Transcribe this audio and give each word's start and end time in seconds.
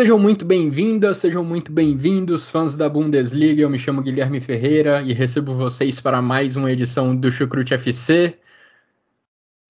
Sejam 0.00 0.18
muito 0.18 0.46
bem-vindas, 0.46 1.18
sejam 1.18 1.44
muito 1.44 1.70
bem-vindos, 1.70 2.48
fãs 2.48 2.74
da 2.74 2.88
Bundesliga. 2.88 3.60
Eu 3.60 3.68
me 3.68 3.78
chamo 3.78 4.00
Guilherme 4.00 4.40
Ferreira 4.40 5.02
e 5.02 5.12
recebo 5.12 5.52
vocês 5.52 6.00
para 6.00 6.22
mais 6.22 6.56
uma 6.56 6.72
edição 6.72 7.14
do 7.14 7.30
Chucrute 7.30 7.74
FC. 7.74 8.38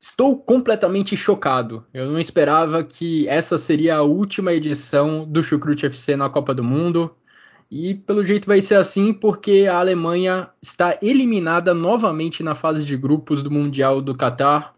Estou 0.00 0.38
completamente 0.38 1.16
chocado. 1.16 1.84
Eu 1.92 2.08
não 2.08 2.16
esperava 2.16 2.84
que 2.84 3.26
essa 3.26 3.58
seria 3.58 3.96
a 3.96 4.02
última 4.02 4.52
edição 4.52 5.26
do 5.26 5.42
Chucrute 5.42 5.86
FC 5.86 6.14
na 6.14 6.30
Copa 6.30 6.54
do 6.54 6.62
Mundo. 6.62 7.12
E 7.68 7.96
pelo 7.96 8.24
jeito 8.24 8.46
vai 8.46 8.62
ser 8.62 8.76
assim 8.76 9.12
porque 9.12 9.66
a 9.68 9.80
Alemanha 9.80 10.48
está 10.62 10.96
eliminada 11.02 11.74
novamente 11.74 12.40
na 12.44 12.54
fase 12.54 12.86
de 12.86 12.96
grupos 12.96 13.42
do 13.42 13.50
Mundial 13.50 14.00
do 14.00 14.14
Catar 14.14 14.76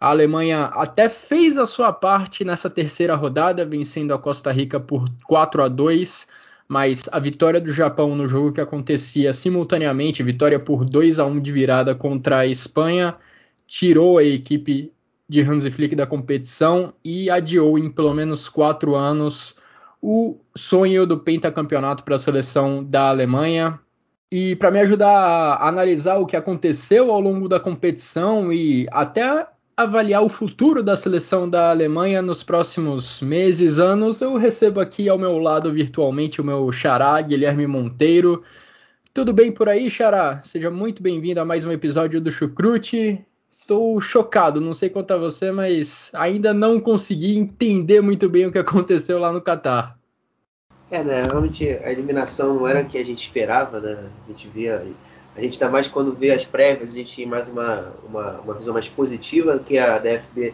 a 0.00 0.08
Alemanha 0.08 0.64
até 0.72 1.10
fez 1.10 1.58
a 1.58 1.66
sua 1.66 1.92
parte 1.92 2.42
nessa 2.42 2.70
terceira 2.70 3.14
rodada, 3.14 3.66
vencendo 3.66 4.14
a 4.14 4.18
Costa 4.18 4.50
Rica 4.50 4.80
por 4.80 5.04
4 5.26 5.62
a 5.62 5.68
2, 5.68 6.26
mas 6.66 7.06
a 7.12 7.18
vitória 7.18 7.60
do 7.60 7.70
Japão 7.70 8.16
no 8.16 8.26
jogo 8.26 8.52
que 8.52 8.62
acontecia 8.62 9.34
simultaneamente, 9.34 10.22
vitória 10.22 10.58
por 10.58 10.86
2 10.86 11.18
a 11.18 11.26
1 11.26 11.40
de 11.40 11.52
virada 11.52 11.94
contra 11.94 12.38
a 12.38 12.46
Espanha, 12.46 13.14
tirou 13.66 14.16
a 14.16 14.24
equipe 14.24 14.90
de 15.28 15.42
Hansi 15.42 15.70
Flick 15.70 15.94
da 15.94 16.06
competição 16.06 16.94
e 17.04 17.28
adiou 17.28 17.78
em 17.78 17.90
pelo 17.90 18.14
menos 18.14 18.48
quatro 18.48 18.96
anos 18.96 19.58
o 20.00 20.40
sonho 20.56 21.06
do 21.06 21.18
pentacampeonato 21.18 22.04
para 22.04 22.16
a 22.16 22.18
seleção 22.18 22.82
da 22.82 23.10
Alemanha. 23.10 23.78
E 24.32 24.56
para 24.56 24.70
me 24.70 24.80
ajudar 24.80 25.10
a 25.10 25.68
analisar 25.68 26.16
o 26.16 26.26
que 26.26 26.36
aconteceu 26.36 27.10
ao 27.10 27.20
longo 27.20 27.48
da 27.48 27.60
competição 27.60 28.52
e 28.52 28.86
até 28.90 29.46
avaliar 29.82 30.22
o 30.22 30.28
futuro 30.28 30.82
da 30.82 30.94
seleção 30.94 31.48
da 31.48 31.70
Alemanha 31.70 32.20
nos 32.20 32.42
próximos 32.42 33.20
meses, 33.22 33.78
anos, 33.78 34.20
eu 34.20 34.36
recebo 34.36 34.78
aqui 34.78 35.08
ao 35.08 35.18
meu 35.18 35.38
lado 35.38 35.72
virtualmente 35.72 36.40
o 36.40 36.44
meu 36.44 36.70
xará, 36.70 37.20
Guilherme 37.22 37.66
Monteiro. 37.66 38.42
Tudo 39.14 39.32
bem 39.32 39.50
por 39.50 39.70
aí, 39.70 39.88
xará? 39.88 40.40
Seja 40.42 40.70
muito 40.70 41.02
bem-vindo 41.02 41.40
a 41.40 41.46
mais 41.46 41.64
um 41.64 41.72
episódio 41.72 42.20
do 42.20 42.30
Chucrute. 42.30 43.24
Estou 43.50 43.98
chocado, 44.02 44.60
não 44.60 44.74
sei 44.74 44.90
quanto 44.90 45.12
a 45.12 45.16
você, 45.16 45.50
mas 45.50 46.10
ainda 46.14 46.52
não 46.52 46.78
consegui 46.78 47.36
entender 47.36 48.02
muito 48.02 48.28
bem 48.28 48.46
o 48.46 48.52
que 48.52 48.58
aconteceu 48.58 49.18
lá 49.18 49.32
no 49.32 49.40
Catar. 49.40 49.98
É, 50.90 51.02
né? 51.02 51.22
Realmente 51.22 51.66
a 51.66 51.90
eliminação 51.90 52.54
não 52.54 52.68
era 52.68 52.82
o 52.82 52.86
que 52.86 52.98
a 52.98 53.04
gente 53.04 53.22
esperava, 53.22 53.80
né? 53.80 53.98
A 54.26 54.32
gente 54.32 54.46
via 54.48 54.84
a 55.40 55.42
gente 55.42 55.54
ainda 55.54 55.72
mais 55.72 55.88
quando 55.88 56.12
vê 56.12 56.32
as 56.32 56.44
prévias, 56.44 56.90
a 56.90 56.92
gente 56.92 57.16
tem 57.16 57.24
mais 57.24 57.48
uma, 57.48 57.94
uma, 58.06 58.40
uma 58.40 58.54
visão 58.54 58.74
mais 58.74 58.86
positiva 58.86 59.58
que 59.58 59.78
a 59.78 59.98
DFB 59.98 60.52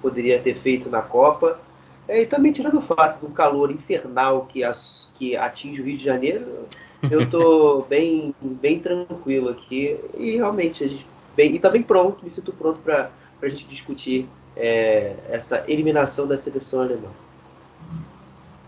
poderia 0.00 0.40
ter 0.40 0.54
feito 0.54 0.90
na 0.90 1.00
Copa. 1.00 1.60
É, 2.08 2.20
e 2.22 2.26
também 2.26 2.50
tirando 2.50 2.78
o 2.78 2.82
fato 2.82 3.24
do 3.24 3.32
calor 3.32 3.70
infernal 3.70 4.46
que, 4.46 4.64
as, 4.64 5.08
que 5.14 5.36
atinge 5.36 5.80
o 5.80 5.84
Rio 5.84 5.96
de 5.96 6.04
Janeiro, 6.04 6.66
eu 7.08 7.22
estou 7.22 7.86
bem, 7.88 8.34
bem 8.42 8.80
tranquilo 8.80 9.50
aqui 9.50 9.96
e 10.18 10.32
realmente 10.32 10.82
a 10.82 10.88
gente 10.88 11.06
bem, 11.36 11.54
e 11.54 11.60
também 11.60 11.80
pronto, 11.80 12.24
me 12.24 12.30
sinto 12.30 12.52
pronto 12.52 12.80
para 12.80 13.08
a 13.40 13.48
gente 13.48 13.64
discutir 13.66 14.28
é, 14.56 15.14
essa 15.30 15.64
eliminação 15.68 16.26
da 16.26 16.36
seleção 16.36 16.80
alemã. 16.80 17.08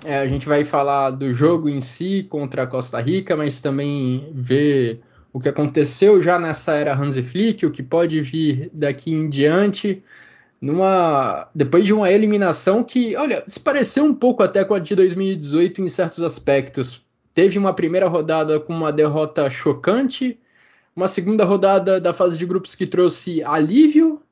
É, 0.04 0.18
a 0.18 0.28
gente 0.28 0.46
vai 0.46 0.64
falar 0.64 1.10
do 1.10 1.32
jogo 1.32 1.68
em 1.68 1.80
si 1.80 2.22
contra 2.30 2.62
a 2.62 2.66
Costa 2.68 3.00
Rica, 3.00 3.34
mas 3.36 3.60
também 3.60 4.30
ver 4.32 5.02
o 5.34 5.40
que 5.40 5.48
aconteceu 5.48 6.22
já 6.22 6.38
nessa 6.38 6.74
era 6.74 6.94
Hansi 6.94 7.20
Flick, 7.24 7.66
o 7.66 7.70
que 7.72 7.82
pode 7.82 8.22
vir 8.22 8.70
daqui 8.72 9.12
em 9.12 9.28
diante, 9.28 10.00
numa 10.60 11.50
depois 11.52 11.84
de 11.84 11.92
uma 11.92 12.08
eliminação 12.08 12.84
que, 12.84 13.16
olha, 13.16 13.42
se 13.44 13.58
pareceu 13.58 14.04
um 14.04 14.14
pouco 14.14 14.44
até 14.44 14.64
com 14.64 14.74
a 14.74 14.78
de 14.78 14.94
2018 14.94 15.82
em 15.82 15.88
certos 15.88 16.22
aspectos. 16.22 17.04
Teve 17.34 17.58
uma 17.58 17.74
primeira 17.74 18.06
rodada 18.06 18.60
com 18.60 18.72
uma 18.72 18.92
derrota 18.92 19.50
chocante, 19.50 20.38
uma 20.94 21.08
segunda 21.08 21.44
rodada 21.44 22.00
da 22.00 22.12
fase 22.12 22.38
de 22.38 22.46
grupos 22.46 22.76
que 22.76 22.86
trouxe 22.86 23.42
alívio 23.42 24.22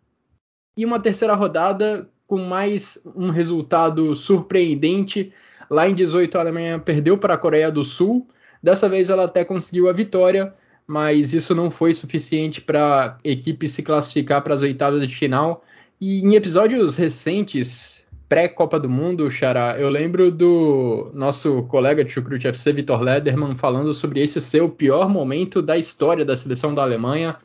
e 0.77 0.85
uma 0.85 1.01
terceira 1.01 1.35
rodada 1.35 2.09
com 2.29 2.39
mais 2.39 3.03
um 3.17 3.31
resultado 3.31 4.15
surpreendente. 4.15 5.33
Lá 5.69 5.89
em 5.89 5.97
18 5.97 6.39
a 6.39 6.43
Alemanha 6.43 6.79
perdeu 6.79 7.19
para 7.19 7.35
a 7.35 7.39
Coreia 7.39 7.73
do 7.73 7.83
Sul. 7.83 8.29
Dessa 8.63 8.89
vez 8.89 9.11
ela 9.11 9.25
até 9.25 9.45
conseguiu 9.45 9.89
a 9.89 9.93
vitória, 9.93 10.55
mas 10.93 11.33
isso 11.33 11.55
não 11.55 11.71
foi 11.71 11.95
suficiente 11.95 12.61
para 12.61 13.17
a 13.17 13.29
equipe 13.29 13.67
se 13.67 13.83
classificar 13.83 14.43
para 14.43 14.53
as 14.53 14.63
oitavas 14.63 15.09
de 15.09 15.17
final. 15.17 15.65
E 15.99 16.21
em 16.21 16.35
episódios 16.35 16.97
recentes, 16.97 18.07
pré-Copa 18.29 18.79
do 18.79 18.91
Mundo, 18.91 19.31
Xará, 19.31 19.81
eu 19.81 19.89
lembro 19.89 20.31
do 20.31 21.11
nosso 21.15 21.63
colega 21.63 22.05
de 22.05 22.11
Chucrute 22.11 22.47
FC, 22.47 22.75
Vitor 22.75 23.01
Lederman, 23.01 23.55
falando 23.55 23.95
sobre 23.95 24.21
esse 24.21 24.39
ser 24.39 24.61
o 24.61 24.69
pior 24.69 25.09
momento 25.09 25.63
da 25.63 25.79
história 25.79 26.27
da 26.27 26.37
seleção 26.37 26.75
da 26.75 26.83
Alemanha. 26.83 27.39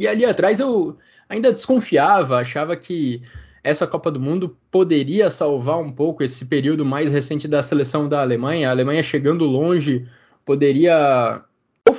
E 0.00 0.08
ali 0.08 0.24
atrás 0.24 0.58
eu 0.58 0.98
ainda 1.28 1.52
desconfiava, 1.52 2.38
achava 2.38 2.74
que 2.74 3.22
essa 3.62 3.86
Copa 3.86 4.10
do 4.10 4.18
Mundo 4.18 4.58
poderia 4.68 5.30
salvar 5.30 5.78
um 5.78 5.92
pouco 5.92 6.24
esse 6.24 6.46
período 6.46 6.84
mais 6.84 7.12
recente 7.12 7.46
da 7.46 7.62
seleção 7.62 8.08
da 8.08 8.20
Alemanha. 8.20 8.68
A 8.68 8.72
Alemanha 8.72 9.00
chegando 9.00 9.44
longe 9.44 10.08
poderia 10.44 11.44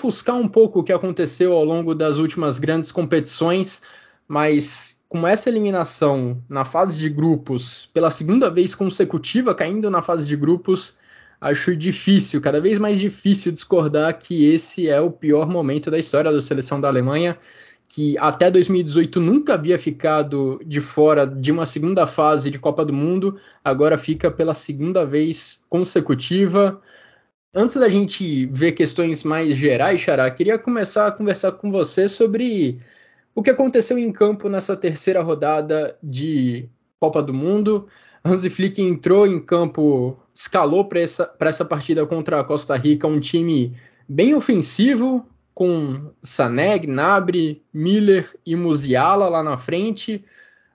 ofuscar 0.04 0.36
um 0.36 0.50
pouco 0.50 0.80
o 0.80 0.84
que 0.84 0.92
aconteceu 0.92 1.54
ao 1.54 1.64
longo 1.64 1.96
das 1.96 2.18
últimas 2.18 2.60
grandes 2.60 2.92
competições, 2.92 3.82
mas 4.28 5.02
com 5.08 5.26
essa 5.26 5.50
eliminação 5.50 6.44
na 6.50 6.66
fase 6.66 7.00
de 7.00 7.08
grupos, 7.08 7.90
pela 7.94 8.12
segunda 8.12 8.50
vez 8.50 8.76
consecutiva 8.76 9.56
caindo 9.56 9.90
na 9.90 10.02
fase 10.02 10.28
de 10.28 10.36
grupos, 10.36 10.98
acho 11.40 11.74
difícil, 11.74 12.42
cada 12.42 12.60
vez 12.60 12.78
mais 12.78 13.00
difícil 13.00 13.54
discordar 13.54 14.18
que 14.18 14.46
esse 14.46 14.90
é 14.90 15.00
o 15.00 15.10
pior 15.10 15.48
momento 15.48 15.90
da 15.90 15.98
história 15.98 16.32
da 16.34 16.42
seleção 16.42 16.82
da 16.82 16.90
Alemanha, 16.90 17.38
que 17.88 18.18
até 18.18 18.52
2018 18.52 19.22
nunca 19.22 19.54
havia 19.54 19.80
ficado 19.80 20.60
de 20.66 20.82
fora 20.82 21.26
de 21.26 21.50
uma 21.50 21.66
segunda 21.66 22.06
fase 22.06 22.52
de 22.52 22.60
Copa 22.60 22.84
do 22.84 22.92
Mundo, 22.92 23.40
agora 23.64 23.98
fica 23.98 24.30
pela 24.30 24.54
segunda 24.54 25.06
vez 25.06 25.64
consecutiva. 25.70 26.82
Antes 27.56 27.76
da 27.76 27.88
gente 27.88 28.48
ver 28.48 28.72
questões 28.72 29.24
mais 29.24 29.56
gerais, 29.56 30.02
Xará, 30.02 30.30
queria 30.32 30.58
começar 30.58 31.06
a 31.06 31.12
conversar 31.12 31.52
com 31.52 31.72
você 31.72 32.10
sobre 32.10 32.80
o 33.36 33.44
que 33.44 33.50
aconteceu 33.52 33.96
em 33.96 34.12
campo 34.12 34.50
nessa 34.50 34.76
terceira 34.76 35.22
rodada 35.22 35.96
de 36.02 36.68
Copa 37.00 37.22
do 37.22 37.32
Mundo. 37.32 37.88
Hansi 38.26 38.50
Flick 38.50 38.82
entrou 38.82 39.28
em 39.28 39.40
campo, 39.40 40.18
escalou 40.34 40.86
para 40.86 41.02
essa, 41.02 41.32
essa 41.42 41.64
partida 41.64 42.08
contra 42.08 42.40
a 42.40 42.44
Costa 42.44 42.76
Rica 42.76 43.06
um 43.06 43.20
time 43.20 43.78
bem 44.10 44.34
ofensivo, 44.34 45.24
com 45.54 46.12
Sané, 46.24 46.80
Gnabry, 46.80 47.62
Miller 47.72 48.34
e 48.44 48.56
Musiala 48.56 49.30
lá 49.30 49.44
na 49.44 49.60
frente. 49.60 50.26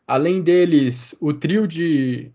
Além 0.07 0.43
deles, 0.43 1.17
o 1.21 1.33
trio 1.33 1.67
de 1.67 2.31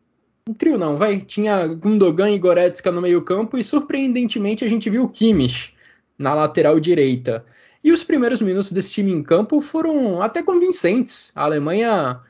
um 0.47 0.53
trio 0.53 0.77
não, 0.77 0.97
vai. 0.97 1.21
Tinha 1.21 1.67
Gundogan 1.67 2.29
e 2.29 2.37
Goretzka 2.37 2.91
no 2.91 3.01
meio-campo 3.01 3.57
e 3.57 3.63
surpreendentemente 3.63 4.63
a 4.65 4.67
gente 4.67 4.89
viu 4.89 5.03
o 5.03 5.09
Kimmich 5.09 5.73
na 6.17 6.33
lateral 6.33 6.79
direita. 6.79 7.45
E 7.83 7.91
os 7.91 8.03
primeiros 8.03 8.41
minutos 8.41 8.71
desse 8.71 8.91
time 8.91 9.11
em 9.11 9.23
campo 9.23 9.61
foram 9.61 10.21
até 10.21 10.41
convincentes. 10.43 11.31
A 11.35 11.43
Alemanha 11.43 12.21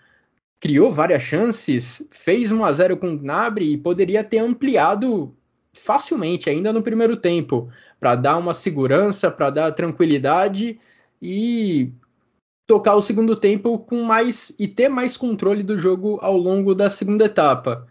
criou 0.60 0.92
várias 0.92 1.24
chances, 1.24 2.08
fez 2.12 2.52
1 2.52 2.64
a 2.64 2.72
0 2.72 2.98
com 2.98 3.14
o 3.14 3.18
Gnabry 3.18 3.74
e 3.74 3.78
poderia 3.78 4.24
ter 4.24 4.40
ampliado 4.40 5.36
facilmente 5.74 6.50
ainda 6.50 6.72
no 6.72 6.84
primeiro 6.84 7.18
tempo, 7.18 7.70
para 8.00 8.16
dar 8.16 8.38
uma 8.38 8.54
segurança, 8.54 9.32
para 9.32 9.50
dar 9.50 9.72
tranquilidade 9.72 10.80
e 11.22 11.92
tocar 12.68 12.96
o 12.96 13.02
segundo 13.02 13.36
tempo 13.36 13.80
com 13.80 14.04
mais 14.04 14.56
e 14.60 14.68
ter 14.68 14.88
mais 14.88 15.18
controle 15.18 15.64
do 15.64 15.78
jogo 15.78 16.20
ao 16.22 16.38
longo 16.38 16.74
da 16.74 16.90
segunda 16.90 17.26
etapa. 17.26 17.88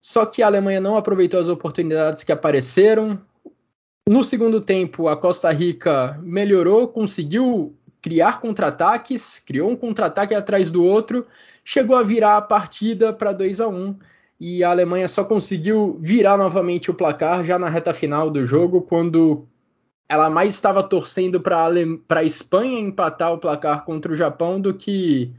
Só 0.00 0.24
que 0.24 0.42
a 0.42 0.46
Alemanha 0.46 0.80
não 0.80 0.96
aproveitou 0.96 1.38
as 1.38 1.48
oportunidades 1.48 2.24
que 2.24 2.32
apareceram. 2.32 3.20
No 4.08 4.24
segundo 4.24 4.60
tempo, 4.60 5.08
a 5.08 5.16
Costa 5.16 5.50
Rica 5.50 6.18
melhorou, 6.22 6.88
conseguiu 6.88 7.76
criar 8.00 8.40
contra-ataques, 8.40 9.38
criou 9.38 9.70
um 9.70 9.76
contra-ataque 9.76 10.34
atrás 10.34 10.70
do 10.70 10.84
outro, 10.84 11.26
chegou 11.64 11.96
a 11.96 12.02
virar 12.02 12.38
a 12.38 12.42
partida 12.42 13.12
para 13.12 13.32
2 13.32 13.60
a 13.60 13.68
1 13.68 13.98
e 14.40 14.64
a 14.64 14.70
Alemanha 14.70 15.06
só 15.06 15.22
conseguiu 15.22 15.98
virar 16.00 16.38
novamente 16.38 16.90
o 16.90 16.94
placar 16.94 17.44
já 17.44 17.58
na 17.58 17.68
reta 17.68 17.92
final 17.92 18.30
do 18.30 18.42
jogo, 18.44 18.80
quando 18.80 19.46
ela 20.08 20.30
mais 20.30 20.54
estava 20.54 20.82
torcendo 20.82 21.40
para 21.40 21.68
a 22.08 22.24
Espanha 22.24 22.80
empatar 22.80 23.32
o 23.32 23.38
placar 23.38 23.84
contra 23.84 24.10
o 24.10 24.16
Japão 24.16 24.58
do 24.58 24.72
que 24.72 25.30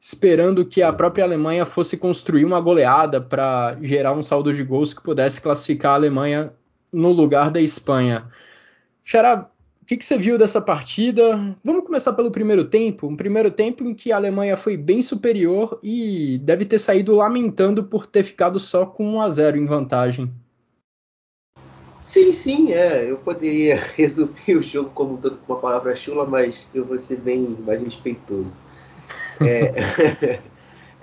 esperando 0.00 0.64
que 0.64 0.80
a 0.80 0.90
própria 0.90 1.24
Alemanha 1.24 1.66
fosse 1.66 1.98
construir 1.98 2.46
uma 2.46 2.58
goleada 2.58 3.20
para 3.20 3.76
gerar 3.82 4.14
um 4.14 4.22
saldo 4.22 4.50
de 4.52 4.64
gols 4.64 4.94
que 4.94 5.02
pudesse 5.02 5.42
classificar 5.42 5.92
a 5.92 5.96
Alemanha 5.96 6.54
no 6.90 7.12
lugar 7.12 7.50
da 7.50 7.60
Espanha. 7.60 8.24
Xará, 9.04 9.50
o 9.82 9.84
que, 9.84 9.98
que, 9.98 10.04
você 10.04 10.16
viu 10.16 10.38
dessa 10.38 10.62
partida? 10.62 11.54
Vamos 11.62 11.84
começar 11.84 12.14
pelo 12.14 12.30
primeiro 12.30 12.64
tempo. 12.64 13.08
Um 13.08 13.16
primeiro 13.16 13.50
tempo 13.50 13.84
em 13.84 13.92
que 13.92 14.10
a 14.10 14.16
Alemanha 14.16 14.56
foi 14.56 14.76
bem 14.76 15.02
superior 15.02 15.78
e 15.82 16.38
deve 16.38 16.64
ter 16.64 16.78
saído 16.78 17.14
lamentando 17.14 17.84
por 17.84 18.06
ter 18.06 18.24
ficado 18.24 18.58
só 18.58 18.86
com 18.86 19.16
1 19.16 19.20
a 19.20 19.28
0 19.28 19.56
em 19.58 19.66
vantagem. 19.66 20.32
Sim, 22.00 22.32
sim, 22.32 22.72
é. 22.72 23.10
Eu 23.10 23.18
poderia 23.18 23.76
resumir 23.96 24.56
o 24.56 24.62
jogo 24.62 24.90
como 24.94 25.18
todo 25.18 25.36
com 25.38 25.52
uma 25.52 25.60
palavra 25.60 25.94
chula, 25.94 26.24
mas 26.24 26.66
eu 26.72 26.84
vou 26.84 26.98
ser 26.98 27.18
bem 27.18 27.56
mais 27.66 27.82
respeitoso. 27.82 28.50
É, 29.40 30.40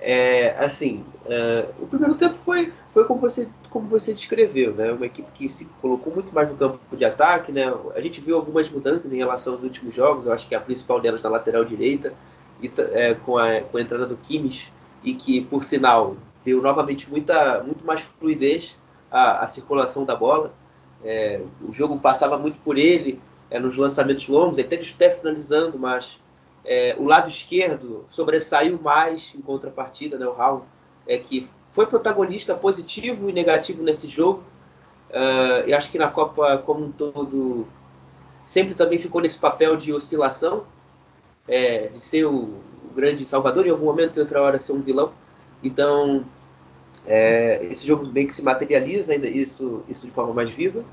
é, 0.00 0.64
assim, 0.64 1.04
uh, 1.26 1.82
o 1.82 1.86
primeiro 1.86 2.14
tempo 2.14 2.36
foi, 2.44 2.72
foi 2.94 3.04
como, 3.04 3.20
você, 3.20 3.48
como 3.70 3.88
você 3.88 4.14
descreveu, 4.14 4.74
né? 4.74 4.92
Uma 4.92 5.06
equipe 5.06 5.28
que 5.34 5.48
se 5.48 5.64
colocou 5.80 6.12
muito 6.12 6.32
mais 6.34 6.48
no 6.48 6.56
campo 6.56 6.96
de 6.96 7.04
ataque, 7.04 7.50
né? 7.50 7.72
A 7.94 8.00
gente 8.00 8.20
viu 8.20 8.36
algumas 8.36 8.70
mudanças 8.70 9.12
em 9.12 9.18
relação 9.18 9.54
aos 9.54 9.62
últimos 9.62 9.94
jogos, 9.94 10.26
eu 10.26 10.32
acho 10.32 10.46
que 10.48 10.54
a 10.54 10.60
principal 10.60 11.00
delas 11.00 11.22
na 11.22 11.28
lateral 11.28 11.64
direita, 11.64 12.14
e, 12.62 12.70
é, 12.92 13.14
com, 13.14 13.36
a, 13.38 13.60
com 13.60 13.76
a 13.76 13.80
entrada 13.80 14.06
do 14.06 14.16
Kimmich, 14.16 14.72
e 15.02 15.14
que, 15.14 15.40
por 15.42 15.62
sinal, 15.62 16.16
deu 16.44 16.62
novamente 16.62 17.08
muita, 17.08 17.62
muito 17.62 17.84
mais 17.84 18.00
fluidez 18.00 18.76
à, 19.10 19.40
à 19.44 19.46
circulação 19.46 20.04
da 20.04 20.14
bola. 20.14 20.52
É, 21.04 21.40
o 21.62 21.72
jogo 21.72 21.98
passava 21.98 22.36
muito 22.36 22.58
por 22.60 22.76
ele 22.76 23.20
é, 23.50 23.58
nos 23.58 23.76
lançamentos 23.76 24.26
longos, 24.28 24.58
até 24.58 24.76
até 24.76 25.10
finalizando, 25.10 25.78
mas 25.78 26.18
é, 26.64 26.94
o 26.98 27.04
lado 27.04 27.28
esquerdo 27.28 28.04
sobressaiu 28.10 28.78
mais 28.80 29.32
em 29.36 29.40
contrapartida, 29.40 30.18
né, 30.18 30.26
o 30.26 30.32
Raul, 30.32 30.64
é, 31.06 31.18
que 31.18 31.48
foi 31.72 31.86
protagonista 31.86 32.54
positivo 32.54 33.30
e 33.30 33.32
negativo 33.32 33.82
nesse 33.82 34.08
jogo. 34.08 34.42
Uh, 35.08 35.66
e 35.66 35.72
acho 35.72 35.90
que 35.90 35.96
na 35.96 36.08
Copa 36.08 36.58
como 36.58 36.84
um 36.84 36.92
todo 36.92 37.66
sempre 38.44 38.74
também 38.74 38.98
ficou 38.98 39.22
nesse 39.22 39.38
papel 39.38 39.76
de 39.76 39.92
oscilação, 39.92 40.64
é, 41.46 41.86
de 41.86 41.98
ser 42.00 42.26
o, 42.26 42.60
grande 42.94 43.24
salvador 43.24 43.66
em 43.66 43.70
algum 43.70 43.84
momento 43.84 44.16
e 44.16 44.20
outra 44.20 44.42
hora 44.42 44.58
ser 44.58 44.72
um 44.72 44.80
vilão. 44.80 45.12
Então 45.62 46.24
é, 47.06 47.64
esse 47.66 47.86
jogo 47.86 48.06
meio 48.06 48.26
que 48.26 48.34
se 48.34 48.42
materializa 48.42 49.12
ainda 49.12 49.28
isso, 49.28 49.82
isso 49.88 50.06
de 50.06 50.12
forma 50.12 50.34
mais 50.34 50.50
viva. 50.50 50.84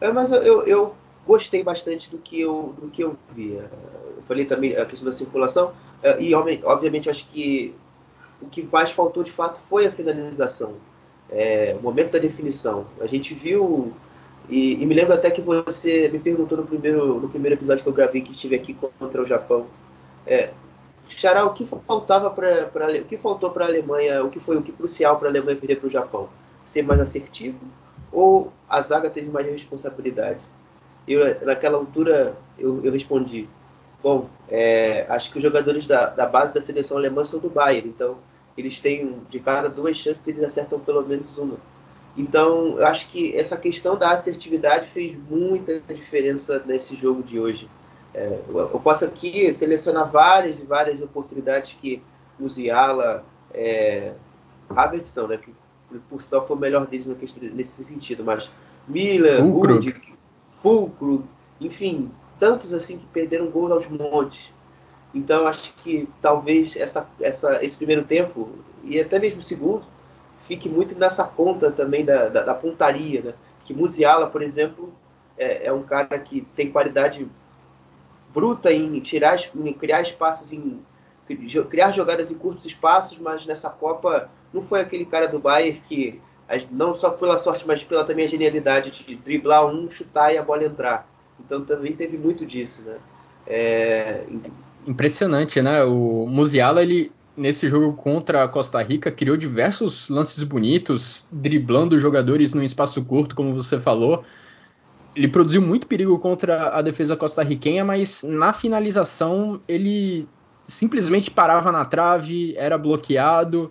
É, 0.00 0.10
mas 0.10 0.32
eu, 0.32 0.62
eu, 0.62 0.94
gostei 1.28 1.62
bastante 1.62 2.10
do 2.10 2.16
que 2.16 2.40
eu, 2.40 2.74
do 2.80 2.88
que 2.88 3.04
eu 3.04 3.14
vi. 3.36 3.52
Eu 3.52 4.22
falei 4.26 4.46
também 4.46 4.74
a 4.74 4.86
questão 4.86 5.06
da 5.06 5.12
circulação, 5.12 5.72
eh, 6.02 6.16
e 6.20 6.34
obviamente 6.34 7.10
acho 7.10 7.28
que 7.28 7.74
o 8.40 8.46
que 8.46 8.62
mais 8.62 8.90
faltou 8.90 9.22
de 9.22 9.30
fato 9.30 9.60
foi 9.68 9.86
a 9.86 9.92
finalização, 9.92 10.76
é, 11.30 11.76
o 11.78 11.82
momento 11.82 12.12
da 12.12 12.18
definição. 12.18 12.86
A 12.98 13.06
gente 13.06 13.34
viu, 13.34 13.92
e, 14.48 14.82
e, 14.82 14.86
me 14.86 14.94
lembro 14.94 15.12
até 15.12 15.30
que 15.30 15.42
você 15.42 16.08
me 16.08 16.18
perguntou 16.18 16.56
no 16.56 16.64
primeiro, 16.64 17.20
no 17.20 17.28
primeiro 17.28 17.56
episódio 17.56 17.82
que 17.82 17.88
eu 17.88 17.92
gravei 17.92 18.22
que 18.22 18.32
estive 18.32 18.56
aqui 18.56 18.74
contra 18.98 19.22
o 19.22 19.26
Japão. 19.26 19.66
É, 20.26 20.50
Xará, 21.08 21.44
o 21.44 21.52
que 21.52 21.66
faltava 21.86 22.30
para 22.30 23.00
o 23.00 23.04
que 23.04 23.18
faltou 23.18 23.50
para 23.50 23.66
a 23.66 23.68
Alemanha, 23.68 24.24
o 24.24 24.30
que 24.30 24.40
foi 24.40 24.56
o 24.56 24.62
que 24.62 24.72
crucial 24.72 25.18
para 25.18 25.28
a 25.28 25.30
Alemanha 25.30 25.56
perder 25.56 25.76
para 25.76 25.88
o 25.88 25.90
Japão? 25.90 26.28
Ser 26.64 26.82
mais 26.82 27.00
assertivo 27.00 27.58
ou 28.12 28.52
a 28.68 28.80
zaga 28.80 29.10
teve 29.10 29.30
mais 29.30 29.46
responsabilidade? 29.46 30.40
Eu, 31.12 31.46
naquela 31.46 31.78
altura 31.78 32.36
eu, 32.58 32.84
eu 32.84 32.92
respondi, 32.92 33.48
bom, 34.02 34.28
é, 34.48 35.06
acho 35.08 35.30
que 35.30 35.38
os 35.38 35.42
jogadores 35.42 35.86
da, 35.86 36.06
da, 36.10 36.26
base 36.26 36.52
da 36.54 36.60
seleção 36.60 36.96
alemã 36.96 37.24
são 37.24 37.38
do 37.38 37.48
Bayern, 37.48 37.88
então 37.88 38.18
eles 38.56 38.80
têm, 38.80 39.18
de 39.30 39.38
cada 39.38 39.68
duas 39.68 39.96
chances, 39.96 40.26
eles 40.26 40.42
acertam 40.42 40.80
pelo 40.80 41.06
menos 41.06 41.38
uma. 41.38 41.56
Então, 42.16 42.78
eu 42.78 42.86
acho 42.86 43.08
que 43.10 43.36
essa 43.36 43.56
questão 43.56 43.96
da 43.96 44.10
assertividade 44.10 44.86
fez 44.88 45.16
muita 45.30 45.80
diferença 45.94 46.60
nesse 46.66 46.96
jogo 46.96 47.22
de 47.22 47.38
hoje. 47.38 47.68
É, 48.12 48.40
eu 48.48 48.80
posso 48.82 49.04
aqui 49.04 49.52
selecionar 49.52 50.10
várias 50.10 50.58
e 50.58 50.64
várias 50.64 51.00
oportunidades 51.00 51.76
que 51.80 52.02
o 52.40 52.48
Ziala, 52.48 53.24
é, 53.54 54.14
Havertz 54.68 55.14
não, 55.14 55.28
né, 55.28 55.36
que 55.36 55.52
por 56.10 56.20
sinal 56.20 56.46
foi 56.46 56.56
o 56.56 56.58
melhor 56.58 56.86
deles 56.86 57.06
nesse 57.54 57.84
sentido, 57.84 58.24
mas 58.24 58.50
Miller, 58.86 59.44
Rudy, 59.44 59.94
Fulcro, 60.60 61.28
enfim, 61.60 62.10
tantos 62.38 62.72
assim 62.72 62.98
que 62.98 63.06
perderam 63.06 63.50
gols 63.50 63.72
aos 63.72 63.86
montes. 63.88 64.52
Então 65.14 65.46
acho 65.46 65.72
que 65.82 66.08
talvez 66.20 66.76
essa, 66.76 67.08
essa, 67.20 67.64
esse 67.64 67.76
primeiro 67.76 68.04
tempo 68.04 68.50
e 68.84 69.00
até 69.00 69.18
mesmo 69.18 69.40
o 69.40 69.42
segundo 69.42 69.84
fique 70.40 70.68
muito 70.68 70.94
nessa 70.98 71.24
conta 71.24 71.70
também 71.70 72.04
da, 72.04 72.28
da, 72.28 72.42
da 72.42 72.54
pontaria, 72.54 73.22
né? 73.22 73.34
Que 73.64 73.74
Musiala, 73.74 74.26
por 74.26 74.42
exemplo, 74.42 74.92
é, 75.36 75.66
é, 75.66 75.72
um 75.72 75.82
cara 75.82 76.18
que 76.18 76.42
tem 76.56 76.70
qualidade 76.70 77.28
bruta 78.32 78.72
em 78.72 78.98
tirar, 79.00 79.38
em 79.54 79.72
criar 79.72 80.02
espaços, 80.02 80.52
em 80.52 80.80
criar 81.68 81.90
jogadas 81.90 82.30
em 82.30 82.34
curtos 82.34 82.64
espaços, 82.64 83.18
mas 83.18 83.44
nessa 83.44 83.68
Copa 83.68 84.30
não 84.52 84.62
foi 84.62 84.80
aquele 84.80 85.04
cara 85.04 85.28
do 85.28 85.38
Bayern 85.38 85.80
que 85.86 86.20
não 86.70 86.94
só 86.94 87.10
pela 87.10 87.36
sorte, 87.36 87.64
mas 87.66 87.82
pela 87.82 88.04
também 88.04 88.24
a 88.24 88.28
genialidade 88.28 88.90
de 88.90 89.16
driblar 89.16 89.66
um, 89.66 89.90
chutar 89.90 90.32
e 90.32 90.38
a 90.38 90.42
bola 90.42 90.64
entrar. 90.64 91.06
Então 91.38 91.64
também 91.64 91.92
teve 91.92 92.16
muito 92.16 92.46
disso, 92.46 92.82
né? 92.82 92.96
É... 93.46 94.24
Impressionante, 94.86 95.60
né? 95.60 95.84
O 95.84 96.26
Musiala, 96.26 96.82
ele 96.82 97.12
nesse 97.36 97.68
jogo 97.68 97.92
contra 97.92 98.42
a 98.42 98.48
Costa 98.48 98.82
Rica 98.82 99.12
criou 99.12 99.36
diversos 99.36 100.08
lances 100.08 100.42
bonitos, 100.42 101.24
driblando 101.30 101.98
jogadores 101.98 102.52
num 102.52 102.62
espaço 102.62 103.04
curto, 103.04 103.36
como 103.36 103.54
você 103.54 103.78
falou. 103.78 104.24
Ele 105.14 105.28
produziu 105.28 105.62
muito 105.62 105.86
perigo 105.86 106.18
contra 106.18 106.76
a 106.76 106.82
defesa 106.82 107.16
costarriquenha, 107.16 107.84
mas 107.84 108.22
na 108.24 108.52
finalização 108.52 109.60
ele 109.68 110.26
simplesmente 110.66 111.30
parava 111.30 111.70
na 111.70 111.84
trave, 111.84 112.54
era 112.56 112.76
bloqueado 112.76 113.70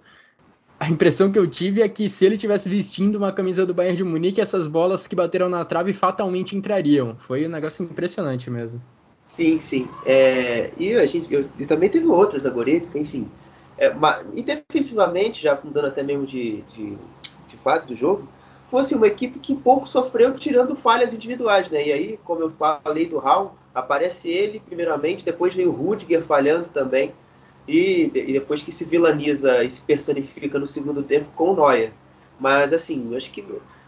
a 0.79 0.89
impressão 0.89 1.31
que 1.31 1.39
eu 1.39 1.47
tive 1.47 1.81
é 1.81 1.89
que 1.89 2.07
se 2.07 2.25
ele 2.25 2.37
tivesse 2.37 2.69
vestindo 2.69 3.15
uma 3.15 3.31
camisa 3.31 3.65
do 3.65 3.73
Bayern 3.73 3.97
de 3.97 4.03
Munique, 4.03 4.39
essas 4.39 4.67
bolas 4.67 5.07
que 5.07 5.15
bateram 5.15 5.49
na 5.49 5.65
trave 5.65 5.91
fatalmente 5.91 6.55
entrariam. 6.55 7.15
Foi 7.17 7.47
um 7.47 7.49
negócio 7.49 7.83
impressionante 7.83 8.49
mesmo. 8.49 8.81
Sim, 9.23 9.59
sim. 9.59 9.89
É, 10.05 10.71
e 10.77 10.93
a 10.93 11.05
gente 11.05 11.33
eu, 11.33 11.49
também 11.67 11.89
teve 11.89 12.05
outros 12.05 12.43
da 12.43 12.49
Goretzka, 12.49 12.99
enfim. 12.99 13.27
É, 13.77 13.91
mas, 13.91 14.25
e 14.35 14.43
defensivamente, 14.43 15.41
já 15.41 15.59
mudando 15.61 15.85
até 15.85 16.03
mesmo 16.03 16.25
de, 16.25 16.61
de, 16.73 16.97
de, 17.47 17.57
fase 17.57 17.87
do 17.87 17.95
jogo, 17.95 18.27
fosse 18.69 18.93
uma 18.95 19.07
equipe 19.07 19.39
que 19.39 19.55
pouco 19.55 19.87
sofreu 19.87 20.33
tirando 20.35 20.75
falhas 20.75 21.13
individuais, 21.13 21.69
né? 21.69 21.87
E 21.87 21.91
aí, 21.91 22.19
como 22.23 22.41
eu 22.41 22.51
falei 22.51 23.07
do 23.07 23.17
Raul, 23.17 23.51
aparece 23.73 24.29
ele 24.29 24.59
primeiramente, 24.59 25.25
depois 25.25 25.53
vem 25.53 25.67
o 25.67 25.71
Rudiger 25.71 26.21
falhando 26.21 26.69
também 26.69 27.13
e, 27.67 28.11
e, 28.13 28.33
depois 28.33 28.61
que 28.61 28.71
se 28.71 28.85
vilaniza 28.85 29.63
e 29.63 29.69
se 29.69 29.81
personifica 29.81 30.57
no 30.57 30.67
segundo 30.67 31.03
tempo 31.03 31.29
com 31.35 31.51
o 31.51 31.55
Neuer. 31.55 31.91
Mas 32.39 32.71
assim, 32.71 33.15
acho 33.15 33.31
que 33.31 33.43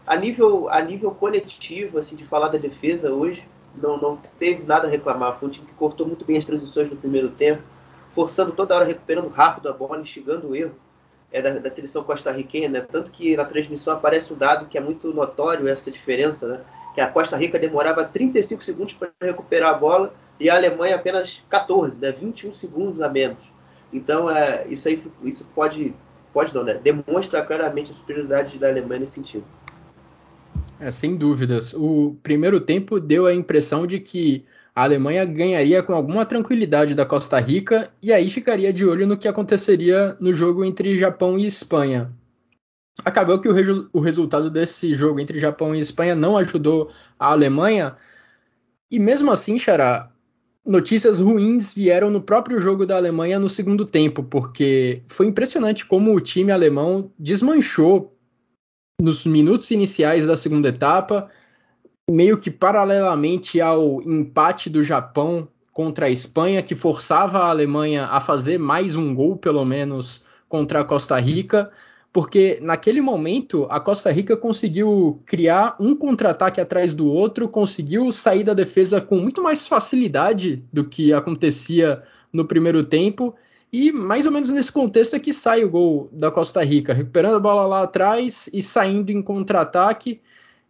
a 0.06 0.16
nível, 0.16 0.68
a 0.68 0.80
nível 0.80 1.10
coletivo, 1.12 1.98
assim, 1.98 2.16
de 2.16 2.24
falar 2.24 2.48
da 2.48 2.58
defesa 2.58 3.12
hoje, 3.12 3.46
não, 3.74 3.96
não 3.96 4.16
teve 4.38 4.64
nada 4.64 4.86
a 4.86 4.90
reclamar. 4.90 5.38
Foi 5.38 5.48
um 5.48 5.52
time 5.52 5.66
que 5.66 5.74
cortou 5.74 6.06
muito 6.06 6.24
bem 6.24 6.36
as 6.36 6.44
transições 6.44 6.90
no 6.90 6.96
primeiro 6.96 7.28
tempo, 7.30 7.62
forçando 8.14 8.52
toda 8.52 8.74
hora, 8.74 8.84
recuperando 8.84 9.28
rápido 9.28 9.68
a 9.68 9.72
bola, 9.72 10.00
instigando 10.00 10.48
o 10.48 10.56
erro 10.56 10.74
é, 11.32 11.40
da, 11.40 11.58
da 11.58 11.70
seleção 11.70 12.02
costarriquenha, 12.02 12.68
né? 12.68 12.80
Tanto 12.80 13.10
que 13.10 13.36
na 13.36 13.44
transmissão 13.44 13.94
aparece 13.94 14.32
um 14.32 14.36
dado 14.36 14.66
que 14.66 14.76
é 14.76 14.80
muito 14.80 15.12
notório 15.14 15.68
essa 15.68 15.90
diferença, 15.90 16.46
né? 16.46 16.60
Que 16.94 17.00
a 17.00 17.06
Costa 17.06 17.36
Rica 17.36 17.58
demorava 17.58 18.04
35 18.04 18.64
segundos 18.64 18.94
para 18.94 19.12
recuperar 19.22 19.70
a 19.70 19.74
bola 19.74 20.12
e 20.40 20.50
a 20.50 20.56
Alemanha 20.56 20.96
apenas 20.96 21.42
14, 21.48 22.00
né? 22.00 22.10
21 22.10 22.52
segundos 22.52 23.00
a 23.00 23.08
menos. 23.08 23.49
Então, 23.92 24.30
é, 24.30 24.66
isso 24.68 24.88
aí 24.88 25.02
isso 25.24 25.44
pode, 25.54 25.94
pode 26.32 26.54
não, 26.54 26.64
né? 26.64 26.74
Demonstra 26.74 27.44
claramente 27.44 27.90
a 27.90 27.94
superioridade 27.94 28.58
da 28.58 28.68
Alemanha 28.68 29.00
nesse 29.00 29.14
sentido. 29.14 29.44
É, 30.78 30.90
sem 30.90 31.16
dúvidas. 31.16 31.74
O 31.74 32.16
primeiro 32.22 32.60
tempo 32.60 32.98
deu 32.98 33.26
a 33.26 33.34
impressão 33.34 33.86
de 33.86 34.00
que 34.00 34.46
a 34.74 34.84
Alemanha 34.84 35.24
ganharia 35.24 35.82
com 35.82 35.92
alguma 35.92 36.24
tranquilidade 36.24 36.94
da 36.94 37.04
Costa 37.04 37.38
Rica 37.38 37.90
e 38.02 38.12
aí 38.12 38.30
ficaria 38.30 38.72
de 38.72 38.86
olho 38.86 39.06
no 39.06 39.18
que 39.18 39.28
aconteceria 39.28 40.16
no 40.20 40.32
jogo 40.32 40.64
entre 40.64 40.96
Japão 40.96 41.38
e 41.38 41.46
Espanha. 41.46 42.10
Acabou 43.04 43.38
que 43.40 43.48
o, 43.48 43.52
reju- 43.52 43.90
o 43.92 44.00
resultado 44.00 44.50
desse 44.50 44.94
jogo 44.94 45.20
entre 45.20 45.38
Japão 45.40 45.74
e 45.74 45.78
Espanha 45.80 46.14
não 46.14 46.36
ajudou 46.36 46.90
a 47.18 47.32
Alemanha. 47.32 47.96
E 48.90 48.98
mesmo 48.98 49.30
assim, 49.30 49.58
Xará, 49.58 50.10
notícias 50.64 51.18
ruins 51.18 51.72
vieram 51.72 52.10
no 52.10 52.20
próprio 52.20 52.60
jogo 52.60 52.86
da 52.86 52.96
Alemanha 52.96 53.38
no 53.38 53.48
segundo 53.48 53.84
tempo, 53.84 54.22
porque 54.22 55.02
foi 55.08 55.26
impressionante 55.26 55.86
como 55.86 56.14
o 56.14 56.20
time 56.20 56.52
alemão 56.52 57.10
desmanchou 57.18 58.16
nos 59.00 59.24
minutos 59.24 59.70
iniciais 59.70 60.26
da 60.26 60.36
segunda 60.36 60.68
etapa, 60.68 61.30
meio 62.10 62.38
que 62.38 62.50
paralelamente 62.50 63.60
ao 63.60 64.02
empate 64.02 64.68
do 64.68 64.82
Japão 64.82 65.48
contra 65.72 66.06
a 66.06 66.10
Espanha, 66.10 66.62
que 66.62 66.74
forçava 66.74 67.38
a 67.38 67.48
Alemanha 67.48 68.06
a 68.06 68.20
fazer 68.20 68.58
mais 68.58 68.96
um 68.96 69.14
gol, 69.14 69.36
pelo 69.36 69.64
menos, 69.64 70.24
contra 70.48 70.80
a 70.80 70.84
Costa 70.84 71.18
Rica 71.18 71.70
porque 72.12 72.58
naquele 72.60 73.00
momento 73.00 73.66
a 73.70 73.78
Costa 73.78 74.10
Rica 74.10 74.36
conseguiu 74.36 75.22
criar 75.24 75.76
um 75.78 75.94
contra-ataque 75.94 76.60
atrás 76.60 76.92
do 76.92 77.06
outro, 77.06 77.48
conseguiu 77.48 78.10
sair 78.10 78.42
da 78.42 78.52
defesa 78.52 79.00
com 79.00 79.16
muito 79.16 79.42
mais 79.42 79.66
facilidade 79.66 80.64
do 80.72 80.84
que 80.84 81.12
acontecia 81.12 82.02
no 82.32 82.44
primeiro 82.44 82.84
tempo. 82.84 83.34
E 83.72 83.92
mais 83.92 84.26
ou 84.26 84.32
menos 84.32 84.50
nesse 84.50 84.72
contexto 84.72 85.14
é 85.14 85.20
que 85.20 85.32
sai 85.32 85.62
o 85.62 85.70
gol 85.70 86.08
da 86.12 86.32
Costa 86.32 86.64
Rica, 86.64 86.92
recuperando 86.92 87.36
a 87.36 87.40
bola 87.40 87.64
lá 87.66 87.82
atrás 87.84 88.50
e 88.52 88.60
saindo 88.60 89.10
em 89.12 89.22
contra-ataque. 89.22 90.20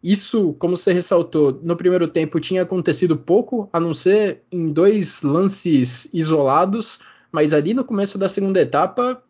Isso, 0.03 0.55
como 0.59 0.77
você 0.77 0.93
ressaltou, 0.93 1.59
no 1.63 1.77
primeiro 1.77 2.07
tempo 2.07 2.39
tinha 2.39 2.63
acontecido 2.63 3.17
pouco, 3.17 3.69
a 3.73 3.81
não 3.81 3.95
ser 3.95 4.43
em 4.53 4.71
dois 4.71 5.23
lances 5.23 6.09
isolados, 6.13 7.01
mas 7.33 7.55
ali 7.55 7.73
no 7.73 7.85
começo 7.85 8.19
da 8.19 8.29
segunda 8.29 8.61
etapa, 8.61 9.23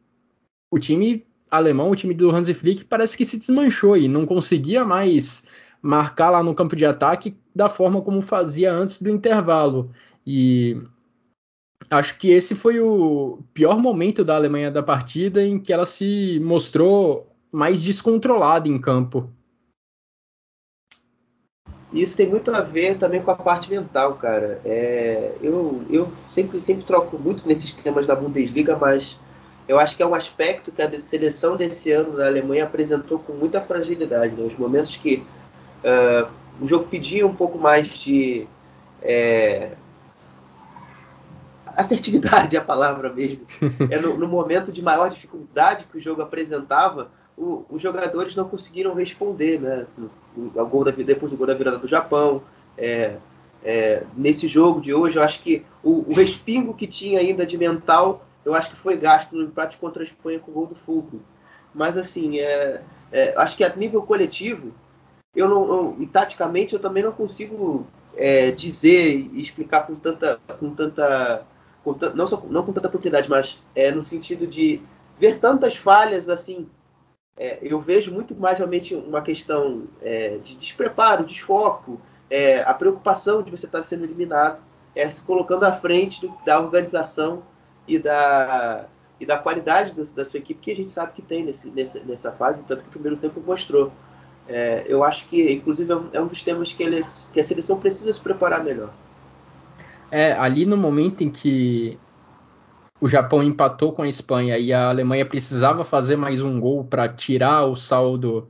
o 0.71 0.79
time 0.79 1.25
alemão, 1.51 1.91
o 1.91 1.97
time 1.97 2.15
do 2.15 2.31
Hansi 2.31 2.55
Flick, 2.55 2.85
parece 2.85 3.17
que 3.17 3.25
se 3.25 3.39
desmanchou 3.39 3.97
e 3.97 4.07
não 4.07 4.25
conseguia 4.25 4.85
mais 4.85 5.49
marcar 5.83 6.31
lá 6.31 6.43
no 6.43 6.55
campo 6.55 6.77
de 6.77 6.87
ataque 6.87 7.37
da 7.55 7.69
forma 7.69 8.01
como 8.03 8.23
fazia 8.23 8.73
antes 8.73 9.01
do 9.01 9.09
intervalo. 9.09 9.91
E 10.27 10.83
acho 11.91 12.19
que 12.19 12.31
esse 12.31 12.55
foi 12.55 12.81
o 12.81 13.41
pior 13.53 13.79
momento 13.79 14.25
da 14.25 14.37
Alemanha 14.37 14.71
da 14.71 14.83
partida 14.83 15.43
em 15.43 15.59
que 15.59 15.73
ela 15.73 15.87
se 15.87 16.39
mostrou 16.41 17.27
mais 17.51 17.83
descontrolada 17.83 18.69
em 18.69 18.79
campo. 18.79 19.29
Isso 21.93 22.17
tem 22.17 22.29
muito 22.29 22.53
a 22.53 22.61
ver 22.61 22.99
também 22.99 23.21
com 23.21 23.33
a 23.33 23.37
parte 23.37 23.69
mental, 23.69 24.15
cara. 24.15 24.61
É, 24.65 25.35
eu, 25.43 25.83
eu 25.91 26.09
sempre, 26.31 26.61
sempre 26.61 26.85
troco 26.85 27.19
muito 27.19 27.47
nesses 27.49 27.73
temas 27.73 28.07
da 28.07 28.15
Bundesliga, 28.15 28.79
mas 28.79 29.19
eu 29.71 29.79
acho 29.79 29.97
que 29.97 30.03
é 30.03 30.07
um 30.07 30.17
aspecto 30.17 30.73
que 30.73 30.83
a 30.83 31.01
seleção 31.01 31.57
desse 31.57 31.93
ano 31.93 32.17
da 32.17 32.27
Alemanha 32.27 32.65
apresentou 32.65 33.21
com 33.21 33.35
muita 33.35 33.61
fragilidade. 33.61 34.35
Né? 34.35 34.45
Os 34.45 34.59
momentos 34.59 34.97
que 34.97 35.23
uh, 35.85 36.29
o 36.61 36.67
jogo 36.67 36.89
pedia 36.89 37.25
um 37.25 37.33
pouco 37.33 37.57
mais 37.57 37.87
de 37.87 38.49
é, 39.01 39.71
assertividade, 41.65 42.57
a 42.59 42.61
palavra 42.61 43.13
mesmo. 43.13 43.43
É 43.89 44.01
no, 44.01 44.19
no, 44.19 44.27
momento 44.27 44.73
de 44.73 44.83
maior 44.83 45.09
dificuldade 45.09 45.85
que 45.85 45.99
o 45.99 46.01
jogo 46.01 46.21
apresentava, 46.21 47.13
o, 47.39 47.65
os 47.71 47.81
jogadores 47.81 48.35
não 48.35 48.49
conseguiram 48.49 48.93
responder, 48.93 49.61
né? 49.61 49.87
O, 50.37 50.67
gol 50.67 50.83
da, 50.83 50.91
depois 50.91 51.31
do 51.31 51.39
gol 51.39 51.47
da 51.47 51.55
virada 51.55 51.79
do 51.79 51.87
Japão. 51.87 52.43
É, 52.77 53.19
é, 53.63 54.03
nesse 54.17 54.49
jogo 54.49 54.81
de 54.81 54.93
hoje, 54.93 55.17
eu 55.17 55.23
acho 55.23 55.41
que 55.41 55.65
o, 55.81 56.11
o 56.11 56.13
respingo 56.13 56.75
que 56.75 56.89
tinha 56.89 57.21
ainda 57.21 57.47
de 57.47 57.57
mental 57.57 58.27
eu 58.45 58.55
acho 58.55 58.71
que 58.71 58.77
foi 58.77 58.97
gasto 58.97 59.37
no 59.37 59.43
empate 59.43 59.77
contra 59.77 60.03
a 60.03 60.05
Espanha 60.05 60.39
com 60.39 60.51
o 60.51 60.55
gol 60.55 60.67
do 60.67 60.75
Fulcro. 60.75 61.21
Mas 61.75 61.97
assim, 61.97 62.39
é, 62.39 62.83
é, 63.13 63.35
acho 63.37 63.57
que 63.57 63.65
a 63.65 63.75
nível 63.75 64.03
coletivo, 64.03 64.73
eu 65.35 65.49
não, 65.49 65.67
não 65.67 65.97
e 66.01 66.07
taticamente 66.07 66.75
eu 66.75 66.81
também 66.81 67.03
não 67.03 67.13
consigo 67.13 67.87
é, 68.17 68.51
dizer 68.51 69.29
e 69.33 69.41
explicar 69.41 69.87
com 69.87 69.95
tanta, 69.95 70.41
com 70.59 70.75
tanta, 70.75 71.47
com 71.85 71.97
não, 72.15 72.27
só, 72.27 72.43
não 72.49 72.65
com 72.65 72.73
tanta 72.73 72.89
propriedade, 72.89 73.29
mas 73.29 73.63
é, 73.75 73.91
no 73.93 74.03
sentido 74.03 74.47
de 74.47 74.83
ver 75.19 75.39
tantas 75.39 75.77
falhas 75.77 76.29
assim. 76.29 76.69
É, 77.37 77.59
eu 77.63 77.81
vejo 77.81 78.13
muito 78.13 78.35
mais 78.35 78.59
realmente 78.59 78.95
uma 78.95 79.23
questão 79.23 79.85
é, 80.03 80.37
de 80.39 80.55
despreparo, 80.57 81.25
desfoco, 81.25 82.01
a 82.65 82.75
preocupação 82.75 83.43
de 83.43 83.51
você 83.51 83.67
estar 83.67 83.83
sendo 83.83 84.05
eliminado, 84.05 84.63
é, 84.95 85.09
se 85.11 85.21
colocando 85.23 85.65
à 85.65 85.73
frente 85.73 86.21
do, 86.21 86.33
da 86.45 86.61
organização 86.61 87.43
e 87.91 87.99
da, 87.99 88.87
e 89.19 89.27
da 89.27 89.37
qualidade 89.37 89.93
do, 89.93 90.05
da 90.15 90.25
sua 90.25 90.39
equipe 90.39 90.61
que 90.61 90.71
a 90.71 90.77
gente 90.77 90.93
sabe 90.93 91.13
que 91.13 91.23
tem 91.23 91.45
nesse, 91.45 91.69
nessa, 91.71 92.01
nessa 92.01 92.33
fase, 92.33 92.65
tanto 92.65 92.83
que 92.83 92.89
o 92.89 92.93
primeiro 92.93 93.17
tempo 93.17 93.43
mostrou. 93.45 93.93
É, 94.49 94.85
eu 94.87 95.03
acho 95.03 95.27
que, 95.27 95.53
inclusive, 95.53 95.93
é 95.93 95.97
um, 95.97 96.09
é 96.13 96.21
um 96.21 96.27
dos 96.29 96.43
temas 96.43 96.73
que, 96.73 96.83
eles, 96.83 97.31
que 97.33 97.41
a 97.41 97.45
seleção 97.45 97.79
precisa 97.81 98.13
se 98.13 98.21
preparar 98.21 98.63
melhor. 98.63 98.93
É, 100.11 100.33
ali 100.33 100.65
no 100.67 100.77
momento 100.77 101.23
em 101.23 101.31
que 101.31 101.99
o 103.01 103.09
Japão 103.09 103.43
empatou 103.43 103.93
com 103.93 104.03
a 104.03 104.09
Espanha 104.09 104.57
e 104.59 104.73
a 104.73 104.89
Alemanha 104.89 105.27
precisava 105.27 105.85
fazer 105.85 106.17
mais 106.17 106.43
um 106.43 106.61
gol 106.61 106.85
para 106.85 107.09
tirar 107.09 107.65
o 107.65 107.75
saldo, 107.75 108.49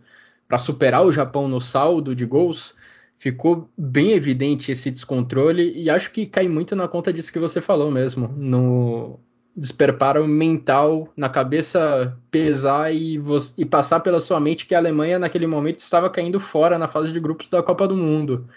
para 0.48 0.58
superar 0.58 1.04
o 1.04 1.12
Japão 1.12 1.48
no 1.48 1.60
saldo 1.60 2.14
de 2.14 2.26
gols, 2.26 2.76
ficou 3.18 3.70
bem 3.76 4.12
evidente 4.12 4.72
esse 4.72 4.90
descontrole 4.90 5.72
e 5.78 5.90
acho 5.90 6.10
que 6.10 6.26
cai 6.26 6.48
muito 6.48 6.74
na 6.74 6.88
conta 6.88 7.12
disso 7.12 7.32
que 7.32 7.38
você 7.38 7.60
falou 7.60 7.90
mesmo, 7.90 8.28
no, 8.28 9.20
despreparo 9.56 10.26
mental 10.26 11.12
na 11.16 11.28
cabeça 11.28 12.16
pesar 12.30 12.94
e, 12.94 13.20
e, 13.58 13.64
passar 13.64 14.00
pela 14.00 14.20
sua 14.20 14.40
mente 14.40 14.66
que 14.66 14.74
a 14.74 14.78
Alemanha 14.78 15.18
naquele 15.18 15.46
momento 15.46 15.80
estava 15.80 16.08
caindo 16.08 16.38
fora 16.38 16.78
na 16.78 16.88
fase 16.88 17.12
de 17.12 17.20
grupos 17.20 17.50
da 17.50 17.62
Copa 17.62 17.86
do 17.86 17.96
Mundo. 17.96 18.48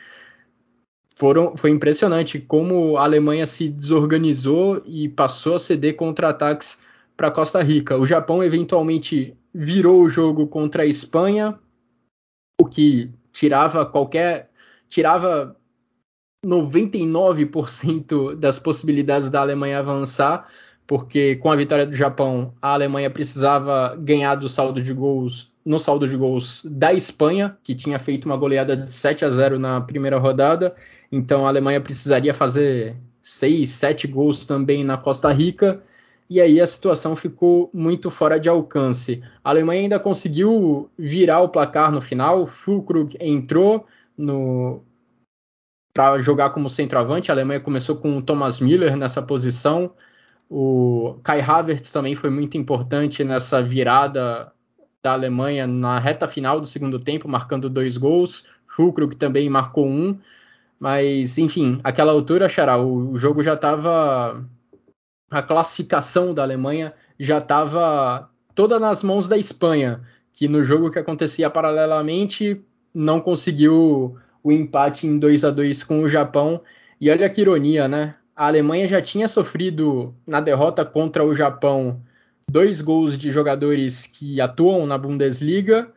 Foram, 1.15 1.55
foi 1.55 1.69
impressionante 1.69 2.39
como 2.39 2.97
a 2.97 3.03
Alemanha 3.03 3.45
se 3.45 3.69
desorganizou 3.69 4.81
e 4.85 5.09
passou 5.09 5.55
a 5.55 5.59
ceder 5.59 5.95
contra-ataques 5.95 6.81
para 7.15 7.31
Costa 7.31 7.61
Rica. 7.61 7.97
O 7.97 8.05
Japão 8.05 8.43
eventualmente 8.43 9.37
virou 9.53 10.01
o 10.01 10.09
jogo 10.09 10.47
contra 10.47 10.83
a 10.83 10.87
Espanha, 10.87 11.59
o 12.59 12.65
que 12.65 13.11
tirava 13.31 13.85
qualquer 13.85 14.49
tirava 14.87 15.55
99% 16.45 18.35
das 18.35 18.59
possibilidades 18.59 19.29
da 19.29 19.41
Alemanha 19.41 19.79
avançar, 19.79 20.47
porque 20.85 21.35
com 21.37 21.51
a 21.51 21.55
vitória 21.55 21.85
do 21.85 21.95
Japão, 21.95 22.53
a 22.61 22.73
Alemanha 22.73 23.09
precisava 23.09 23.95
ganhar 23.95 24.35
do 24.35 24.49
saldo 24.49 24.81
de 24.81 24.93
gols 24.93 25.53
no 25.65 25.79
saldo 25.79 26.07
de 26.07 26.17
gols 26.17 26.65
da 26.65 26.93
Espanha, 26.93 27.57
que 27.63 27.73
tinha 27.73 27.97
feito 27.97 28.25
uma 28.25 28.35
goleada 28.35 28.75
de 28.75 28.91
7 28.91 29.23
a 29.23 29.29
0 29.29 29.57
na 29.57 29.79
primeira 29.79 30.17
rodada. 30.17 30.75
Então 31.11 31.45
a 31.45 31.49
Alemanha 31.49 31.79
precisaria 31.79 32.33
fazer 32.33 32.95
6, 33.21 33.69
7 33.69 34.07
gols 34.07 34.45
também 34.45 34.83
na 34.83 34.97
Costa 34.97 35.31
Rica. 35.31 35.81
E 36.29 36.41
aí 36.41 36.59
a 36.59 36.67
situação 36.67 37.15
ficou 37.15 37.69
muito 37.73 38.09
fora 38.09 38.39
de 38.39 38.49
alcance. 38.49 39.23
A 39.43 39.51
Alemanha 39.51 39.81
ainda 39.81 39.99
conseguiu 39.99 40.89
virar 40.97 41.41
o 41.41 41.49
placar 41.49 41.91
no 41.91 42.01
final. 42.01 42.45
Fulkrug 42.45 43.15
entrou 43.19 43.85
no 44.17 44.81
para 45.93 46.19
jogar 46.19 46.49
como 46.49 46.69
centroavante. 46.69 47.29
A 47.29 47.35
Alemanha 47.35 47.59
começou 47.59 47.95
com 47.95 48.17
o 48.17 48.21
Thomas 48.21 48.59
Müller 48.59 48.97
nessa 48.97 49.21
posição. 49.21 49.91
O 50.49 51.19
Kai 51.23 51.41
Havertz 51.41 51.91
também 51.91 52.15
foi 52.15 52.29
muito 52.29 52.57
importante 52.57 53.23
nessa 53.23 53.63
virada 53.63 54.51
da 55.03 55.13
Alemanha 55.13 55.67
na 55.67 55.99
reta 55.99 56.27
final 56.27 56.61
do 56.61 56.67
segundo 56.67 56.99
tempo, 56.99 57.27
marcando 57.27 57.69
dois 57.69 57.97
gols. 57.97 58.47
Fulkrug 58.67 59.15
também 59.15 59.49
marcou 59.49 59.85
um. 59.85 60.17
Mas, 60.79 61.37
enfim, 61.37 61.79
aquela 61.83 62.11
altura, 62.11 62.49
Xará, 62.49 62.77
o, 62.81 63.17
jogo 63.17 63.43
já 63.43 63.53
estava. 63.53 64.45
A 65.29 65.41
classificação 65.41 66.33
da 66.33 66.43
Alemanha 66.43 66.93
já 67.19 67.39
estava 67.39 68.29
toda 68.53 68.79
nas 68.79 69.01
mãos 69.01 69.27
da 69.27 69.37
Espanha, 69.37 70.01
que 70.31 70.47
no 70.47 70.63
jogo 70.63 70.91
que 70.91 70.99
acontecia 70.99 71.49
paralelamente 71.49 72.63
não 72.93 73.19
conseguiu 73.19 74.17
o 74.43 74.51
empate 74.51 75.07
em 75.07 75.17
2 75.17 75.43
a 75.43 75.51
2 75.51 75.83
com 75.83 76.03
o 76.03 76.09
Japão. 76.09 76.61
E 77.01 77.09
olha 77.09 77.29
que 77.29 77.41
ironia, 77.41 77.87
né? 77.87 78.11
A 78.35 78.47
Alemanha 78.47 78.87
já 78.87 79.01
tinha 79.01 79.27
sofrido 79.27 80.13
na 80.25 80.41
derrota 80.41 80.83
contra 80.83 81.23
o 81.23 81.35
Japão 81.35 82.01
dois 82.49 82.81
gols 82.81 83.17
de 83.17 83.31
jogadores 83.31 84.05
que 84.05 84.41
atuam 84.41 84.85
na 84.85 84.97
Bundesliga, 84.97 85.91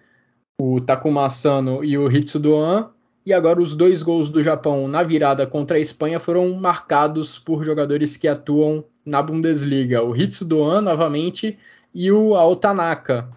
o 0.60 0.80
Takuma 0.80 1.24
Asano 1.24 1.82
e 1.82 1.96
o 1.98 2.10
Hitsudoan, 2.10 2.90
e 3.24 3.32
agora 3.32 3.60
os 3.60 3.74
dois 3.74 4.02
gols 4.02 4.30
do 4.30 4.42
Japão 4.42 4.86
na 4.86 5.02
virada 5.02 5.46
contra 5.46 5.76
a 5.76 5.80
Espanha 5.80 6.20
foram 6.20 6.54
marcados 6.54 7.38
por 7.38 7.64
jogadores 7.64 8.16
que 8.16 8.28
atuam 8.28 8.84
na 9.04 9.22
Bundesliga, 9.22 10.02
o 10.02 10.14
Hitsudoan 10.14 10.80
novamente 10.80 11.58
e 11.94 12.12
o 12.12 12.34
Altanaka. 12.34 13.28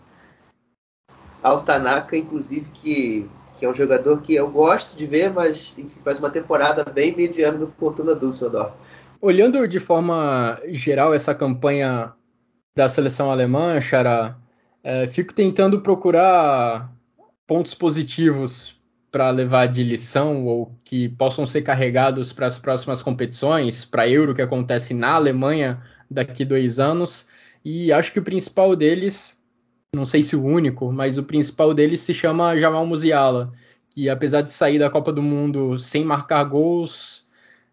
Altanaka, 1.42 2.18
inclusive, 2.18 2.66
que 2.74 3.30
que 3.60 3.66
é 3.66 3.70
um 3.70 3.76
jogador 3.76 4.22
que 4.22 4.34
eu 4.34 4.50
gosto 4.50 4.96
de 4.96 5.06
ver, 5.06 5.34
mas 5.34 5.74
enfim, 5.78 6.00
faz 6.02 6.18
uma 6.18 6.30
temporada 6.30 6.86
bem 6.86 7.14
mediana 7.14 7.58
no 7.58 7.68
Fortuna 7.68 8.16
Düsseldorf. 8.16 8.72
Olhando 9.22 9.68
de 9.68 9.80
forma 9.80 10.62
geral 10.70 11.14
essa 11.14 11.36
campanha 11.36 12.14
da 12.76 12.88
seleção 12.88 13.30
alemã, 13.30 13.80
Xará, 13.82 14.38
é, 14.82 15.08
fico 15.08 15.34
tentando 15.34 15.82
procurar 15.82 16.90
pontos 17.46 17.74
positivos 17.74 18.80
para 19.12 19.30
levar 19.30 19.66
de 19.68 19.84
lição 19.84 20.46
ou 20.46 20.72
que 20.86 21.10
possam 21.10 21.46
ser 21.46 21.64
carregados 21.64 22.32
para 22.32 22.46
as 22.46 22.58
próximas 22.58 23.02
competições, 23.02 23.84
para 23.84 24.04
a 24.04 24.10
Euro 24.10 24.34
que 24.34 24.42
acontece 24.42 24.94
na 24.94 25.14
Alemanha 25.14 25.82
daqui 26.10 26.46
dois 26.46 26.80
anos. 26.80 27.28
E 27.66 27.92
acho 27.92 28.14
que 28.14 28.20
o 28.20 28.24
principal 28.24 28.76
deles, 28.76 29.42
não 29.94 30.06
sei 30.06 30.22
se 30.22 30.36
o 30.36 30.46
único, 30.46 30.92
mas 30.94 31.18
o 31.18 31.24
principal 31.24 31.74
deles 31.74 32.00
se 32.00 32.14
chama 32.14 32.58
Jamal 32.58 32.86
Musiala, 32.86 33.52
que 33.90 34.08
apesar 34.10 34.42
de 34.42 34.52
sair 34.52 34.80
da 34.80 34.90
Copa 34.90 35.12
do 35.12 35.22
Mundo 35.22 35.78
sem 35.78 36.06
marcar 36.06 36.44
gols, 36.46 37.28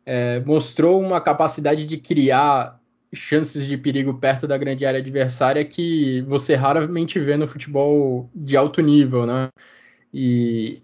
é, 0.07 0.41
mostrou 0.41 1.01
uma 1.03 1.21
capacidade 1.21 1.85
de 1.85 1.99
criar 1.99 2.81
chances 3.13 3.67
de 3.67 3.77
perigo 3.77 4.15
perto 4.15 4.47
da 4.47 4.57
grande 4.57 4.87
área 4.87 5.01
adversária 5.01 5.65
que 5.65 6.23
você 6.23 6.55
raramente 6.55 7.19
vê 7.19 7.37
no 7.37 7.49
futebol 7.49 8.31
de 8.35 8.57
alto 8.57 8.81
nível, 8.81 9.27
né? 9.27 9.49
E 10.13 10.83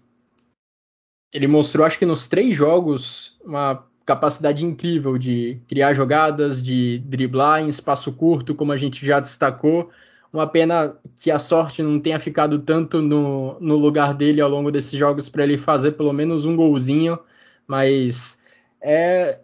ele 1.33 1.47
mostrou, 1.47 1.85
acho 1.85 1.97
que 1.97 2.05
nos 2.05 2.27
três 2.27 2.55
jogos, 2.55 3.37
uma 3.43 3.87
capacidade 4.05 4.65
incrível 4.65 5.17
de 5.17 5.61
criar 5.67 5.93
jogadas, 5.93 6.61
de 6.61 6.99
driblar 6.99 7.61
em 7.61 7.69
espaço 7.69 8.11
curto, 8.11 8.53
como 8.53 8.71
a 8.71 8.77
gente 8.77 9.05
já 9.05 9.19
destacou. 9.19 9.89
Uma 10.31 10.47
pena 10.47 10.95
que 11.15 11.31
a 11.31 11.39
sorte 11.39 11.81
não 11.81 11.99
tenha 11.99 12.19
ficado 12.19 12.59
tanto 12.59 13.01
no, 13.01 13.57
no 13.59 13.75
lugar 13.77 14.13
dele 14.13 14.41
ao 14.41 14.49
longo 14.49 14.71
desses 14.71 14.97
jogos 14.97 15.29
para 15.29 15.43
ele 15.43 15.57
fazer 15.57 15.93
pelo 15.93 16.11
menos 16.11 16.45
um 16.45 16.55
golzinho, 16.55 17.17
mas 17.67 18.42
é, 18.83 19.39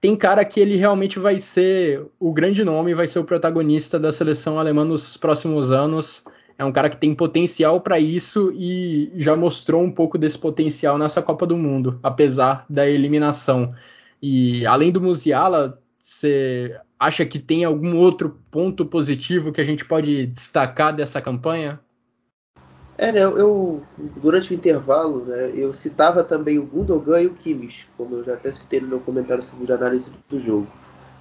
tem 0.00 0.16
cara 0.16 0.44
que 0.44 0.58
ele 0.58 0.76
realmente 0.76 1.18
vai 1.18 1.38
ser 1.38 2.04
o 2.18 2.32
grande 2.32 2.64
nome, 2.64 2.94
vai 2.94 3.06
ser 3.06 3.20
o 3.20 3.24
protagonista 3.24 4.00
da 4.00 4.10
seleção 4.10 4.58
alemã 4.58 4.84
nos 4.84 5.16
próximos 5.16 5.70
anos. 5.70 6.24
É 6.58 6.64
um 6.64 6.72
cara 6.72 6.90
que 6.90 6.96
tem 6.96 7.14
potencial 7.14 7.80
para 7.80 7.98
isso 7.98 8.52
e 8.54 9.12
já 9.16 9.36
mostrou 9.36 9.82
um 9.82 9.90
pouco 9.90 10.18
desse 10.18 10.38
potencial 10.38 10.98
nessa 10.98 11.22
Copa 11.22 11.46
do 11.46 11.56
Mundo, 11.56 12.00
apesar 12.02 12.66
da 12.68 12.88
eliminação. 12.88 13.74
E 14.20 14.66
além 14.66 14.90
do 14.90 15.00
Musiala, 15.00 15.80
você 15.98 16.78
acha 16.98 17.24
que 17.24 17.38
tem 17.38 17.64
algum 17.64 17.96
outro 17.96 18.38
ponto 18.50 18.84
positivo 18.84 19.52
que 19.52 19.60
a 19.60 19.64
gente 19.64 19.84
pode 19.84 20.26
destacar 20.26 20.94
dessa 20.94 21.22
campanha? 21.22 21.80
É, 23.02 23.10
né, 23.10 23.22
eu, 23.22 23.82
durante 24.16 24.52
o 24.52 24.54
intervalo, 24.54 25.24
né, 25.24 25.52
eu 25.54 25.72
citava 25.72 26.22
também 26.22 26.58
o 26.58 26.66
Gundogan 26.66 27.22
e 27.22 27.26
o 27.28 27.32
Kimmich, 27.32 27.88
como 27.96 28.16
eu 28.16 28.24
já 28.24 28.34
até 28.34 28.54
citei 28.54 28.78
no 28.78 28.88
meu 28.88 29.00
comentário 29.00 29.42
sobre 29.42 29.72
a 29.72 29.76
análise 29.76 30.12
do 30.28 30.38
jogo. 30.38 30.66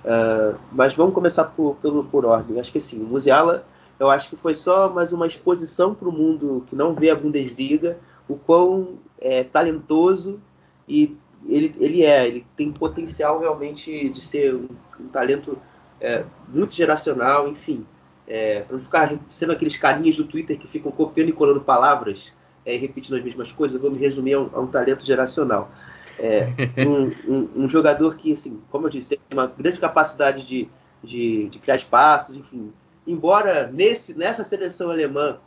Uh, 0.04 0.60
mas 0.74 0.94
vamos 0.94 1.14
começar 1.14 1.46
por, 1.46 1.78
por 2.12 2.26
ordem. 2.26 2.60
Acho 2.60 2.74
que 2.74 2.82
sim, 2.82 3.02
o 3.02 3.06
Musiala, 3.06 3.66
eu 3.98 4.10
acho 4.10 4.30
que 4.30 4.36
foi 4.36 4.56
só 4.56 4.90
mais 4.90 5.14
uma 5.14 5.26
exposição 5.26 5.96
para 5.96 6.10
o 6.10 6.12
mundo 6.12 6.66
que 6.68 6.76
não 6.76 6.94
vê 6.94 7.12
a 7.12 7.16
Bundesliga, 7.16 7.98
o 8.28 8.36
quão 8.36 9.00
é, 9.18 9.46
talentoso 9.46 10.42
e 10.86 11.18
ele, 11.48 11.74
ele 11.80 12.04
é, 12.04 12.28
ele 12.28 12.46
tem 12.58 12.74
potencial 12.74 13.40
realmente 13.40 14.10
de 14.10 14.20
ser 14.20 14.54
um, 14.54 14.68
um 15.00 15.08
talento 15.08 15.58
é, 16.02 16.26
muito 16.50 16.74
geracional, 16.74 17.48
enfim. 17.48 17.86
É, 18.30 18.62
para 18.62 18.78
não 18.78 18.84
ficar 18.84 19.20
sendo 19.28 19.52
aqueles 19.52 19.76
carinhas 19.76 20.16
do 20.16 20.24
Twitter 20.24 20.58
que 20.58 20.68
ficam 20.68 20.92
copiando 20.92 21.30
e 21.30 21.34
colando 21.34 21.62
palavras 21.62 22.32
é, 22.64 22.76
e 22.76 22.78
repetindo 22.78 23.16
as 23.16 23.24
mesmas 23.24 23.52
coisas, 23.52 23.74
eu 23.76 23.82
vou 23.82 23.90
me 23.90 23.98
resumir 23.98 24.36
a 24.36 24.42
um, 24.42 24.50
a 24.54 24.60
um 24.60 24.68
talento 24.68 25.04
geracional. 25.04 25.72
É, 26.20 26.48
um, 26.86 27.34
um, 27.34 27.50
um, 27.64 27.70
jogador 27.70 28.16
que, 28.16 28.32
assim, 28.32 28.62
como 28.70 28.86
eu 28.86 28.92
disse, 28.92 29.10
tem 29.10 29.20
uma 29.32 29.48
grande 29.48 29.80
capacidade 29.80 30.46
de, 30.46 30.70
de, 31.04 31.50
de 31.50 31.58
criar 31.58 31.78
espaços, 31.78 32.36
enfim. 32.36 32.72
Embora 33.08 33.68
nesse, 33.74 34.16
nessa 34.16 34.44
seleção 34.44 34.92
alemã 34.92 35.40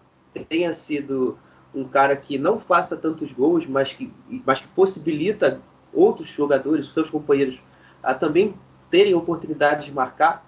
tenha 0.49 0.73
sido 0.73 1.39
um 1.75 1.85
cara 1.85 2.17
que 2.17 2.39
não 2.39 2.59
faça 2.59 2.97
tantos 2.97 3.33
gols, 3.33 3.67
mas 3.67 3.93
que, 3.93 4.13
mas 4.45 4.61
que 4.61 4.69
possibilita 4.69 5.61
outros 5.93 6.29
jogadores, 6.29 6.93
seus 6.93 7.11
companheiros, 7.11 7.63
a 8.03 8.15
também 8.15 8.55
terem 8.91 9.15
oportunidade 9.15 9.87
de 9.87 9.93
marcar, 9.93 10.45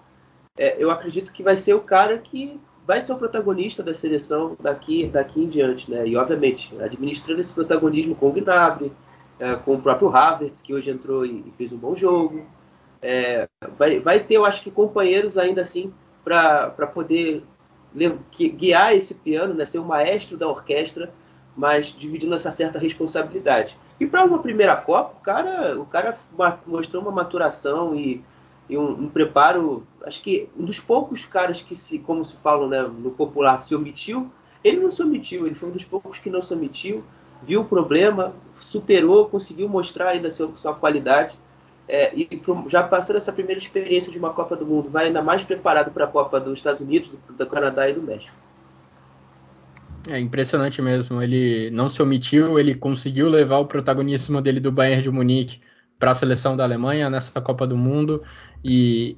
é, 0.57 0.75
eu 0.77 0.89
acredito 0.89 1.33
que 1.33 1.43
vai 1.43 1.57
ser 1.57 1.73
o 1.73 1.81
cara 1.81 2.17
que 2.17 2.59
vai 2.85 3.01
ser 3.01 3.13
o 3.13 3.17
protagonista 3.17 3.81
da 3.81 3.93
seleção 3.93 4.55
daqui, 4.59 5.07
daqui 5.07 5.43
em 5.43 5.47
diante, 5.47 5.89
né? 5.89 6.07
E 6.07 6.15
obviamente 6.15 6.73
administrando 6.79 7.41
esse 7.41 7.51
protagonismo 7.51 8.15
com 8.15 8.29
o 8.29 8.31
Gnabry, 8.31 8.91
é, 9.39 9.55
com 9.55 9.73
o 9.73 9.81
próprio 9.81 10.09
Havertz 10.15 10.61
que 10.61 10.73
hoje 10.73 10.91
entrou 10.91 11.25
e, 11.25 11.43
e 11.45 11.53
fez 11.57 11.71
um 11.71 11.77
bom 11.77 11.95
jogo, 11.95 12.45
é, 13.01 13.47
vai, 13.77 13.99
vai 13.99 14.19
ter, 14.19 14.35
eu 14.35 14.45
acho 14.45 14.61
que 14.61 14.71
companheiros 14.71 15.37
ainda 15.37 15.61
assim 15.61 15.93
para 16.23 16.69
poder 16.93 17.43
guiar 18.55 18.95
esse 18.95 19.13
piano, 19.15 19.53
né? 19.53 19.65
Ser 19.65 19.79
o 19.79 19.85
maestro 19.85 20.37
da 20.37 20.47
orquestra, 20.47 21.11
mas 21.55 21.87
dividindo 21.87 22.33
essa 22.35 22.51
certa 22.51 22.79
responsabilidade. 22.79 23.77
E 23.99 24.05
para 24.05 24.25
uma 24.25 24.39
primeira 24.39 24.75
Copa, 24.75 25.15
o 25.17 25.23
cara, 25.23 25.79
o 25.79 25.85
cara 25.85 26.17
mostrou 26.65 27.01
uma 27.01 27.11
maturação 27.11 27.95
e, 27.95 28.23
e 28.69 28.77
um, 28.77 29.03
um, 29.03 29.09
preparo. 29.09 29.85
Acho 30.03 30.21
que 30.21 30.49
um 30.57 30.65
dos 30.65 30.79
poucos 30.79 31.25
caras 31.25 31.61
que 31.61 31.75
se, 31.75 31.99
como 31.99 32.23
se 32.23 32.35
fala 32.37 32.67
né, 32.67 32.81
no 32.81 33.11
popular, 33.11 33.59
se 33.59 33.75
omitiu. 33.75 34.31
Ele 34.63 34.79
não 34.79 34.89
se 34.89 35.01
omitiu, 35.01 35.45
ele 35.45 35.55
foi 35.55 35.69
um 35.69 35.71
dos 35.71 35.83
poucos 35.83 36.17
que 36.17 36.29
não 36.29 36.41
se 36.41 36.51
omitiu, 36.53 37.03
viu 37.43 37.61
o 37.61 37.65
problema, 37.65 38.33
superou, 38.59 39.29
conseguiu 39.29 39.69
mostrar 39.69 40.09
ainda 40.09 40.31
sua, 40.31 40.51
sua 40.55 40.73
qualidade. 40.73 41.35
É, 41.87 42.11
e 42.15 42.27
já 42.67 42.81
passando 42.81 43.17
essa 43.17 43.31
primeira 43.31 43.59
experiência 43.59 44.11
de 44.11 44.17
uma 44.17 44.31
Copa 44.31 44.55
do 44.55 44.65
Mundo, 44.65 44.89
vai 44.89 45.05
ainda 45.05 45.21
mais 45.21 45.43
preparado 45.43 45.91
para 45.91 46.05
a 46.05 46.07
Copa 46.07 46.39
dos 46.39 46.57
Estados 46.57 46.81
Unidos, 46.81 47.09
do, 47.09 47.33
do 47.33 47.45
Canadá 47.45 47.87
e 47.87 47.93
do 47.93 48.01
México. 48.01 48.35
É 50.09 50.19
impressionante 50.19 50.81
mesmo. 50.81 51.21
Ele 51.21 51.69
não 51.71 51.87
se 51.87 52.01
omitiu, 52.01 52.59
ele 52.59 52.73
conseguiu 52.73 53.29
levar 53.29 53.59
o 53.59 53.65
protagonismo 53.65 54.41
dele 54.41 54.59
do 54.59 54.71
Bayern 54.71 55.03
de 55.03 55.11
Munique 55.11 55.59
para 55.99 56.11
a 56.11 56.15
seleção 56.15 56.55
da 56.55 56.63
Alemanha 56.63 57.09
nessa 57.09 57.39
Copa 57.41 57.65
do 57.65 57.77
Mundo 57.77 58.21
e 58.63 59.17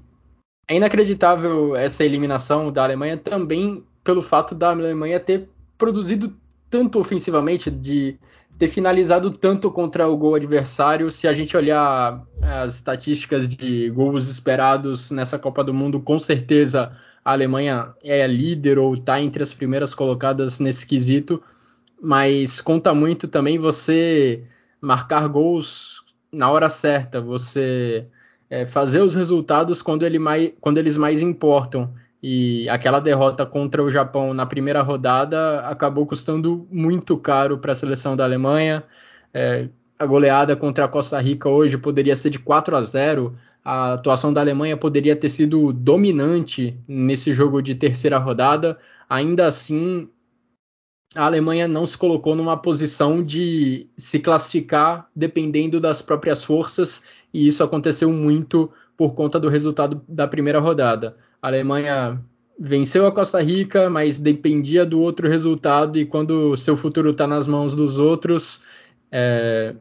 é 0.68 0.76
inacreditável 0.76 1.76
essa 1.76 2.04
eliminação 2.04 2.72
da 2.72 2.84
Alemanha 2.84 3.18
também 3.18 3.84
pelo 4.04 4.22
fato 4.22 4.54
da 4.54 4.70
Alemanha 4.70 5.20
ter 5.20 5.50
produzido 5.78 6.36
tanto 6.70 7.00
ofensivamente, 7.00 7.70
de 7.72 8.18
ter 8.58 8.68
finalizado 8.68 9.32
tanto 9.32 9.72
contra 9.72 10.08
o 10.08 10.18
gol 10.18 10.36
adversário. 10.36 11.10
Se 11.12 11.28
a 11.28 11.34
gente 11.34 11.56
olhar 11.56 12.26
as 12.42 12.76
estatísticas 12.76 13.48
de 13.48 13.90
gols 13.92 14.28
esperados 14.28 15.12
nessa 15.12 15.38
Copa 15.40 15.64
do 15.64 15.74
Mundo, 15.74 16.00
com 16.00 16.18
certeza 16.20 16.92
a 17.24 17.32
Alemanha 17.32 17.94
é 18.04 18.26
líder 18.26 18.80
ou 18.80 18.96
está 18.96 19.22
entre 19.22 19.44
as 19.44 19.54
primeiras 19.54 19.94
colocadas 19.94 20.60
nesse 20.60 20.86
quesito, 20.86 21.42
mas 22.02 22.60
conta 22.62 22.94
muito 22.94 23.28
também 23.28 23.58
você 23.58 24.44
marcar 24.82 25.28
gols 25.28 25.97
na 26.32 26.50
hora 26.52 26.70
certa, 26.70 27.22
você 27.22 28.08
é, 28.50 28.66
fazer 28.66 29.02
os 29.02 29.16
resultados 29.16 29.82
quando, 29.82 30.06
ele 30.06 30.20
mais, 30.20 30.54
quando 30.60 30.78
eles 30.78 30.98
mais 30.98 31.22
importam. 31.22 31.94
E 32.22 32.68
aquela 32.70 33.00
derrota 33.00 33.46
contra 33.46 33.84
o 33.84 33.92
Japão 33.92 34.34
na 34.34 34.46
primeira 34.46 34.82
rodada 34.82 35.60
acabou 35.62 36.06
custando 36.06 36.68
muito 36.72 37.16
caro 37.18 37.58
para 37.60 37.74
a 37.74 37.76
seleção 37.76 38.16
da 38.16 38.24
Alemanha. 38.24 38.84
É, 39.34 39.70
a 40.00 40.06
goleada 40.06 40.56
contra 40.56 40.86
a 40.86 40.88
Costa 40.88 41.20
Rica 41.20 41.50
hoje 41.50 41.78
poderia 41.78 42.16
ser 42.16 42.30
de 42.30 42.40
4 42.40 42.76
a 42.76 42.82
0, 42.82 43.36
a 43.64 43.94
atuação 43.94 44.32
da 44.32 44.42
Alemanha 44.42 44.78
poderia 44.78 45.16
ter 45.16 45.30
sido 45.30 45.74
dominante 45.74 46.80
nesse 46.88 47.34
jogo 47.34 47.62
de 47.62 47.76
terceira 47.76 48.18
rodada. 48.18 48.78
Ainda 49.10 49.46
assim, 49.46 50.10
a 51.16 51.26
Alemanha 51.26 51.68
não 51.68 51.86
se 51.86 51.98
colocou 51.98 52.36
numa 52.36 52.58
posição 52.58 53.24
de 53.24 53.88
se 53.98 54.20
classificar 54.20 55.10
dependendo 55.16 55.80
das 55.80 56.02
próprias 56.02 56.44
forças, 56.44 57.04
e 57.34 57.48
isso 57.48 57.64
aconteceu 57.64 58.12
muito 58.12 58.72
por 58.96 59.14
conta 59.14 59.40
do 59.40 59.50
resultado 59.50 60.02
da 60.08 60.28
primeira 60.28 60.60
rodada. 60.60 61.16
A 61.42 61.48
Alemanha 61.48 62.22
venceu 62.60 63.06
a 63.06 63.12
Costa 63.12 63.42
Rica, 63.42 63.90
mas 63.90 64.20
dependia 64.20 64.86
do 64.86 65.00
outro 65.00 65.28
resultado, 65.28 65.98
e 66.00 66.06
quando 66.06 66.58
seu 66.58 66.76
futuro 66.76 67.12
está 67.12 67.28
nas 67.28 67.48
mãos 67.48 67.76
dos 67.76 68.00
outros, 68.00 68.62
é, 69.12 69.76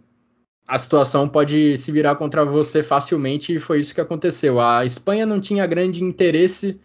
a 0.69 0.79
situação 0.79 1.29
pode 1.29 1.77
se 1.77 1.93
virar 1.93 2.17
contra 2.17 2.45
você 2.45 2.83
facilmente 2.83 3.55
e 3.55 3.61
foi 3.61 3.81
isso 3.81 3.95
que 3.95 4.01
aconteceu. 4.01 4.61
A 4.61 4.85
Espanha 4.85 5.25
não 5.25 5.41
tinha 5.41 5.67
grande 5.67 6.03
interesse 6.03 6.81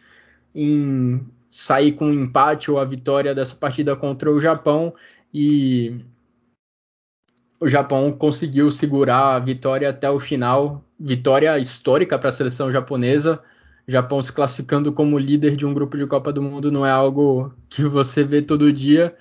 em 0.54 1.20
sair 1.52 1.92
com 1.92 2.06
um 2.08 2.24
empate 2.24 2.72
ou 2.72 2.80
a 2.80 2.86
vitória 2.86 3.36
dessa 3.36 3.56
partida 3.56 3.94
contra 3.96 4.32
o 4.32 4.40
Japão 4.40 4.94
e 5.34 5.98
o 7.60 7.68
Japão 7.68 8.12
conseguiu 8.12 8.72
segurar 8.72 9.36
a 9.36 9.40
vitória 9.40 9.90
até 9.90 10.10
o 10.10 10.20
final. 10.20 10.84
Vitória 10.98 11.60
histórica 11.60 12.18
para 12.18 12.30
a 12.30 12.32
seleção 12.32 12.72
japonesa. 12.72 13.40
O 13.88 13.92
Japão 13.92 14.22
se 14.22 14.32
classificando 14.32 14.94
como 14.94 15.20
líder 15.20 15.56
de 15.56 15.66
um 15.66 15.74
grupo 15.74 15.98
de 15.98 16.08
Copa 16.08 16.32
do 16.32 16.42
Mundo 16.42 16.72
não 16.72 16.86
é 16.86 16.92
algo 16.92 17.54
que 17.70 17.84
você 17.84 18.24
vê 18.24 18.42
todo 18.42 18.72
dia 18.72 19.16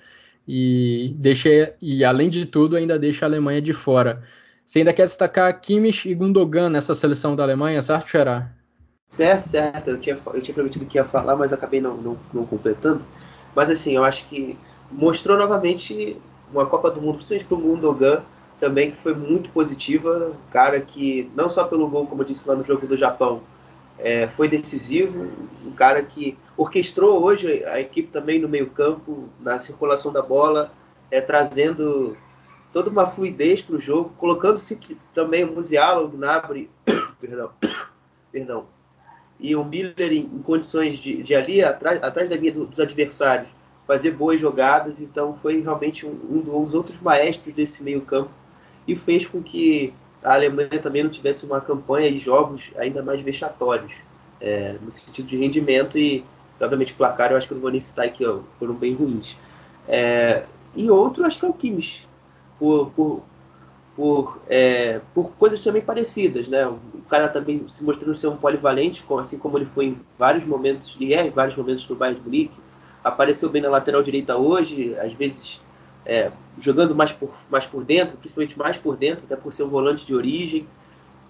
e 0.47 1.13
deixa 1.17 1.75
e 1.81 2.03
além 2.03 2.29
de 2.29 2.45
tudo 2.45 2.75
ainda 2.75 2.97
deixa 2.97 3.25
a 3.25 3.27
Alemanha 3.29 3.61
de 3.61 3.73
fora. 3.73 4.23
Você 4.65 4.79
ainda 4.79 4.93
quer 4.93 5.05
destacar 5.05 5.59
Kimmich 5.59 6.09
e 6.09 6.15
Gundogan 6.15 6.69
nessa 6.69 6.95
seleção 6.95 7.35
da 7.35 7.43
Alemanha, 7.43 7.81
certo, 7.81 8.07
Xará? 8.07 8.60
Certo, 9.11 9.49
certo. 9.49 9.89
Eu 9.89 9.99
tinha, 9.99 10.17
eu 10.33 10.41
tinha 10.41 10.55
prometido 10.55 10.85
que 10.85 10.97
ia 10.97 11.03
falar, 11.03 11.35
mas 11.35 11.51
acabei 11.51 11.81
não, 11.81 11.97
não, 11.97 12.17
não 12.33 12.45
completando. 12.45 13.03
Mas 13.53 13.69
assim, 13.69 13.93
eu 13.93 14.05
acho 14.05 14.25
que 14.29 14.57
mostrou 14.89 15.37
novamente 15.37 16.17
uma 16.51 16.65
Copa 16.65 16.89
do 16.89 17.01
Mundo, 17.01 17.15
principalmente 17.15 17.45
para 17.45 17.57
o 17.57 17.61
Gundogan, 17.61 18.23
também 18.57 18.91
que 18.91 18.97
foi 18.97 19.13
muito 19.13 19.49
positiva, 19.49 20.31
cara 20.49 20.79
que 20.79 21.29
não 21.35 21.49
só 21.49 21.65
pelo 21.65 21.89
gol, 21.89 22.07
como 22.07 22.21
eu 22.21 22.25
disse 22.25 22.47
lá 22.47 22.55
no 22.55 22.63
jogo 22.63 22.87
do 22.87 22.95
Japão, 22.97 23.41
é, 23.99 24.27
foi 24.27 24.47
decisivo, 24.47 25.29
um 25.65 25.71
cara 25.71 26.01
que 26.03 26.37
orquestrou 26.55 27.21
hoje 27.21 27.65
a 27.65 27.81
equipe 27.81 28.07
também 28.09 28.39
no 28.39 28.47
meio 28.47 28.69
campo, 28.69 29.27
na 29.41 29.59
circulação 29.59 30.13
da 30.13 30.21
bola, 30.21 30.71
é, 31.09 31.19
trazendo 31.19 32.15
toda 32.71 32.89
uma 32.89 33.05
fluidez 33.05 33.61
para 33.61 33.75
o 33.75 33.79
jogo, 33.79 34.13
colocando-se 34.17 34.79
também 35.13 35.43
o 35.43 35.51
Musiala, 35.51 36.01
o 36.01 36.07
Gnabry, 36.07 36.69
perdão, 37.19 37.51
perdão, 38.31 38.65
e 39.41 39.55
o 39.55 39.63
Miller 39.65 40.13
em, 40.13 40.27
condições 40.43 40.99
de, 40.99 41.23
de, 41.23 41.33
ali, 41.33 41.63
atrás, 41.63 42.01
atrás 42.03 42.29
da 42.29 42.35
linha 42.35 42.51
do, 42.51 42.65
dos 42.65 42.79
adversários, 42.79 43.49
fazer 43.87 44.11
boas 44.11 44.39
jogadas, 44.39 45.01
então 45.01 45.35
foi 45.35 45.61
realmente 45.61 46.05
um, 46.05 46.11
um 46.29 46.41
dos 46.41 46.73
outros 46.73 46.99
maestros 47.01 47.53
desse 47.53 47.83
meio 47.83 48.01
campo 48.01 48.29
e 48.87 48.95
fez 48.95 49.25
com 49.25 49.41
que 49.41 49.93
a 50.23 50.33
Alemanha 50.33 50.79
também 50.79 51.03
não 51.03 51.09
tivesse 51.09 51.45
uma 51.45 51.59
campanha 51.59 52.11
de 52.11 52.19
jogos 52.19 52.71
ainda 52.77 53.01
mais 53.01 53.19
vexatórios, 53.21 53.91
é, 54.39 54.75
no 54.81 54.91
sentido 54.91 55.27
de 55.27 55.37
rendimento 55.37 55.97
e, 55.97 56.23
obviamente, 56.59 56.93
placar 56.93 57.31
eu 57.31 57.37
acho 57.37 57.47
que 57.47 57.53
eu 57.53 57.55
não 57.55 57.61
vou 57.61 57.71
nem 57.71 57.81
citar 57.81 58.05
aqui, 58.05 58.25
ó, 58.25 58.39
foram 58.59 58.75
bem 58.75 58.93
ruins. 58.93 59.35
É, 59.87 60.43
e 60.75 60.89
outro, 60.91 61.25
acho 61.25 61.39
que 61.39 61.45
é 61.45 61.49
o 61.49 61.53
Kimmich, 61.53 62.07
por, 62.59 62.91
por, 62.91 63.23
por, 64.01 64.41
é, 64.49 64.99
por 65.13 65.31
coisas 65.33 65.63
também 65.63 65.79
parecidas, 65.79 66.47
né? 66.47 66.65
O 66.65 67.03
cara 67.07 67.29
também 67.29 67.67
se 67.67 67.83
mostrando 67.83 68.15
ser 68.15 68.29
um 68.29 68.35
polivalente, 68.35 69.05
assim 69.19 69.37
como 69.37 69.59
ele 69.59 69.65
foi 69.65 69.85
em 69.85 70.01
vários 70.17 70.43
momentos, 70.43 70.97
e 70.99 71.13
é 71.13 71.27
em 71.27 71.29
vários 71.29 71.55
momentos 71.55 71.87
no 71.87 71.95
Bayern 71.95 72.19
de 72.19 72.25
Munique, 72.25 72.59
apareceu 73.03 73.47
bem 73.47 73.61
na 73.61 73.69
lateral 73.69 74.01
direita 74.01 74.35
hoje, 74.35 74.97
às 74.97 75.13
vezes 75.13 75.61
é, 76.03 76.31
jogando 76.59 76.95
mais 76.95 77.11
por, 77.11 77.29
mais 77.47 77.67
por 77.67 77.83
dentro, 77.83 78.17
principalmente 78.17 78.57
mais 78.57 78.75
por 78.75 78.97
dentro, 78.97 79.25
até 79.25 79.35
por 79.35 79.53
ser 79.53 79.61
um 79.61 79.69
volante 79.69 80.03
de 80.03 80.15
origem, 80.15 80.65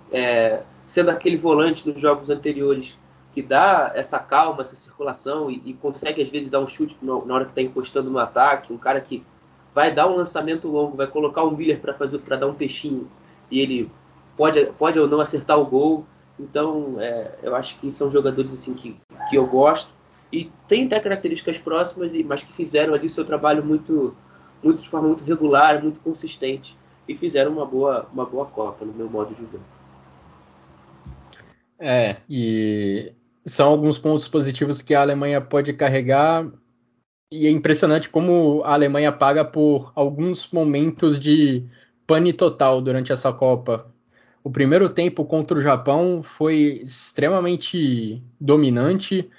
é, 0.09 0.61
sendo 0.85 1.11
aquele 1.11 1.35
volante 1.35 1.89
nos 1.89 1.99
jogos 1.99 2.29
anteriores 2.29 2.97
que 3.33 3.41
dá 3.41 3.91
essa 3.95 4.17
calma, 4.17 4.61
essa 4.61 4.77
circulação 4.77 5.51
e, 5.51 5.61
e 5.65 5.73
consegue 5.73 6.21
às 6.21 6.29
vezes 6.29 6.49
dar 6.49 6.61
um 6.61 6.67
chute 6.67 6.95
na 7.01 7.35
hora 7.35 7.43
que 7.43 7.51
está 7.51 7.61
encostando 7.61 8.09
no 8.09 8.17
ataque, 8.17 8.71
um 8.71 8.77
cara 8.77 9.01
que 9.01 9.25
vai 9.73 9.93
dar 9.93 10.07
um 10.07 10.15
lançamento 10.15 10.67
longo, 10.67 10.97
vai 10.97 11.07
colocar 11.07 11.43
um 11.43 11.55
Miller 11.55 11.79
para 11.79 11.93
fazer 11.93 12.19
para 12.19 12.37
dar 12.37 12.47
um 12.47 12.53
peixinho 12.53 13.09
e 13.49 13.59
ele 13.59 13.91
pode, 14.37 14.65
pode 14.77 14.99
ou 14.99 15.07
não 15.07 15.19
acertar 15.19 15.59
o 15.59 15.65
gol. 15.65 16.05
Então, 16.39 16.95
é, 16.99 17.35
eu 17.43 17.55
acho 17.55 17.77
que 17.79 17.91
são 17.91 18.09
jogadores 18.11 18.51
assim 18.51 18.73
que, 18.73 18.95
que 19.29 19.35
eu 19.35 19.45
gosto 19.45 19.89
e 20.31 20.49
tem 20.67 20.85
até 20.85 20.99
características 20.99 21.57
próximas, 21.57 22.13
mas 22.23 22.41
que 22.41 22.53
fizeram 22.53 22.93
ali 22.93 23.07
o 23.07 23.09
seu 23.09 23.25
trabalho 23.25 23.63
muito 23.63 24.15
muito 24.63 24.83
de 24.83 24.89
forma 24.89 25.07
muito 25.07 25.23
regular, 25.23 25.81
muito 25.81 25.99
consistente 26.01 26.77
e 27.07 27.17
fizeram 27.17 27.51
uma 27.51 27.65
boa, 27.65 28.07
uma 28.13 28.25
boa 28.25 28.45
Copa, 28.45 28.85
no 28.85 28.93
meu 28.93 29.09
modo 29.09 29.33
de 29.33 29.43
ver. 29.45 29.59
É, 31.79 32.17
e 32.29 33.11
são 33.43 33.69
alguns 33.69 33.97
pontos 33.97 34.27
positivos 34.27 34.81
que 34.81 34.93
a 34.93 35.01
Alemanha 35.01 35.41
pode 35.41 35.73
carregar. 35.73 36.47
E 37.31 37.47
é 37.47 37.49
impressionante 37.49 38.09
como 38.09 38.61
a 38.65 38.73
Alemanha 38.73 39.11
paga 39.11 39.45
por 39.45 39.93
alguns 39.95 40.51
momentos 40.51 41.17
de 41.17 41.65
pane 42.05 42.33
total 42.33 42.81
durante 42.81 43.13
essa 43.13 43.31
Copa. 43.31 43.89
O 44.43 44.51
primeiro 44.51 44.89
tempo 44.89 45.23
contra 45.23 45.57
o 45.57 45.61
Japão 45.61 46.21
foi 46.23 46.81
extremamente 46.83 48.21
dominante. 48.39 49.29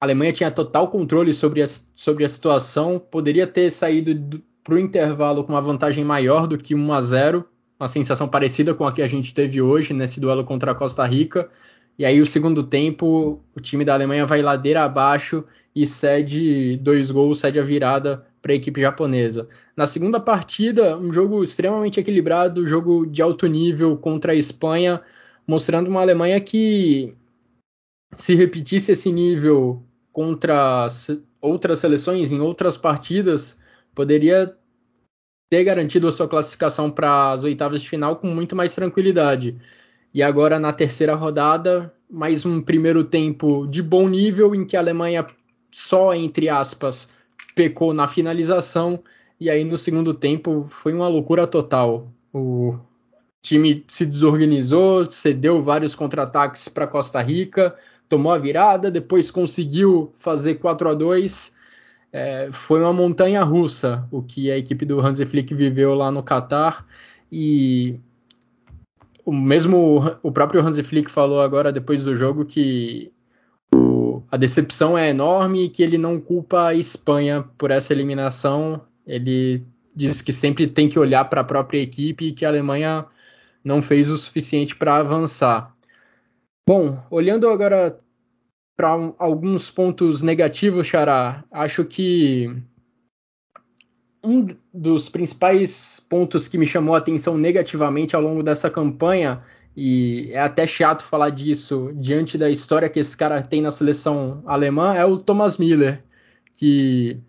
A 0.00 0.06
Alemanha 0.06 0.32
tinha 0.32 0.50
total 0.50 0.88
controle 0.88 1.34
sobre 1.34 1.60
a, 1.60 1.66
sobre 1.66 2.24
a 2.24 2.28
situação, 2.28 3.00
poderia 3.00 3.48
ter 3.48 3.68
saído 3.70 4.40
para 4.62 4.74
o 4.74 4.78
intervalo 4.78 5.42
com 5.42 5.52
uma 5.52 5.60
vantagem 5.60 6.04
maior 6.04 6.46
do 6.46 6.56
que 6.56 6.74
1 6.74 6.92
a 6.92 7.00
0, 7.00 7.48
uma 7.80 7.88
sensação 7.88 8.28
parecida 8.28 8.74
com 8.74 8.86
a 8.86 8.92
que 8.92 9.02
a 9.02 9.08
gente 9.08 9.34
teve 9.34 9.60
hoje 9.60 9.92
nesse 9.92 10.20
duelo 10.20 10.44
contra 10.44 10.70
a 10.70 10.74
Costa 10.74 11.04
Rica. 11.04 11.50
E 11.98 12.04
aí 12.04 12.20
o 12.20 12.26
segundo 12.26 12.62
tempo, 12.64 13.40
o 13.54 13.60
time 13.60 13.84
da 13.84 13.94
Alemanha 13.94 14.26
vai 14.26 14.42
ladeira 14.42 14.84
abaixo 14.84 15.44
e 15.74 15.86
cede 15.86 16.76
dois 16.78 17.10
gols, 17.10 17.38
cede 17.38 17.58
a 17.58 17.62
virada 17.62 18.26
para 18.42 18.52
a 18.52 18.56
equipe 18.56 18.80
japonesa. 18.80 19.48
Na 19.76 19.86
segunda 19.86 20.20
partida, 20.20 20.98
um 20.98 21.12
jogo 21.12 21.42
extremamente 21.42 21.98
equilibrado, 21.98 22.66
jogo 22.66 23.06
de 23.06 23.22
alto 23.22 23.46
nível 23.46 23.96
contra 23.96 24.32
a 24.32 24.36
Espanha, 24.36 25.00
mostrando 25.46 25.88
uma 25.88 26.00
Alemanha 26.00 26.40
que 26.40 27.14
se 28.16 28.34
repetisse 28.34 28.92
esse 28.92 29.12
nível 29.12 29.82
contra 30.12 30.86
outras 31.40 31.80
seleções 31.80 32.30
em 32.30 32.40
outras 32.40 32.76
partidas, 32.76 33.60
poderia 33.94 34.56
ter 35.50 35.64
garantido 35.64 36.08
a 36.08 36.12
sua 36.12 36.28
classificação 36.28 36.90
para 36.90 37.32
as 37.32 37.44
oitavas 37.44 37.82
de 37.82 37.88
final 37.88 38.16
com 38.16 38.28
muito 38.28 38.54
mais 38.54 38.74
tranquilidade. 38.74 39.56
E 40.14 40.22
agora 40.22 40.60
na 40.60 40.72
terceira 40.72 41.16
rodada, 41.16 41.92
mais 42.08 42.46
um 42.46 42.62
primeiro 42.62 43.02
tempo 43.02 43.66
de 43.66 43.82
bom 43.82 44.08
nível 44.08 44.54
em 44.54 44.64
que 44.64 44.76
a 44.76 44.80
Alemanha 44.80 45.26
só 45.72 46.14
entre 46.14 46.48
aspas 46.48 47.10
pecou 47.56 47.92
na 47.92 48.06
finalização. 48.06 49.02
E 49.40 49.50
aí 49.50 49.64
no 49.64 49.76
segundo 49.76 50.14
tempo 50.14 50.66
foi 50.70 50.92
uma 50.92 51.08
loucura 51.08 51.48
total. 51.48 52.08
O 52.32 52.78
time 53.42 53.84
se 53.88 54.06
desorganizou, 54.06 55.10
cedeu 55.10 55.60
vários 55.60 55.96
contra-ataques 55.96 56.68
para 56.68 56.86
Costa 56.86 57.20
Rica, 57.20 57.74
tomou 58.08 58.30
a 58.30 58.38
virada, 58.38 58.92
depois 58.92 59.32
conseguiu 59.32 60.14
fazer 60.16 60.54
4 60.54 60.90
a 60.90 60.94
2 60.94 61.54
é, 62.12 62.48
foi 62.52 62.80
uma 62.80 62.92
montanha 62.92 63.42
russa 63.42 64.06
o 64.12 64.22
que 64.22 64.48
a 64.48 64.56
equipe 64.56 64.86
do 64.86 65.00
Hansi 65.00 65.26
Flick 65.26 65.52
viveu 65.52 65.92
lá 65.96 66.12
no 66.12 66.22
Catar. 66.22 66.86
E 67.32 67.98
o 69.24 69.32
mesmo 69.32 70.02
o 70.22 70.30
próprio 70.30 70.60
Hansi 70.60 70.82
Flick 70.82 71.10
falou 71.10 71.40
agora 71.40 71.72
depois 71.72 72.04
do 72.04 72.14
jogo 72.14 72.44
que 72.44 73.12
o, 73.74 74.22
a 74.30 74.36
decepção 74.36 74.96
é 74.96 75.10
enorme 75.10 75.64
e 75.64 75.68
que 75.68 75.82
ele 75.82 75.96
não 75.96 76.20
culpa 76.20 76.66
a 76.68 76.74
Espanha 76.74 77.44
por 77.56 77.70
essa 77.70 77.92
eliminação. 77.92 78.82
Ele 79.06 79.64
diz 79.94 80.20
que 80.20 80.32
sempre 80.32 80.66
tem 80.66 80.88
que 80.88 80.98
olhar 80.98 81.24
para 81.26 81.40
a 81.40 81.44
própria 81.44 81.80
equipe 81.80 82.26
e 82.26 82.32
que 82.32 82.44
a 82.44 82.48
Alemanha 82.48 83.06
não 83.64 83.80
fez 83.80 84.10
o 84.10 84.18
suficiente 84.18 84.76
para 84.76 84.96
avançar. 84.96 85.74
Bom, 86.68 87.02
olhando 87.10 87.48
agora 87.48 87.96
para 88.76 88.88
alguns 89.18 89.70
pontos 89.70 90.20
negativos, 90.20 90.86
Xará, 90.86 91.44
acho 91.50 91.84
que 91.84 92.50
um 94.24 94.46
dos 94.72 95.08
principais 95.08 96.04
pontos 96.08 96.48
que 96.48 96.58
me 96.58 96.66
chamou 96.66 96.94
a 96.94 96.98
atenção 96.98 97.36
negativamente 97.36 98.16
ao 98.16 98.22
longo 98.22 98.42
dessa 98.42 98.70
campanha, 98.70 99.42
e 99.76 100.30
é 100.32 100.40
até 100.40 100.66
chato 100.66 101.02
falar 101.02 101.30
disso 101.30 101.92
diante 101.94 102.38
da 102.38 102.48
história 102.48 102.88
que 102.88 103.00
esse 103.00 103.16
cara 103.16 103.42
tem 103.42 103.60
na 103.60 103.70
seleção 103.70 104.42
alemã, 104.46 104.94
é 104.94 105.04
o 105.04 105.18
Thomas 105.18 105.58
Miller, 105.58 106.02
que 106.52 107.20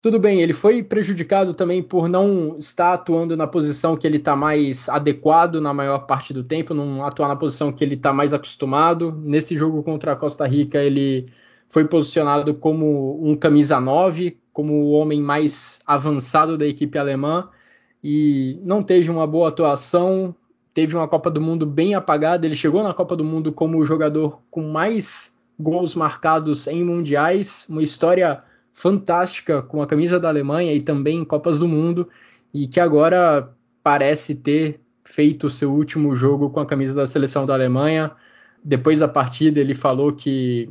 tudo 0.00 0.20
bem, 0.20 0.40
ele 0.40 0.52
foi 0.52 0.80
prejudicado 0.82 1.52
também 1.54 1.82
por 1.82 2.08
não 2.08 2.56
estar 2.56 2.92
atuando 2.92 3.36
na 3.36 3.48
posição 3.48 3.96
que 3.96 4.06
ele 4.06 4.18
está 4.18 4.36
mais 4.36 4.88
adequado 4.88 5.60
na 5.60 5.74
maior 5.74 6.06
parte 6.06 6.32
do 6.32 6.44
tempo, 6.44 6.72
não 6.72 7.04
atuar 7.04 7.26
na 7.26 7.34
posição 7.34 7.72
que 7.72 7.82
ele 7.82 7.96
está 7.96 8.12
mais 8.12 8.32
acostumado. 8.32 9.12
Nesse 9.24 9.56
jogo 9.56 9.82
contra 9.82 10.12
a 10.12 10.16
Costa 10.16 10.46
Rica, 10.46 10.78
ele 10.78 11.28
foi 11.68 11.84
posicionado 11.84 12.54
como 12.54 13.20
um 13.28 13.34
camisa 13.36 13.80
9, 13.80 14.38
como 14.58 14.72
o 14.72 14.90
homem 14.90 15.22
mais 15.22 15.78
avançado 15.86 16.58
da 16.58 16.66
equipe 16.66 16.98
alemã 16.98 17.48
e 18.02 18.58
não 18.64 18.82
teve 18.82 19.08
uma 19.08 19.24
boa 19.24 19.50
atuação. 19.50 20.34
Teve 20.74 20.96
uma 20.96 21.06
Copa 21.06 21.30
do 21.30 21.40
Mundo 21.40 21.64
bem 21.64 21.94
apagada. 21.94 22.44
Ele 22.44 22.56
chegou 22.56 22.82
na 22.82 22.92
Copa 22.92 23.14
do 23.14 23.22
Mundo 23.22 23.52
como 23.52 23.78
o 23.78 23.86
jogador 23.86 24.40
com 24.50 24.68
mais 24.68 25.38
gols 25.56 25.94
marcados 25.94 26.66
em 26.66 26.82
mundiais, 26.82 27.66
uma 27.68 27.84
história 27.84 28.42
fantástica 28.72 29.62
com 29.62 29.80
a 29.80 29.86
camisa 29.86 30.18
da 30.18 30.26
Alemanha 30.28 30.74
e 30.74 30.80
também 30.80 31.18
em 31.18 31.24
Copas 31.24 31.60
do 31.60 31.68
Mundo, 31.68 32.08
e 32.52 32.66
que 32.66 32.80
agora 32.80 33.54
parece 33.80 34.34
ter 34.34 34.80
feito 35.04 35.46
o 35.46 35.50
seu 35.50 35.72
último 35.72 36.16
jogo 36.16 36.50
com 36.50 36.58
a 36.58 36.66
camisa 36.66 36.94
da 36.94 37.06
seleção 37.06 37.46
da 37.46 37.54
Alemanha. 37.54 38.10
Depois 38.64 38.98
da 38.98 39.06
partida, 39.06 39.60
ele 39.60 39.72
falou 39.72 40.12
que 40.12 40.68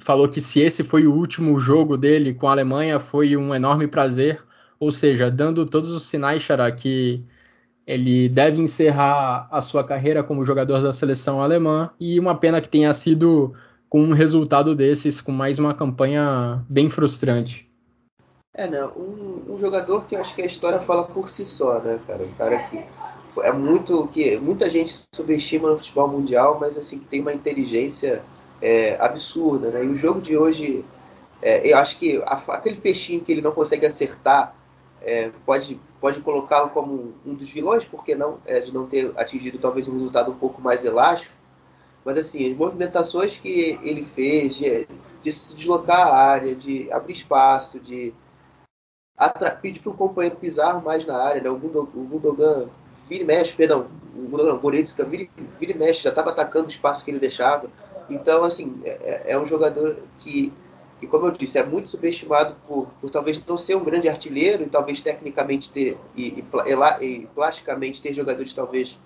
falou 0.00 0.28
que 0.28 0.40
se 0.40 0.60
esse 0.60 0.82
foi 0.82 1.06
o 1.06 1.14
último 1.14 1.58
jogo 1.58 1.96
dele 1.96 2.34
com 2.34 2.48
a 2.48 2.52
Alemanha, 2.52 2.98
foi 2.98 3.36
um 3.36 3.54
enorme 3.54 3.86
prazer, 3.86 4.42
ou 4.78 4.90
seja, 4.90 5.30
dando 5.30 5.66
todos 5.66 5.90
os 5.90 6.04
sinais, 6.04 6.42
Xará, 6.42 6.70
que 6.72 7.24
ele 7.86 8.28
deve 8.28 8.60
encerrar 8.60 9.48
a 9.50 9.60
sua 9.60 9.84
carreira 9.84 10.22
como 10.22 10.44
jogador 10.44 10.82
da 10.82 10.92
seleção 10.92 11.42
alemã 11.42 11.90
e 12.00 12.18
uma 12.18 12.34
pena 12.34 12.60
que 12.60 12.68
tenha 12.68 12.92
sido 12.92 13.54
com 13.88 14.00
um 14.02 14.12
resultado 14.12 14.74
desses, 14.74 15.20
com 15.20 15.30
mais 15.30 15.58
uma 15.58 15.74
campanha 15.74 16.64
bem 16.68 16.88
frustrante. 16.88 17.70
É, 18.56 18.66
né? 18.66 18.84
Um, 18.96 19.54
um, 19.54 19.58
jogador 19.58 20.06
que 20.06 20.14
eu 20.14 20.20
acho 20.20 20.34
que 20.34 20.42
a 20.42 20.46
história 20.46 20.78
fala 20.78 21.04
por 21.04 21.28
si 21.28 21.44
só, 21.44 21.80
né, 21.80 21.98
cara? 22.06 22.24
Um 22.24 22.32
cara 22.34 22.58
que 22.64 22.84
é 23.42 23.52
muito 23.52 24.06
que 24.08 24.36
muita 24.38 24.70
gente 24.70 25.04
subestima 25.14 25.70
no 25.70 25.78
futebol 25.78 26.08
mundial, 26.08 26.58
mas 26.60 26.78
assim 26.78 26.98
que 26.98 27.06
tem 27.06 27.20
uma 27.20 27.32
inteligência 27.32 28.22
é, 28.60 28.96
absurda, 29.00 29.70
né? 29.70 29.84
E 29.84 29.88
o 29.88 29.96
jogo 29.96 30.20
de 30.20 30.36
hoje, 30.36 30.84
é, 31.42 31.70
eu 31.70 31.76
acho 31.78 31.98
que 31.98 32.22
a, 32.24 32.34
aquele 32.54 32.76
peixinho 32.76 33.20
que 33.20 33.32
ele 33.32 33.42
não 33.42 33.52
consegue 33.52 33.86
acertar 33.86 34.54
é, 35.02 35.30
pode 35.44 35.78
pode 36.04 36.20
colocá-lo 36.20 36.68
como 36.68 37.14
um 37.24 37.34
dos 37.34 37.48
vilões, 37.48 37.82
porque 37.82 38.14
não, 38.14 38.38
é, 38.44 38.60
de 38.60 38.70
não 38.70 38.86
ter 38.86 39.10
atingido 39.16 39.56
talvez 39.56 39.88
um 39.88 39.94
resultado 39.94 40.30
um 40.30 40.36
pouco 40.36 40.60
mais 40.60 40.84
elástico. 40.84 41.34
Mas 42.04 42.18
assim, 42.18 42.50
as 42.50 42.54
movimentações 42.54 43.38
que 43.38 43.78
ele 43.82 44.04
fez 44.04 44.54
de, 44.56 44.86
de 45.22 45.32
se 45.32 45.56
deslocar 45.56 46.06
a 46.06 46.14
área, 46.14 46.54
de 46.54 46.92
abrir 46.92 47.14
espaço, 47.14 47.80
de 47.80 48.12
pedir 49.62 49.80
para 49.80 49.92
o 49.92 49.96
companheiro 49.96 50.36
pisar 50.36 50.82
mais 50.82 51.06
na 51.06 51.16
área, 51.16 51.40
né? 51.40 51.48
o, 51.48 51.56
Gundogan 51.56 52.68
vira 53.08 53.22
e 53.22 53.26
mexe, 53.26 53.54
perdão, 53.54 53.86
o 54.14 54.28
Gundogan, 54.28 54.58
Goretzka 54.58 55.04
vira, 55.06 55.26
vira 55.58 55.72
e 55.72 55.78
mexe, 55.78 56.02
já 56.02 56.10
estava 56.10 56.32
atacando 56.32 56.66
o 56.66 56.70
espaço 56.70 57.02
que 57.02 57.10
ele 57.10 57.18
deixava. 57.18 57.70
Então, 58.08 58.44
assim, 58.44 58.80
é, 58.84 58.88
é, 58.90 59.22
é 59.32 59.38
um 59.38 59.46
jogador 59.46 59.96
que, 60.18 60.52
que, 61.00 61.06
como 61.06 61.26
eu 61.26 61.30
disse, 61.30 61.58
é 61.58 61.64
muito 61.64 61.88
subestimado 61.88 62.56
por, 62.66 62.88
por 63.00 63.10
talvez 63.10 63.40
não 63.46 63.56
ser 63.56 63.76
um 63.76 63.84
grande 63.84 64.08
artilheiro 64.08 64.62
e 64.62 64.66
talvez 64.66 65.00
tecnicamente 65.00 65.70
ter 65.70 65.96
e, 66.16 66.40
e, 66.40 67.04
e 67.04 67.26
plasticamente 67.34 68.02
ter 68.02 68.12
jogadores 68.12 68.52
talvez 68.52 68.98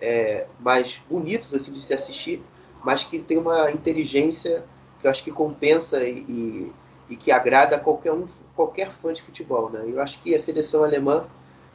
é, 0.00 0.46
mais 0.60 1.00
bonitos 1.08 1.52
assim 1.54 1.72
de 1.72 1.80
se 1.80 1.94
assistir, 1.94 2.42
mas 2.84 3.04
que 3.04 3.18
tem 3.18 3.38
uma 3.38 3.70
inteligência 3.70 4.64
que 5.00 5.06
eu 5.06 5.10
acho 5.10 5.22
que 5.22 5.30
compensa 5.30 6.02
e, 6.04 6.72
e 7.08 7.16
que 7.16 7.30
agrada 7.30 7.76
a 7.76 7.78
qualquer 7.78 8.12
um, 8.12 8.26
qualquer 8.54 8.90
fã 8.90 9.12
de 9.12 9.22
futebol, 9.22 9.70
né? 9.70 9.84
Eu 9.86 10.00
acho 10.00 10.20
que 10.22 10.34
a 10.34 10.40
seleção 10.40 10.82
alemã 10.82 11.26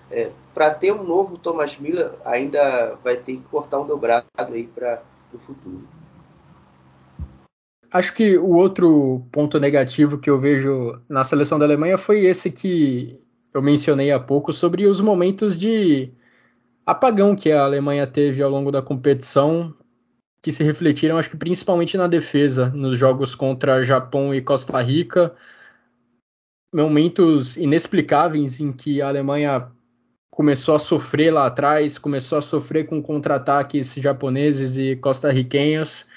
é, 0.10 0.32
para 0.54 0.74
ter 0.74 0.92
um 0.92 1.04
novo 1.04 1.38
Thomas 1.38 1.78
Müller 1.78 2.14
ainda 2.26 2.98
vai 3.04 3.16
ter 3.16 3.38
que 3.38 3.44
cortar 3.44 3.80
um 3.80 3.88
dobrado 3.88 4.26
aí 4.38 4.68
para 4.68 5.02
o 5.34 5.38
futuro. 5.38 5.88
Acho 7.92 8.14
que 8.14 8.38
o 8.38 8.56
outro 8.56 9.28
ponto 9.34 9.60
negativo 9.60 10.18
que 10.18 10.30
eu 10.30 10.40
vejo 10.40 11.02
na 11.10 11.26
seleção 11.26 11.60
da 11.60 11.66
Alemanha 11.66 11.98
foi 11.98 12.26
esse 12.26 12.50
que 12.50 13.20
eu 13.54 13.62
mencionei 13.62 14.12
há 14.12 14.20
pouco 14.20 14.54
sobre 14.54 14.88
os 14.88 15.02
momentos 15.02 15.58
de 15.58 16.14
apagão 16.86 17.36
que 17.36 17.52
a 17.52 17.66
Alemanha 17.66 18.08
teve 18.08 18.42
ao 18.42 18.50
longo 18.50 18.72
da 18.72 18.82
competição, 18.82 19.76
que 20.42 20.54
se 20.54 20.64
refletiram, 20.64 21.18
acho 21.18 21.30
que 21.30 21.38
principalmente 21.38 21.98
na 21.98 22.08
defesa, 22.08 22.70
nos 22.70 22.98
jogos 22.98 23.36
contra 23.36 23.84
Japão 23.84 24.34
e 24.34 24.42
Costa 24.42 24.82
Rica. 24.82 25.36
Momentos 26.74 27.58
inexplicáveis 27.58 28.62
em 28.62 28.72
que 28.72 29.02
a 29.02 29.10
Alemanha 29.10 29.70
começou 30.30 30.76
a 30.76 30.80
sofrer 30.80 31.32
lá 31.32 31.46
atrás, 31.46 31.98
começou 31.98 32.38
a 32.38 32.42
sofrer 32.42 32.88
com 32.88 33.04
contra-ataques 33.04 33.94
japoneses 33.96 34.78
e 34.78 34.96
costarriquenhos. 34.96 36.08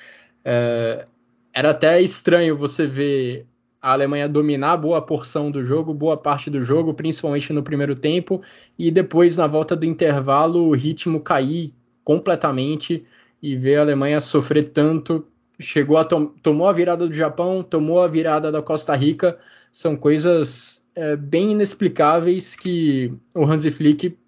É, 0.45 1.07
era 1.55 1.71
até 1.71 2.03
estranho 2.03 2.57
você 2.57 2.87
ver 2.87 3.47
a 3.81 3.93
Alemanha 3.93 4.29
dominar 4.29 4.77
boa 4.77 5.01
porção 5.01 5.51
do 5.51 5.63
jogo, 5.63 5.95
boa 5.95 6.17
parte 6.17 6.51
do 6.51 6.63
jogo, 6.63 6.93
principalmente 6.95 7.53
no 7.53 7.63
primeiro 7.63 7.95
tempo, 7.95 8.43
e 8.79 8.91
depois 8.91 9.37
na 9.37 9.47
volta 9.47 9.77
do 9.77 9.85
intervalo 9.85 10.69
o 10.69 10.75
ritmo 10.75 11.21
cair 11.21 11.73
completamente 12.03 13.07
e 13.41 13.55
ver 13.57 13.77
a 13.77 13.83
Alemanha 13.83 14.21
sofrer 14.21 14.71
tanto. 14.71 15.27
Chegou 15.61 15.97
a 15.97 16.05
tom 16.05 16.27
tomou 16.43 16.67
a 16.67 16.73
virada 16.73 17.07
do 17.07 17.15
Japão, 17.15 17.63
tomou 17.63 18.03
a 18.03 18.09
virada 18.09 18.51
da 18.51 18.61
Costa 18.61 18.97
Rica, 18.97 19.39
são 19.71 19.95
coisas 19.97 20.85
é, 20.97 21.15
bem 21.15 21.53
inexplicáveis 21.53 22.57
que 22.57 23.13
o 23.33 23.45
Hansi 23.45 23.71
Flick 23.71 24.19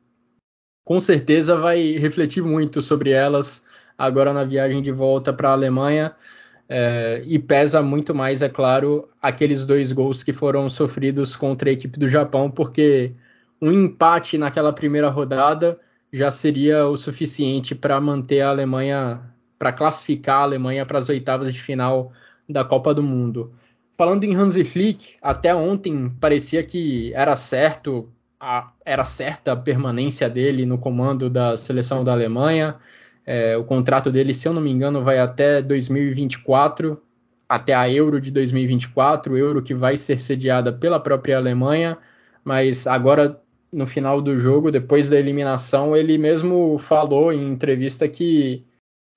com 0.85 1.01
certeza 1.01 1.57
vai 1.57 1.93
refletir 1.93 2.45
muito 2.45 2.81
sobre 2.81 3.11
elas 3.11 3.67
agora 3.99 4.33
na 4.33 4.45
viagem 4.45 4.83
de 4.83 4.93
volta 4.93 5.33
para 5.33 5.49
a 5.49 5.53
Alemanha. 5.53 6.15
É, 6.69 7.23
e 7.25 7.39
pesa 7.39 7.81
muito 7.81 8.15
mais, 8.15 8.43
é 8.43 8.49
claro, 8.49 9.09
aqueles 9.23 9.65
dois 9.65 9.93
gols 9.93 10.25
que 10.25 10.33
foram 10.33 10.69
sofridos 10.69 11.37
contra 11.37 11.71
a 11.71 11.73
equipe 11.73 11.99
do 11.99 12.09
Japão, 12.09 12.51
porque 12.51 13.15
um 13.63 13.71
empate 13.71 14.37
naquela 14.37 14.73
primeira 14.73 15.09
rodada 15.09 15.79
já 16.13 16.31
seria 16.31 16.87
o 16.87 16.97
suficiente 16.97 17.75
para 17.75 18.01
manter 18.01 18.41
a 18.41 18.51
Alemanha, 18.51 19.21
para 19.59 19.73
classificar 19.73 20.41
a 20.41 20.43
Alemanha 20.43 20.85
para 20.85 20.99
as 20.99 21.09
oitavas 21.09 21.53
de 21.53 21.63
final 21.63 22.13
da 22.49 22.65
Copa 22.65 22.95
do 22.95 23.03
Mundo. 23.03 23.53
Falando 23.97 24.25
em 24.25 24.35
Hansi 24.35 24.65
Flick, 24.65 25.17
até 25.23 25.55
ontem 25.55 26.11
parecia 26.21 26.63
que 26.63 27.13
era 27.15 27.35
certo, 27.35 28.13
a, 28.39 28.67
era 28.85 29.05
certa 29.05 29.53
a 29.53 29.57
permanência 29.57 30.29
dele 30.29 30.67
no 30.67 30.79
comando 30.79 31.31
da 31.31 31.57
seleção 31.57 32.05
da 32.05 32.13
Alemanha. 32.13 32.77
É, 33.27 33.57
o 33.57 33.65
contrato 33.65 34.11
dele, 34.13 34.33
se 34.33 34.47
eu 34.47 34.53
não 34.53 34.63
me 34.63 34.71
engano, 34.71 35.03
vai 35.03 35.19
até 35.19 35.61
2024, 35.61 37.03
até 37.49 37.75
a 37.75 37.91
Euro 37.91 38.21
de 38.21 38.31
2024, 38.31 39.37
Euro 39.37 39.63
que 39.63 39.75
vai 39.75 39.97
ser 39.97 40.21
sediada 40.21 40.73
pela 40.73 41.01
própria 41.01 41.37
Alemanha, 41.37 41.99
mas 42.45 42.87
agora 42.87 43.41
no 43.73 43.87
final 43.87 44.23
do 44.23 44.39
jogo, 44.39 44.71
depois 44.71 45.09
da 45.09 45.19
eliminação, 45.19 45.97
ele 45.97 46.17
mesmo 46.17 46.79
falou 46.79 47.33
em 47.33 47.53
entrevista 47.53 48.09
que 48.09 48.65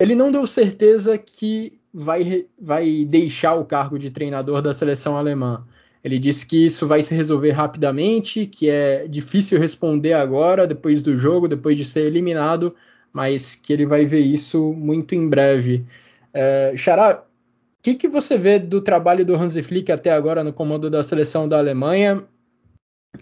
ele 0.01 0.15
não 0.15 0.31
deu 0.31 0.45
certeza 0.47 1.17
que 1.17 1.79
vai, 1.93 2.45
vai 2.59 3.05
deixar 3.05 3.55
o 3.55 3.65
cargo 3.65 3.97
de 3.99 4.09
treinador 4.09 4.61
da 4.61 4.73
seleção 4.73 5.17
alemã. 5.17 5.65
Ele 6.03 6.17
disse 6.17 6.45
que 6.45 6.65
isso 6.65 6.87
vai 6.87 7.01
se 7.01 7.13
resolver 7.13 7.51
rapidamente, 7.51 8.45
que 8.45 8.69
é 8.69 9.07
difícil 9.07 9.59
responder 9.59 10.13
agora, 10.13 10.65
depois 10.65 11.01
do 11.01 11.15
jogo, 11.15 11.47
depois 11.47 11.77
de 11.77 11.83
ser 11.83 12.05
eliminado, 12.05 12.73
mas 13.13 13.55
que 13.55 13.73
ele 13.73 13.85
vai 13.85 14.05
ver 14.05 14.21
isso 14.21 14.73
muito 14.73 15.15
em 15.15 15.29
breve. 15.29 15.85
É, 16.33 16.73
Xará, 16.75 17.23
o 17.79 17.81
que, 17.81 17.95
que 17.95 18.07
você 18.07 18.37
vê 18.37 18.59
do 18.59 18.81
trabalho 18.81 19.25
do 19.25 19.35
Hansi 19.35 19.63
Flick 19.63 19.91
até 19.91 20.11
agora 20.11 20.43
no 20.43 20.53
comando 20.53 20.89
da 20.89 21.01
seleção 21.01 21.47
da 21.47 21.57
Alemanha? 21.57 22.23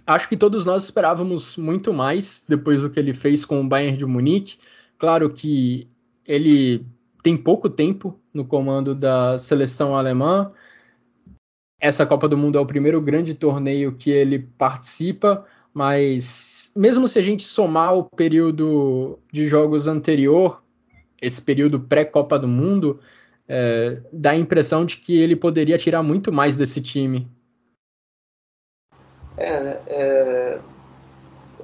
Acho 0.06 0.28
que 0.28 0.38
todos 0.38 0.66
nós 0.66 0.84
esperávamos 0.84 1.58
muito 1.58 1.94
mais 1.94 2.46
depois 2.48 2.82
do 2.82 2.90
que 2.90 3.00
ele 3.00 3.14
fez 3.14 3.46
com 3.46 3.62
o 3.62 3.68
Bayern 3.68 3.98
de 3.98 4.06
Munique. 4.06 4.58
Claro 4.98 5.30
que 5.30 5.88
ele 6.26 6.86
tem 7.24 7.38
pouco 7.38 7.70
tempo 7.70 8.20
no 8.34 8.46
comando 8.46 8.94
da 8.94 9.38
seleção 9.38 9.96
alemã. 9.96 10.52
Essa 11.80 12.06
Copa 12.06 12.28
do 12.28 12.38
Mundo 12.38 12.58
é 12.58 12.62
o 12.62 12.66
primeiro 12.66 13.00
grande 13.00 13.34
torneio 13.34 13.96
que 13.96 14.10
ele 14.10 14.40
participa, 14.40 15.46
mas 15.78 16.72
mesmo 16.76 17.08
se 17.08 17.20
a 17.20 17.22
gente 17.22 17.44
somar 17.44 17.96
o 17.96 18.04
período 18.04 19.20
de 19.32 19.46
jogos 19.46 19.88
anterior, 19.88 20.64
esse 21.22 21.40
período 21.40 21.80
pré-Copa 21.80 22.40
do 22.40 22.48
Mundo, 22.48 23.00
é, 23.48 24.02
dá 24.12 24.32
a 24.32 24.36
impressão 24.36 24.84
de 24.84 24.98
que 24.98 25.16
ele 25.16 25.36
poderia 25.36 25.78
tirar 25.78 26.02
muito 26.02 26.32
mais 26.32 26.58
desse 26.58 26.82
time. 26.82 27.28
É, 29.38 29.80
é, 29.86 30.60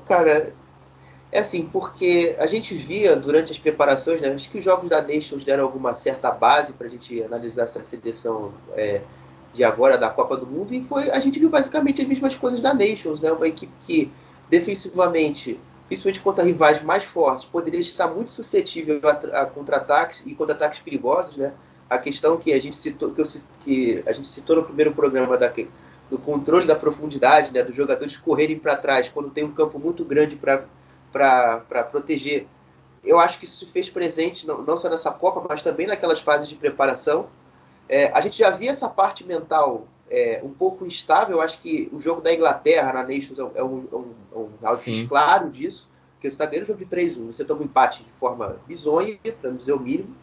cara, 0.07 0.53
é 1.31 1.39
assim, 1.39 1.65
porque 1.65 2.35
a 2.37 2.45
gente 2.45 2.75
via 2.75 3.15
durante 3.15 3.51
as 3.51 3.57
preparações, 3.57 4.21
né, 4.21 4.29
acho 4.29 4.47
que 4.51 4.59
os 4.59 4.63
jogos 4.63 4.89
da 4.89 5.01
Nations 5.01 5.43
deram 5.43 5.63
alguma 5.63 5.95
certa 5.95 6.29
base 6.29 6.73
para 6.73 6.85
a 6.85 6.89
gente 6.91 7.23
analisar 7.23 7.63
essa 7.63 7.81
seleção 7.81 8.53
é, 8.75 9.01
de 9.53 9.63
agora 9.63 9.97
da 9.97 10.09
Copa 10.09 10.35
do 10.35 10.47
Mundo, 10.47 10.73
e 10.73 10.83
foi 10.83 11.11
a 11.11 11.19
gente 11.19 11.39
viu 11.39 11.49
basicamente 11.49 12.01
as 12.01 12.07
mesmas 12.07 12.35
coisas 12.35 12.61
da 12.61 12.73
Nations, 12.73 13.19
né, 13.19 13.31
uma 13.31 13.47
equipe 13.47 13.71
que 13.85 14.11
defensivamente, 14.49 15.59
principalmente 15.87 16.19
contra 16.19 16.43
rivais 16.43 16.83
mais 16.83 17.03
fortes, 17.03 17.45
poderia 17.45 17.79
estar 17.79 18.07
muito 18.07 18.31
suscetível 18.31 18.99
a, 19.03 19.41
a 19.41 19.45
contra-ataques 19.45 20.21
e 20.25 20.35
contra-ataques 20.35 20.79
perigosos, 20.79 21.35
né? 21.37 21.53
A 21.89 21.97
questão 21.97 22.37
que 22.37 22.53
a 22.53 22.61
gente 22.61 22.75
citou, 22.75 23.11
que, 23.11 23.21
eu, 23.21 23.27
que 23.63 24.03
a 24.05 24.13
gente 24.13 24.27
citou 24.27 24.55
no 24.55 24.63
primeiro 24.63 24.93
programa 24.93 25.37
da, 25.37 25.51
do 26.09 26.17
controle 26.17 26.65
da 26.65 26.75
profundidade, 26.75 27.51
né? 27.51 27.63
Dos 27.63 27.75
jogadores 27.75 28.17
correrem 28.17 28.59
para 28.59 28.75
trás 28.75 29.09
quando 29.09 29.29
tem 29.29 29.43
um 29.43 29.51
campo 29.51 29.79
muito 29.79 30.05
grande 30.05 30.35
para 30.35 31.83
proteger. 31.91 32.47
Eu 33.03 33.19
acho 33.19 33.39
que 33.39 33.45
isso 33.45 33.57
se 33.57 33.65
fez 33.65 33.89
presente 33.89 34.47
não, 34.47 34.61
não 34.61 34.77
só 34.77 34.89
nessa 34.89 35.11
Copa, 35.11 35.43
mas 35.47 35.61
também 35.61 35.87
naquelas 35.87 36.21
fases 36.21 36.47
de 36.47 36.55
preparação. 36.55 37.27
É, 37.87 38.11
a 38.13 38.21
gente 38.21 38.37
já 38.37 38.49
via 38.49 38.71
essa 38.71 38.89
parte 38.89 39.25
mental 39.25 39.87
é, 40.09 40.41
um 40.43 40.49
pouco 40.49 40.85
instável. 40.85 41.37
Eu 41.37 41.41
acho 41.41 41.59
que 41.59 41.89
o 41.91 41.99
jogo 41.99 42.21
da 42.21 42.33
Inglaterra 42.33 42.93
na 42.93 43.03
Nations 43.03 43.37
é 43.37 43.43
um, 43.43 43.51
é 43.55 43.63
um, 43.63 44.13
é 44.31 44.37
um 44.37 44.49
é 44.61 45.07
claro 45.07 45.49
disso, 45.49 45.89
porque 46.13 46.29
você 46.29 46.35
está 46.35 46.45
ganhando 46.45 46.65
o 46.65 46.67
jogo 46.67 46.79
de 46.79 46.85
3-1, 46.85 47.33
você 47.33 47.43
toma 47.43 47.61
um 47.61 47.65
empate 47.65 48.03
de 48.03 48.11
forma 48.19 48.57
bizonha, 48.67 49.17
para 49.41 49.49
não 49.49 49.57
dizer 49.57 49.73
o 49.73 49.79
mínimo. 49.79 50.15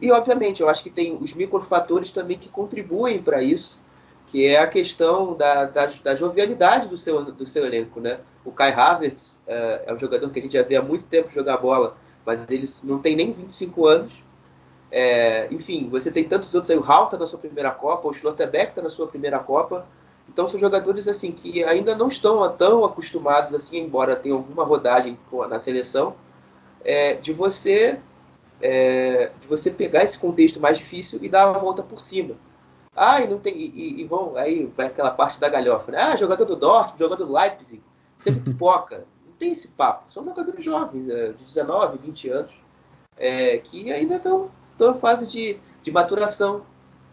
E, 0.00 0.10
obviamente, 0.10 0.60
eu 0.60 0.68
acho 0.68 0.82
que 0.82 0.90
tem 0.90 1.16
os 1.20 1.32
microfatores 1.32 2.10
também 2.10 2.36
que 2.36 2.48
contribuem 2.48 3.22
para 3.22 3.40
isso, 3.40 3.78
que 4.26 4.44
é 4.46 4.58
a 4.58 4.66
questão 4.66 5.34
da, 5.34 5.64
da, 5.66 5.86
da, 5.86 6.16
jovialidade 6.16 6.88
do 6.88 6.96
seu, 6.96 7.24
do 7.24 7.46
seu 7.46 7.64
elenco. 7.64 8.00
Né? 8.00 8.18
O 8.44 8.50
Kai 8.50 8.72
Havertz 8.72 9.40
é, 9.46 9.84
é 9.86 9.94
um 9.94 9.98
jogador 9.98 10.28
que 10.30 10.40
a 10.40 10.42
gente 10.42 10.54
já 10.54 10.62
vê 10.64 10.74
há 10.74 10.82
muito 10.82 11.04
tempo 11.04 11.30
jogar 11.32 11.58
bola, 11.58 11.96
mas 12.26 12.44
ele 12.50 12.68
não 12.82 12.98
tem 12.98 13.14
nem 13.14 13.32
25 13.32 13.86
anos 13.86 14.12
é, 14.94 15.48
enfim, 15.50 15.88
você 15.88 16.10
tem 16.10 16.22
tantos 16.22 16.54
outros 16.54 16.70
aí, 16.70 16.76
o 16.76 16.82
Hall 16.82 17.06
está 17.06 17.16
na 17.16 17.26
sua 17.26 17.38
primeira 17.38 17.70
Copa, 17.70 18.06
o 18.06 18.12
Schlotterbeck 18.12 18.72
está 18.72 18.82
na 18.82 18.90
sua 18.90 19.08
primeira 19.08 19.38
Copa. 19.38 19.86
Então 20.28 20.46
são 20.46 20.60
jogadores 20.60 21.08
assim 21.08 21.32
que 21.32 21.64
ainda 21.64 21.96
não 21.96 22.08
estão 22.08 22.46
tão 22.56 22.84
acostumados 22.84 23.54
assim, 23.54 23.78
embora 23.78 24.14
tenham 24.14 24.36
alguma 24.36 24.64
rodagem 24.64 25.18
na 25.48 25.58
seleção, 25.58 26.14
é, 26.84 27.14
de 27.14 27.32
você 27.32 27.98
é, 28.60 29.32
de 29.40 29.48
você 29.48 29.70
pegar 29.70 30.04
esse 30.04 30.18
contexto 30.18 30.60
mais 30.60 30.76
difícil 30.76 31.18
e 31.22 31.28
dar 31.28 31.50
uma 31.50 31.58
volta 31.58 31.82
por 31.82 32.00
cima. 32.00 32.34
Ah, 32.94 33.22
e 33.22 33.26
não 33.26 33.38
tem 33.38 33.56
e, 33.56 34.02
e 34.02 34.04
vão 34.04 34.36
aí 34.36 34.66
vai 34.76 34.86
aquela 34.86 35.10
parte 35.10 35.40
da 35.40 35.48
galhofa, 35.48 35.90
né? 35.90 35.98
Ah, 35.98 36.16
jogador 36.16 36.44
do 36.44 36.54
Dortmund, 36.54 36.98
jogador 36.98 37.24
do 37.24 37.32
Leipzig, 37.32 37.82
sempre 38.18 38.40
pipoca. 38.52 39.06
tem 39.38 39.52
esse 39.52 39.68
papo. 39.68 40.12
São 40.12 40.22
jogadores 40.22 40.62
jovens, 40.62 41.08
é, 41.08 41.32
de 41.32 41.44
19, 41.44 41.98
20 41.98 42.28
anos, 42.28 42.52
é, 43.16 43.56
que 43.56 43.90
ainda 43.90 44.16
estão 44.16 44.50
em 44.78 44.94
fase 44.94 45.26
de, 45.26 45.56
de 45.82 45.90
maturação 45.90 46.62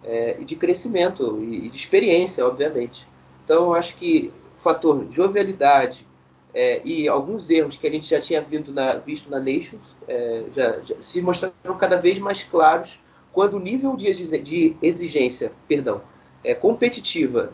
é, 0.03 0.37
e 0.39 0.45
de 0.45 0.55
crescimento 0.55 1.39
e, 1.41 1.67
e, 1.67 1.69
de 1.69 1.77
experiência, 1.77 2.45
obviamente. 2.45 3.07
Então, 3.43 3.65
eu 3.65 3.73
acho 3.75 3.95
que 3.97 4.31
o 4.57 4.61
fator 4.61 5.07
jovialidade 5.11 6.05
é, 6.53 6.81
e 6.83 7.07
alguns 7.07 7.49
erros 7.49 7.77
que 7.77 7.87
a 7.87 7.91
gente 7.91 8.07
já 8.07 8.19
tinha 8.19 8.45
na, 8.71 8.93
visto 8.93 9.29
na 9.29 9.39
Nations 9.39 9.95
é, 10.07 10.43
já, 10.55 10.79
já, 10.79 10.95
se 10.99 11.21
mostraram 11.21 11.77
cada 11.77 11.97
vez 11.97 12.17
mais 12.17 12.43
claros 12.43 12.99
quando 13.31 13.55
o 13.55 13.59
nível 13.59 13.95
de, 13.95 14.11
de 14.39 14.75
exigência 14.81 15.51
perdão, 15.67 16.01
é, 16.43 16.55
competitiva 16.55 17.53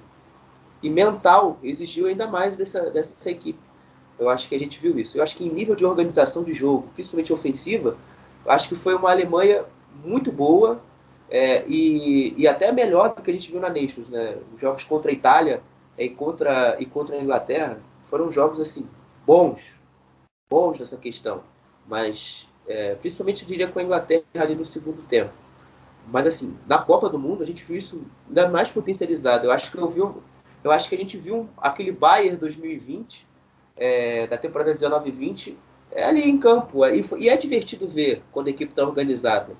e 0.81 0.89
mental 0.89 1.59
exigiu 1.61 2.07
ainda 2.07 2.27
mais 2.27 2.55
dessa, 2.55 2.89
dessa 2.89 3.29
equipe. 3.29 3.59
Eu 4.17 4.29
acho 4.29 4.47
que 4.47 4.55
a 4.55 4.59
gente 4.59 4.79
viu 4.79 4.97
isso. 4.97 5.17
Eu 5.17 5.23
acho 5.23 5.35
que 5.35 5.43
em 5.43 5.49
nível 5.49 5.75
de 5.75 5.85
organização 5.85 6.43
de 6.43 6.53
jogo, 6.53 6.87
principalmente 6.93 7.33
ofensiva, 7.33 7.97
acho 8.47 8.69
que 8.69 8.75
foi 8.75 8.95
uma 8.95 9.11
Alemanha 9.11 9.65
muito 10.03 10.31
boa 10.31 10.81
é, 11.29 11.65
e, 11.67 12.33
e, 12.37 12.47
até 12.47 12.71
melhor 12.71 13.15
do 13.15 13.21
que 13.21 13.31
a 13.31 13.33
gente 13.33 13.51
viu 13.51 13.59
na 13.59 13.69
Nations. 13.69 14.09
Né? 14.09 14.37
Os 14.53 14.61
jogos 14.61 14.83
contra 14.83 15.11
a 15.11 15.13
Itália 15.13 15.61
e 15.97 16.09
contra, 16.09 16.77
e 16.79 16.85
contra 16.85 17.15
a 17.15 17.21
Inglaterra 17.21 17.79
foram 18.03 18.31
jogos 18.31 18.59
assim 18.59 18.87
bons, 19.25 19.71
bons 20.49 20.79
nessa 20.79 20.97
questão. 20.97 21.41
Mas 21.87 22.47
é, 22.67 22.95
principalmente 22.95 23.43
eu 23.43 23.47
diria 23.47 23.67
com 23.67 23.79
a 23.79 23.83
Inglaterra 23.83 24.23
ali 24.35 24.55
no 24.55 24.65
segundo 24.65 25.01
tempo. 25.03 25.33
Mas 26.07 26.27
assim, 26.27 26.55
na 26.67 26.77
Copa 26.77 27.09
do 27.09 27.17
Mundo 27.17 27.43
a 27.43 27.47
gente 27.47 27.63
viu 27.63 27.77
isso 27.77 28.01
ainda 28.27 28.47
mais 28.49 28.69
potencializado. 28.69 29.47
Eu 29.47 29.51
acho 29.51 29.71
que 29.71 29.77
eu 29.77 29.89
vi, 29.89 30.01
eu 30.63 30.71
acho 30.71 30.87
que 30.87 30.95
a 30.95 30.97
gente 30.97 31.17
viu 31.17 31.49
aquele 31.57 31.91
Bayern 31.91 32.37
2020 32.37 33.25
é, 33.75 34.27
da 34.27 34.37
temporada 34.37 34.73
19 34.73 35.09
e 35.09 35.11
20 35.11 35.57
é 35.91 36.03
ali 36.03 36.29
em 36.29 36.37
campo. 36.37 36.85
É, 36.85 36.95
e, 36.95 37.29
é 37.29 37.37
divertido 37.37 37.87
ver 37.87 38.21
quando 38.31 38.47
a 38.47 38.49
equipe 38.51 38.71
está 38.71 38.83
organizada. 38.83 39.55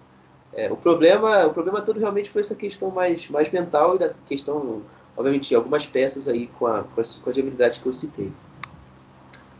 É, 0.53 0.71
o, 0.71 0.77
problema, 0.77 1.45
o 1.45 1.53
problema 1.53 1.81
todo 1.81 1.99
realmente 1.99 2.29
foi 2.29 2.41
essa 2.41 2.55
questão 2.55 2.89
mais, 2.89 3.27
mais 3.29 3.51
mental 3.51 3.95
e 3.95 3.99
da 3.99 4.13
questão, 4.27 4.81
obviamente, 5.15 5.53
algumas 5.53 5.86
peças 5.86 6.27
aí 6.27 6.47
com, 6.60 6.67
a, 6.67 6.84
com, 6.84 7.01
as, 7.01 7.15
com 7.15 7.29
as 7.29 7.38
habilidades 7.38 7.77
que 7.77 7.86
eu 7.86 7.93
citei. 7.93 8.31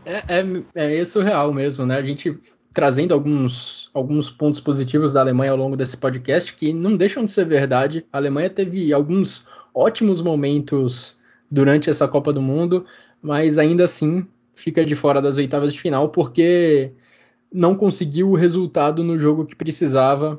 É, 0.04 0.40
é, 0.40 0.62
é 0.74 1.00
isso 1.00 1.20
real 1.20 1.52
mesmo, 1.52 1.84
né? 1.84 1.96
A 1.96 2.02
gente 2.02 2.38
trazendo 2.76 3.14
alguns, 3.14 3.90
alguns 3.94 4.28
pontos 4.28 4.60
positivos 4.60 5.10
da 5.10 5.20
Alemanha 5.20 5.50
ao 5.50 5.56
longo 5.56 5.76
desse 5.76 5.96
podcast 5.96 6.52
que 6.54 6.74
não 6.74 6.94
deixam 6.94 7.24
de 7.24 7.32
ser 7.32 7.46
verdade. 7.46 8.04
A 8.12 8.18
Alemanha 8.18 8.50
teve 8.50 8.92
alguns 8.92 9.48
ótimos 9.74 10.20
momentos 10.20 11.18
durante 11.50 11.88
essa 11.88 12.06
Copa 12.06 12.34
do 12.34 12.42
Mundo, 12.42 12.84
mas 13.22 13.56
ainda 13.56 13.84
assim 13.84 14.26
fica 14.52 14.84
de 14.84 14.94
fora 14.94 15.22
das 15.22 15.38
oitavas 15.38 15.72
de 15.72 15.80
final 15.80 16.10
porque 16.10 16.92
não 17.50 17.74
conseguiu 17.74 18.30
o 18.30 18.36
resultado 18.36 19.02
no 19.02 19.18
jogo 19.18 19.46
que 19.46 19.56
precisava. 19.56 20.38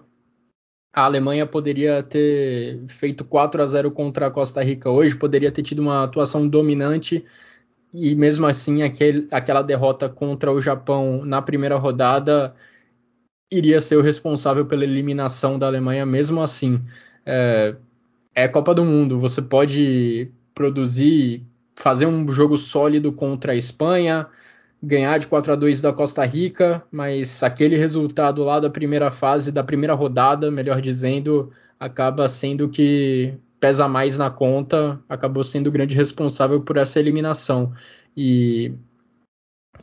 A 0.94 1.04
Alemanha 1.06 1.46
poderia 1.46 2.02
ter 2.02 2.86
feito 2.88 3.24
4 3.24 3.62
a 3.62 3.66
0 3.66 3.92
contra 3.92 4.28
a 4.28 4.32
Costa 4.32 4.64
Rica 4.64 4.90
hoje, 4.90 5.16
poderia 5.16 5.52
ter 5.52 5.62
tido 5.62 5.80
uma 5.80 6.04
atuação 6.04 6.48
dominante 6.48 7.24
e 7.94 8.16
mesmo 8.16 8.46
assim 8.48 8.84
aquele, 8.84 9.28
aquela 9.32 9.62
derrota 9.62 10.10
contra 10.10 10.52
o 10.52 10.62
Japão 10.62 11.24
na 11.26 11.42
primeira 11.42 11.78
rodada 11.78 12.56
iria 13.52 13.82
ser 13.82 13.96
o 13.98 14.02
responsável 14.02 14.66
pela 14.66 14.84
eliminação 14.84 15.58
da 15.58 15.68
Alemanha 15.68 16.06
mesmo 16.06 16.42
assim. 16.42 16.82
É, 17.26 17.76
é 18.36 18.48
Copa 18.48 18.74
do 18.74 18.84
Mundo, 18.86 19.20
você 19.20 19.42
pode 19.42 20.32
produzir 20.54 21.46
fazer 21.76 22.08
um 22.08 22.28
jogo 22.32 22.58
sólido 22.58 23.14
contra 23.14 23.54
a 23.54 23.56
Espanha, 23.56 24.28
ganhar 24.82 25.18
de 25.18 25.28
4 25.28 25.54
a 25.54 25.56
2 25.56 25.82
da 25.82 25.92
Costa 25.92 26.24
Rica, 26.26 26.84
mas 26.92 27.42
aquele 27.44 27.76
resultado 27.78 28.44
lá 28.44 28.60
da 28.60 28.70
primeira 28.70 29.12
fase, 29.12 29.52
da 29.52 29.64
primeira 29.64 29.94
rodada, 29.94 30.52
melhor 30.52 30.82
dizendo, 30.82 31.52
acaba 31.80 32.28
sendo 32.28 32.70
que 32.70 33.34
pesa 33.60 33.88
mais 33.88 34.18
na 34.18 34.30
conta, 34.30 35.00
acabou 35.10 35.44
sendo 35.44 35.68
o 35.68 35.72
grande 35.72 35.96
responsável 35.96 36.62
por 36.62 36.78
essa 36.78 37.00
eliminação. 37.00 37.74
E 38.16 38.72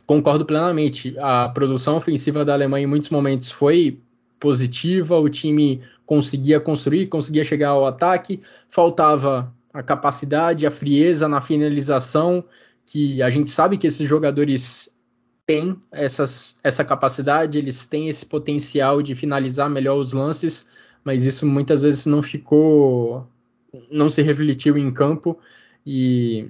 concordo 0.05 0.45
plenamente, 0.45 1.15
a 1.19 1.49
produção 1.49 1.97
ofensiva 1.97 2.45
da 2.45 2.53
Alemanha 2.53 2.85
em 2.85 2.89
muitos 2.89 3.09
momentos 3.09 3.51
foi 3.51 3.99
positiva, 4.39 5.17
o 5.17 5.29
time 5.29 5.81
conseguia 6.05 6.59
construir, 6.59 7.07
conseguia 7.07 7.43
chegar 7.43 7.69
ao 7.69 7.85
ataque, 7.85 8.41
faltava 8.69 9.53
a 9.73 9.83
capacidade, 9.83 10.65
a 10.65 10.71
frieza 10.71 11.27
na 11.27 11.41
finalização, 11.41 12.43
que 12.85 13.21
a 13.21 13.29
gente 13.29 13.49
sabe 13.49 13.77
que 13.77 13.87
esses 13.87 14.07
jogadores 14.07 14.93
têm 15.45 15.79
essas, 15.91 16.59
essa 16.63 16.83
capacidade, 16.83 17.57
eles 17.57 17.85
têm 17.85 18.09
esse 18.09 18.25
potencial 18.25 19.01
de 19.01 19.15
finalizar 19.15 19.69
melhor 19.69 19.97
os 19.97 20.11
lances, 20.11 20.67
mas 21.03 21.23
isso 21.23 21.45
muitas 21.45 21.83
vezes 21.83 22.05
não 22.05 22.21
ficou, 22.21 23.27
não 23.91 24.09
se 24.09 24.21
refletiu 24.21 24.77
em 24.77 24.91
campo 24.91 25.37
e 25.85 26.49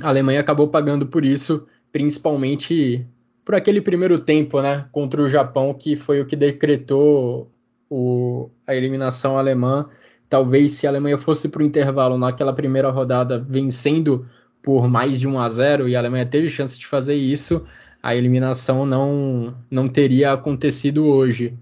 a 0.00 0.08
Alemanha 0.08 0.40
acabou 0.40 0.68
pagando 0.68 1.06
por 1.06 1.24
isso, 1.24 1.66
principalmente 1.92 3.06
por 3.44 3.54
aquele 3.54 3.80
primeiro 3.80 4.18
tempo, 4.18 4.60
né, 4.60 4.88
contra 4.90 5.22
o 5.22 5.28
Japão, 5.28 5.74
que 5.74 5.96
foi 5.96 6.20
o 6.20 6.26
que 6.26 6.36
decretou 6.36 7.50
o, 7.90 8.50
a 8.66 8.74
eliminação 8.74 9.38
alemã. 9.38 9.88
Talvez 10.28 10.72
se 10.72 10.86
a 10.86 10.90
Alemanha 10.90 11.18
fosse 11.18 11.48
para 11.48 11.62
o 11.62 11.64
intervalo 11.64 12.16
naquela 12.16 12.54
primeira 12.54 12.90
rodada 12.90 13.38
vencendo 13.38 14.26
por 14.62 14.88
mais 14.88 15.20
de 15.20 15.26
1 15.26 15.38
a 15.38 15.48
0 15.48 15.88
e 15.88 15.96
a 15.96 15.98
Alemanha 15.98 16.26
teve 16.26 16.48
chance 16.48 16.78
de 16.78 16.86
fazer 16.86 17.14
isso, 17.14 17.66
a 18.02 18.14
eliminação 18.14 18.86
não, 18.86 19.54
não 19.70 19.88
teria 19.88 20.32
acontecido 20.32 21.04
hoje. 21.04 21.54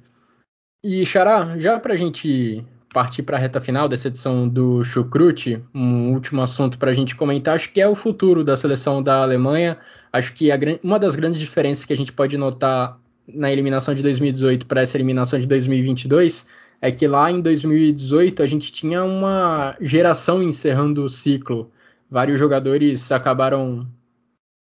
E 0.83 1.05
Xará, 1.05 1.59
já 1.59 1.79
para 1.79 1.95
a 1.95 1.97
gente 1.97 2.65
partir 2.93 3.23
para 3.23 3.37
a 3.37 3.41
reta 3.41 3.61
final 3.61 3.89
dessa 3.89 4.09
edição 4.09 4.49
do 4.49 4.85
Chucrute, 4.85 5.63
um 5.75 6.13
último 6.13 6.43
assunto 6.43 6.79
para 6.79 6.91
a 6.91 6.95
gente 6.95 7.15
comentar, 7.15 7.55
acho 7.55 7.73
que 7.73 7.81
é 7.81 7.89
o 7.89 7.95
futuro 7.95 8.43
da 8.43 8.57
seleção 8.57 9.03
da 9.03 9.23
Alemanha. 9.23 9.79
Acho 10.13 10.33
que 10.33 10.51
a, 10.51 10.59
uma 10.83 10.99
das 10.99 11.15
grandes 11.15 11.39
diferenças 11.39 11.85
que 11.85 11.93
a 11.93 11.97
gente 11.97 12.13
pode 12.13 12.37
notar 12.37 12.99
na 13.29 13.53
eliminação 13.53 13.95
de 13.95 14.03
2018 14.03 14.67
para 14.67 14.83
essa 14.83 14.97
eliminação 14.97 15.39
de 15.39 15.47
2022 15.47 16.49
é 16.83 16.91
que 16.91 17.07
lá 17.07 17.31
em 17.31 17.41
2018 17.41 18.43
a 18.43 18.47
gente 18.47 18.73
tinha 18.73 19.05
uma 19.05 19.77
geração 19.81 20.43
encerrando 20.43 21.05
o 21.05 21.09
ciclo. 21.09 21.71
Vários 22.11 22.39
jogadores 22.39 23.13
acabaram 23.13 23.87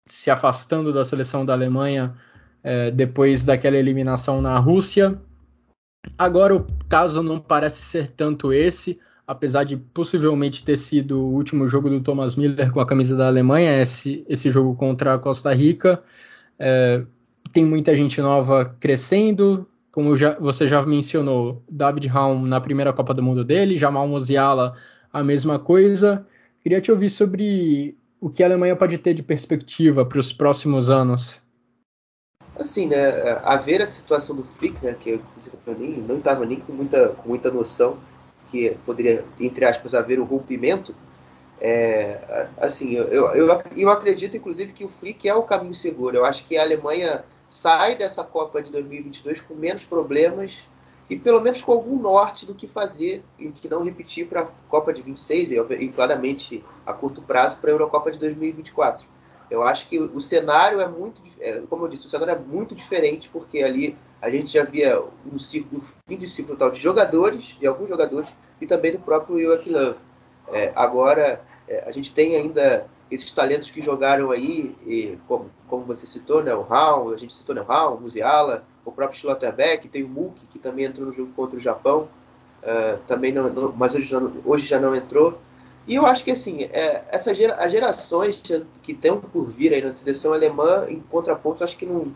se 0.06 0.30
afastando 0.30 0.92
da 0.92 1.04
seleção 1.04 1.46
da 1.46 1.52
Alemanha 1.52 2.14
é, 2.64 2.90
depois 2.90 3.44
daquela 3.44 3.76
eliminação 3.76 4.40
na 4.42 4.58
Rússia. 4.58 5.20
Agora 6.16 6.56
o 6.56 6.66
caso 6.88 7.22
não 7.22 7.38
parece 7.38 7.82
ser 7.82 8.08
tanto 8.08 8.52
esse, 8.52 8.98
apesar 9.26 9.64
de 9.64 9.76
possivelmente 9.76 10.64
ter 10.64 10.76
sido 10.76 11.20
o 11.20 11.34
último 11.34 11.68
jogo 11.68 11.90
do 11.90 12.00
Thomas 12.00 12.34
Miller 12.34 12.72
com 12.72 12.80
a 12.80 12.86
camisa 12.86 13.14
da 13.14 13.26
Alemanha, 13.26 13.80
esse, 13.80 14.24
esse 14.28 14.50
jogo 14.50 14.74
contra 14.74 15.14
a 15.14 15.18
Costa 15.18 15.52
Rica. 15.52 16.02
É, 16.58 17.04
tem 17.52 17.64
muita 17.64 17.94
gente 17.94 18.20
nova 18.20 18.64
crescendo, 18.80 19.66
como 19.92 20.16
já, 20.16 20.38
você 20.38 20.66
já 20.66 20.84
mencionou, 20.84 21.62
David 21.70 22.08
Raum 22.08 22.42
na 22.46 22.60
primeira 22.60 22.92
Copa 22.92 23.14
do 23.14 23.22
Mundo 23.22 23.44
dele, 23.44 23.76
Jamal 23.76 24.08
Musiala 24.08 24.74
a 25.12 25.22
mesma 25.22 25.58
coisa. 25.58 26.26
Queria 26.62 26.80
te 26.80 26.90
ouvir 26.90 27.10
sobre 27.10 27.96
o 28.20 28.28
que 28.28 28.42
a 28.42 28.46
Alemanha 28.46 28.76
pode 28.76 28.98
ter 28.98 29.14
de 29.14 29.22
perspectiva 29.22 30.04
para 30.04 30.18
os 30.18 30.32
próximos 30.32 30.90
anos. 30.90 31.40
Assim, 32.58 32.88
né, 32.88 33.38
a 33.44 33.56
ver 33.56 33.80
a 33.80 33.86
situação 33.86 34.34
do 34.34 34.42
Flick, 34.42 34.84
né, 34.84 34.96
que 34.98 35.10
eu 35.10 35.22
não 36.08 36.18
estava 36.18 36.44
nem 36.44 36.58
com 36.58 36.72
muita, 36.72 37.10
com 37.10 37.28
muita 37.28 37.50
noção 37.50 37.98
que 38.50 38.76
poderia, 38.84 39.24
entre 39.38 39.64
aspas, 39.64 39.94
haver 39.94 40.18
o 40.18 40.24
rompimento, 40.24 40.94
é, 41.60 42.48
assim, 42.56 42.94
eu, 42.94 43.32
eu, 43.34 43.62
eu 43.76 43.90
acredito, 43.90 44.36
inclusive, 44.36 44.72
que 44.72 44.84
o 44.84 44.88
Flick 44.88 45.28
é 45.28 45.34
o 45.34 45.42
caminho 45.42 45.74
seguro. 45.74 46.16
Eu 46.16 46.24
acho 46.24 46.46
que 46.46 46.56
a 46.56 46.62
Alemanha 46.62 47.24
sai 47.48 47.96
dessa 47.96 48.22
Copa 48.22 48.62
de 48.62 48.70
2022 48.70 49.40
com 49.40 49.54
menos 49.54 49.84
problemas 49.84 50.62
e 51.08 51.18
pelo 51.18 51.40
menos 51.40 51.62
com 51.62 51.72
algum 51.72 51.98
norte 51.98 52.44
do 52.44 52.54
que 52.54 52.66
fazer 52.66 53.24
e 53.38 53.48
que 53.48 53.68
não 53.68 53.82
repetir 53.82 54.26
para 54.26 54.42
a 54.42 54.48
Copa 54.68 54.92
de 54.92 55.00
26 55.00 55.52
e, 55.52 55.88
claramente 55.88 56.64
a 56.84 56.92
curto 56.92 57.22
prazo 57.22 57.56
para 57.56 57.70
a 57.70 57.72
Eurocopa 57.72 58.10
de 58.10 58.18
2024. 58.18 59.06
Eu 59.50 59.62
acho 59.62 59.88
que 59.88 59.98
o 59.98 60.20
cenário 60.20 60.80
é 60.80 60.86
muito, 60.86 61.22
é, 61.40 61.62
como 61.70 61.86
eu 61.86 61.88
disse, 61.88 62.06
o 62.06 62.10
cenário 62.10 62.34
é 62.34 62.38
muito 62.38 62.74
diferente 62.74 63.30
porque 63.32 63.62
ali 63.62 63.96
a 64.20 64.28
gente 64.28 64.52
já 64.52 64.64
via 64.64 65.02
um, 65.24 65.38
ciclo, 65.38 65.78
um 65.78 65.82
fim 66.06 66.18
de 66.18 66.28
ciclo 66.28 66.56
tal 66.56 66.70
de 66.70 66.80
jogadores, 66.80 67.56
de 67.58 67.66
alguns 67.66 67.88
jogadores 67.88 68.28
e 68.60 68.66
também 68.66 68.92
do 68.92 68.98
próprio 68.98 69.40
Joachim 69.40 69.70
Löw. 69.70 69.94
É, 70.52 70.72
agora 70.74 71.40
é, 71.66 71.84
a 71.86 71.92
gente 71.92 72.12
tem 72.12 72.36
ainda 72.36 72.86
esses 73.10 73.32
talentos 73.32 73.70
que 73.70 73.80
jogaram 73.80 74.30
aí, 74.30 74.76
e, 74.86 75.18
como, 75.26 75.50
como 75.66 75.84
você 75.84 76.06
citou, 76.06 76.42
né, 76.42 76.54
o 76.54 76.62
Raul, 76.62 77.14
a 77.14 77.16
gente 77.16 77.32
citou 77.32 77.54
né, 77.54 77.62
o 77.62 77.64
Raul, 77.64 77.96
o 77.96 78.00
Musiala, 78.02 78.64
o 78.88 78.92
próprio 78.92 79.18
Schlotterbeck, 79.18 79.88
tem 79.88 80.02
o 80.02 80.08
Muki, 80.08 80.46
que 80.52 80.58
também 80.58 80.86
entrou 80.86 81.06
no 81.06 81.12
jogo 81.12 81.32
contra 81.34 81.56
o 81.56 81.60
Japão, 81.60 82.08
uh, 82.62 82.98
também 83.06 83.32
não, 83.32 83.48
não, 83.48 83.72
mas 83.72 83.94
hoje 83.94 84.06
já, 84.06 84.20
hoje 84.44 84.66
já 84.66 84.80
não 84.80 84.94
entrou. 84.94 85.38
E 85.86 85.94
eu 85.94 86.04
acho 86.04 86.22
que 86.22 86.30
assim, 86.30 86.64
é, 86.64 87.04
essa 87.10 87.34
gera, 87.34 87.54
as 87.54 87.72
gerações 87.72 88.42
que 88.82 88.92
estão 88.92 89.18
por 89.18 89.50
vir 89.50 89.72
aí 89.72 89.82
na 89.82 89.90
seleção 89.90 90.34
alemã, 90.34 90.86
em 90.88 91.00
contraponto, 91.00 91.64
acho 91.64 91.78
que 91.78 91.86
não. 91.86 92.12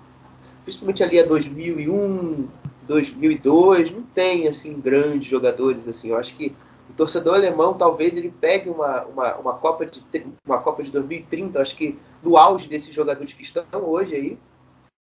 Principalmente 0.62 1.02
ali 1.02 1.18
a 1.18 1.24
2001, 1.24 2.48
2002, 2.86 3.90
não 3.90 4.02
tem 4.02 4.46
assim 4.46 4.78
grandes 4.78 5.28
jogadores 5.28 5.88
assim. 5.88 6.10
Eu 6.10 6.18
acho 6.18 6.36
que 6.36 6.54
o 6.90 6.92
torcedor 6.92 7.34
alemão 7.34 7.72
talvez 7.72 8.14
ele 8.14 8.32
pegue 8.40 8.68
uma, 8.68 9.04
uma, 9.04 9.36
uma, 9.36 9.54
Copa, 9.54 9.86
de, 9.86 10.04
uma 10.46 10.58
Copa 10.58 10.82
de 10.82 10.90
2030, 10.90 11.60
acho 11.60 11.74
que 11.74 11.98
no 12.22 12.36
auge 12.36 12.68
desses 12.68 12.94
jogadores 12.94 13.32
que 13.32 13.42
estão 13.42 13.64
hoje 13.72 14.14
aí, 14.14 14.38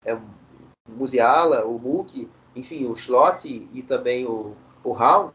é, 0.04 0.18
Musiala, 0.88 1.66
o 1.66 1.78
Hulk, 1.78 2.30
enfim, 2.56 2.86
o 2.86 2.96
Schlott 2.96 3.48
e, 3.48 3.68
e 3.74 3.82
também 3.82 4.26
o, 4.26 4.56
o 4.84 4.92
Raul, 4.92 5.32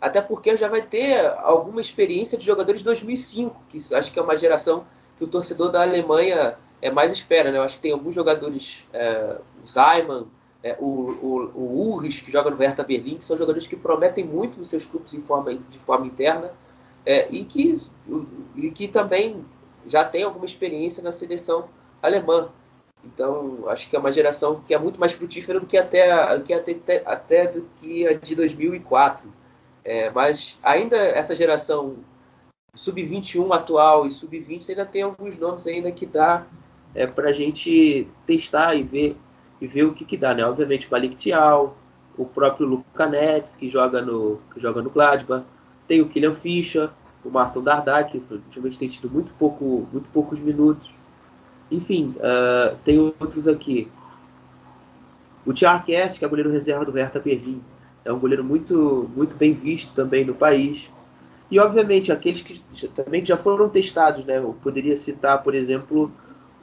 até 0.00 0.20
porque 0.20 0.56
já 0.56 0.68
vai 0.68 0.82
ter 0.82 1.26
alguma 1.38 1.80
experiência 1.80 2.36
de 2.36 2.44
jogadores 2.44 2.80
de 2.80 2.84
2005, 2.84 3.56
que 3.68 3.78
acho 3.94 4.12
que 4.12 4.18
é 4.18 4.22
uma 4.22 4.36
geração 4.36 4.84
que 5.16 5.24
o 5.24 5.26
torcedor 5.26 5.70
da 5.70 5.82
Alemanha 5.82 6.56
é 6.82 6.90
mais 6.90 7.10
espera, 7.12 7.50
né? 7.50 7.58
Eu 7.58 7.62
acho 7.62 7.76
que 7.76 7.82
tem 7.82 7.92
alguns 7.92 8.14
jogadores, 8.14 8.84
é, 8.92 9.38
o 9.64 9.66
Zayman, 9.66 10.26
é, 10.62 10.76
o, 10.78 10.86
o, 10.86 11.50
o 11.54 11.90
Urris, 11.90 12.20
que 12.20 12.30
joga 12.30 12.50
no 12.50 12.56
Hertha 12.56 12.82
Berlim, 12.82 13.16
que 13.16 13.24
são 13.24 13.36
jogadores 13.36 13.66
que 13.66 13.76
prometem 13.76 14.24
muito 14.24 14.58
nos 14.58 14.68
seus 14.68 14.84
clubes 14.84 15.12
de 15.12 15.22
forma, 15.22 15.54
de 15.54 15.78
forma 15.80 16.06
interna 16.06 16.52
é, 17.04 17.28
e, 17.30 17.44
que, 17.44 17.80
e 18.56 18.70
que 18.70 18.88
também 18.88 19.44
já 19.86 20.04
tem 20.04 20.24
alguma 20.24 20.44
experiência 20.44 21.02
na 21.02 21.12
seleção 21.12 21.68
alemã. 22.02 22.48
Então, 23.12 23.68
acho 23.68 23.88
que 23.88 23.96
é 23.96 23.98
uma 23.98 24.12
geração 24.12 24.60
que 24.66 24.74
é 24.74 24.78
muito 24.78 24.98
mais 24.98 25.12
frutífera 25.12 25.60
do 25.60 25.66
que 25.66 25.76
até, 25.76 26.38
que 26.40 26.52
até, 26.52 27.02
até 27.04 27.46
do 27.46 27.62
que 27.76 28.06
a 28.06 28.12
de 28.14 28.34
2004. 28.34 29.32
É, 29.84 30.10
mas 30.10 30.58
ainda 30.62 30.96
essa 30.96 31.34
geração 31.36 31.96
sub-21 32.74 33.54
atual 33.54 34.06
e 34.06 34.10
sub-20 34.10 34.68
ainda 34.70 34.84
tem 34.84 35.02
alguns 35.02 35.38
nomes 35.38 35.66
ainda 35.66 35.92
que 35.92 36.04
dá 36.04 36.44
é, 36.94 37.06
para 37.06 37.28
a 37.28 37.32
gente 37.32 38.08
testar 38.26 38.74
e 38.74 38.82
ver 38.82 39.16
e 39.60 39.66
ver 39.66 39.84
o 39.84 39.94
que, 39.94 40.04
que 40.04 40.16
dá, 40.16 40.34
né? 40.34 40.44
Obviamente, 40.44 40.90
Malik 40.90 41.16
Tial, 41.16 41.76
o 42.16 42.26
próprio 42.26 42.66
Luca 42.66 43.06
Nets, 43.06 43.56
que 43.56 43.68
joga 43.68 44.02
no, 44.02 44.38
que 44.52 44.60
joga 44.60 44.82
no 44.82 44.90
Gladbach, 44.90 45.46
tem 45.88 46.02
o 46.02 46.08
Kylian 46.08 46.34
Fischer, 46.34 46.90
o 47.24 47.30
Martin 47.30 47.62
Dardai, 47.62 48.06
que 48.06 48.22
ultimamente 48.30 48.78
tem 48.78 48.88
tido 48.88 49.10
muito, 49.10 49.32
pouco, 49.34 49.88
muito 49.92 50.10
poucos 50.10 50.38
minutos. 50.38 50.94
Enfim, 51.70 52.14
uh, 52.18 52.76
tem 52.84 52.98
outros 52.98 53.48
aqui. 53.48 53.88
O 55.44 55.52
Thiago 55.52 55.84
Kest, 55.84 56.18
que 56.18 56.24
é 56.24 56.28
goleiro 56.28 56.50
reserva 56.50 56.84
do 56.84 56.92
Hertha 56.92 57.20
Berlim, 57.20 57.62
é 58.04 58.12
um 58.12 58.18
goleiro 58.18 58.44
muito, 58.44 59.10
muito 59.14 59.36
bem 59.36 59.52
visto 59.52 59.92
também 59.94 60.24
no 60.24 60.34
país. 60.34 60.90
E, 61.50 61.58
obviamente, 61.58 62.10
aqueles 62.10 62.42
que 62.42 62.60
também 62.88 63.24
já 63.24 63.36
foram 63.36 63.68
testados, 63.68 64.24
né? 64.24 64.38
Eu 64.38 64.56
poderia 64.62 64.96
citar, 64.96 65.42
por 65.42 65.54
exemplo, 65.54 66.10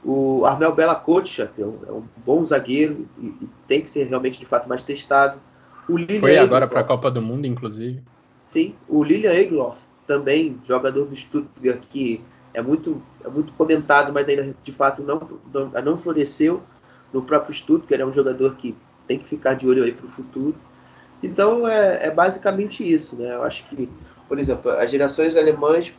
o 0.04 0.44
Armel 0.44 0.74
Bela 0.74 0.94
Cocha, 0.94 1.50
que 1.54 1.62
é 1.62 1.66
um, 1.66 1.78
é 1.86 1.92
um 1.92 2.04
bom 2.24 2.44
zagueiro 2.44 3.08
e, 3.18 3.26
e, 3.26 3.48
tem 3.66 3.80
que 3.80 3.88
ser 3.88 4.04
realmente 4.04 4.38
de 4.38 4.44
fato 4.44 4.68
mais 4.68 4.82
testado. 4.82 5.40
O 5.88 5.96
Lilian 5.96 6.20
Foi 6.20 6.38
agora 6.38 6.66
para 6.66 6.80
a 6.80 6.84
Copa 6.84 7.10
do 7.10 7.22
Mundo, 7.22 7.46
inclusive. 7.46 8.02
Sim, 8.44 8.74
o 8.86 9.02
Lilian 9.02 9.32
Egloff, 9.32 9.80
também 10.06 10.60
jogador 10.64 11.06
do 11.06 11.16
Stuttgart, 11.16 11.80
que 11.88 12.22
é 12.54 12.62
muito, 12.62 13.02
é 13.24 13.28
muito 13.28 13.52
comentado, 13.54 14.12
mas 14.12 14.28
ainda 14.28 14.54
de 14.62 14.72
fato 14.72 15.02
não, 15.02 15.40
não, 15.52 15.70
não 15.82 15.98
floresceu 15.98 16.62
no 17.12 17.22
próprio 17.22 17.52
Stuttgart. 17.52 18.00
É 18.00 18.06
um 18.06 18.12
jogador 18.12 18.54
que 18.56 18.76
tem 19.06 19.18
que 19.18 19.28
ficar 19.28 19.54
de 19.54 19.68
olho 19.68 19.84
aí 19.84 19.92
para 19.92 20.06
o 20.06 20.08
futuro. 20.08 20.54
Então 21.22 21.68
é, 21.68 22.06
é, 22.06 22.10
basicamente 22.10 22.88
isso, 22.88 23.16
né? 23.16 23.34
Eu 23.34 23.42
acho 23.42 23.66
que, 23.66 23.90
por 24.28 24.38
exemplo, 24.38 24.70
as 24.70 24.90
gerações 24.90 25.36
alemãs 25.36 25.92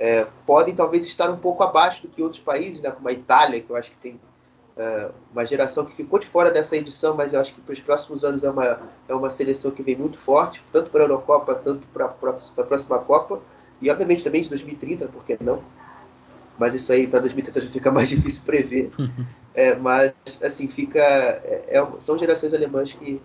é, 0.00 0.26
podem 0.46 0.74
talvez 0.74 1.04
estar 1.04 1.30
um 1.30 1.36
pouco 1.36 1.62
abaixo 1.62 2.02
do 2.02 2.08
que 2.08 2.22
outros 2.22 2.40
países, 2.40 2.80
né, 2.80 2.90
como 2.90 3.08
a 3.08 3.12
Itália, 3.12 3.60
que 3.60 3.70
eu 3.70 3.76
acho 3.76 3.90
que 3.90 3.96
tem 3.96 4.20
é, 4.76 5.10
uma 5.32 5.44
geração 5.44 5.84
que 5.84 5.94
ficou 5.94 6.18
de 6.18 6.26
fora 6.26 6.50
dessa 6.50 6.76
edição, 6.76 7.14
mas 7.14 7.32
eu 7.32 7.40
acho 7.40 7.54
que 7.54 7.60
para 7.60 7.72
os 7.72 7.80
próximos 7.80 8.24
anos 8.24 8.44
é 8.44 8.50
uma, 8.50 8.80
é 9.08 9.14
uma 9.14 9.30
seleção 9.30 9.70
que 9.70 9.82
vem 9.82 9.96
muito 9.96 10.18
forte, 10.18 10.62
tanto 10.70 10.90
para 10.90 11.00
a 11.00 11.04
Eurocopa, 11.04 11.54
tanto 11.54 11.86
para 11.88 12.04
a 12.04 12.62
próxima 12.62 12.98
Copa, 12.98 13.40
e 13.80 13.90
obviamente 13.90 14.24
também 14.24 14.42
de 14.42 14.48
2030, 14.48 15.08
por 15.08 15.24
que 15.24 15.36
não? 15.40 15.62
Mas 16.58 16.74
isso 16.74 16.90
aí 16.92 17.06
para 17.06 17.20
2030 17.20 17.60
já 17.60 17.68
fica 17.68 17.90
mais 17.92 18.08
difícil 18.08 18.42
prever. 18.44 18.90
É, 19.58 19.74
mas, 19.74 20.14
assim, 20.42 20.68
fica. 20.68 21.00
É, 21.00 21.78
é 21.78 21.86
são 22.02 22.18
gerações 22.18 22.52
alemãs 22.52 22.92
que, 22.92 23.18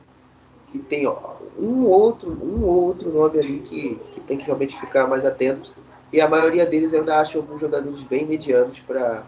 que 0.72 0.80
tem 0.80 1.06
um 1.06 1.84
outro, 1.84 2.32
um 2.32 2.64
outro 2.64 3.12
nome 3.12 3.38
ali 3.38 3.60
que, 3.60 4.00
que 4.14 4.22
tem 4.22 4.38
que 4.38 4.46
realmente 4.46 4.80
ficar 4.80 5.08
mais 5.08 5.26
atento 5.26 5.74
e 6.14 6.20
a 6.20 6.28
maioria 6.28 6.66
deles 6.66 6.94
ainda 6.94 7.20
acha 7.20 7.38
alguns 7.38 7.62
jogadores 7.62 8.02
bem 8.04 8.26
medianos 8.26 8.80
para 8.80 9.24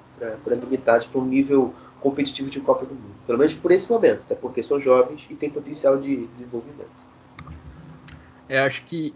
limitados 0.48 1.08
para 1.08 1.22
um 1.22 1.26
nível 1.26 1.74
competitivo 2.02 2.50
de 2.50 2.60
Copa 2.60 2.86
do 2.86 2.94
Mundo. 2.94 3.16
Pelo 3.26 3.38
menos 3.38 3.54
por 3.54 3.72
esse 3.72 3.90
momento, 3.90 4.22
até 4.26 4.36
porque 4.36 4.62
são 4.62 4.80
jovens 4.80 5.26
e 5.30 5.36
têm 5.36 5.50
potencial 5.50 5.98
de 5.98 6.28
desenvolvimento. 6.28 7.14
Eu 8.50 8.64
acho 8.64 8.84
que 8.84 9.16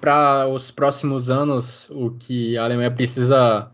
para 0.00 0.48
os 0.48 0.70
próximos 0.70 1.30
anos, 1.30 1.88
o 1.90 2.10
que 2.10 2.56
a 2.56 2.64
Alemanha 2.64 2.90
precisa 2.90 3.70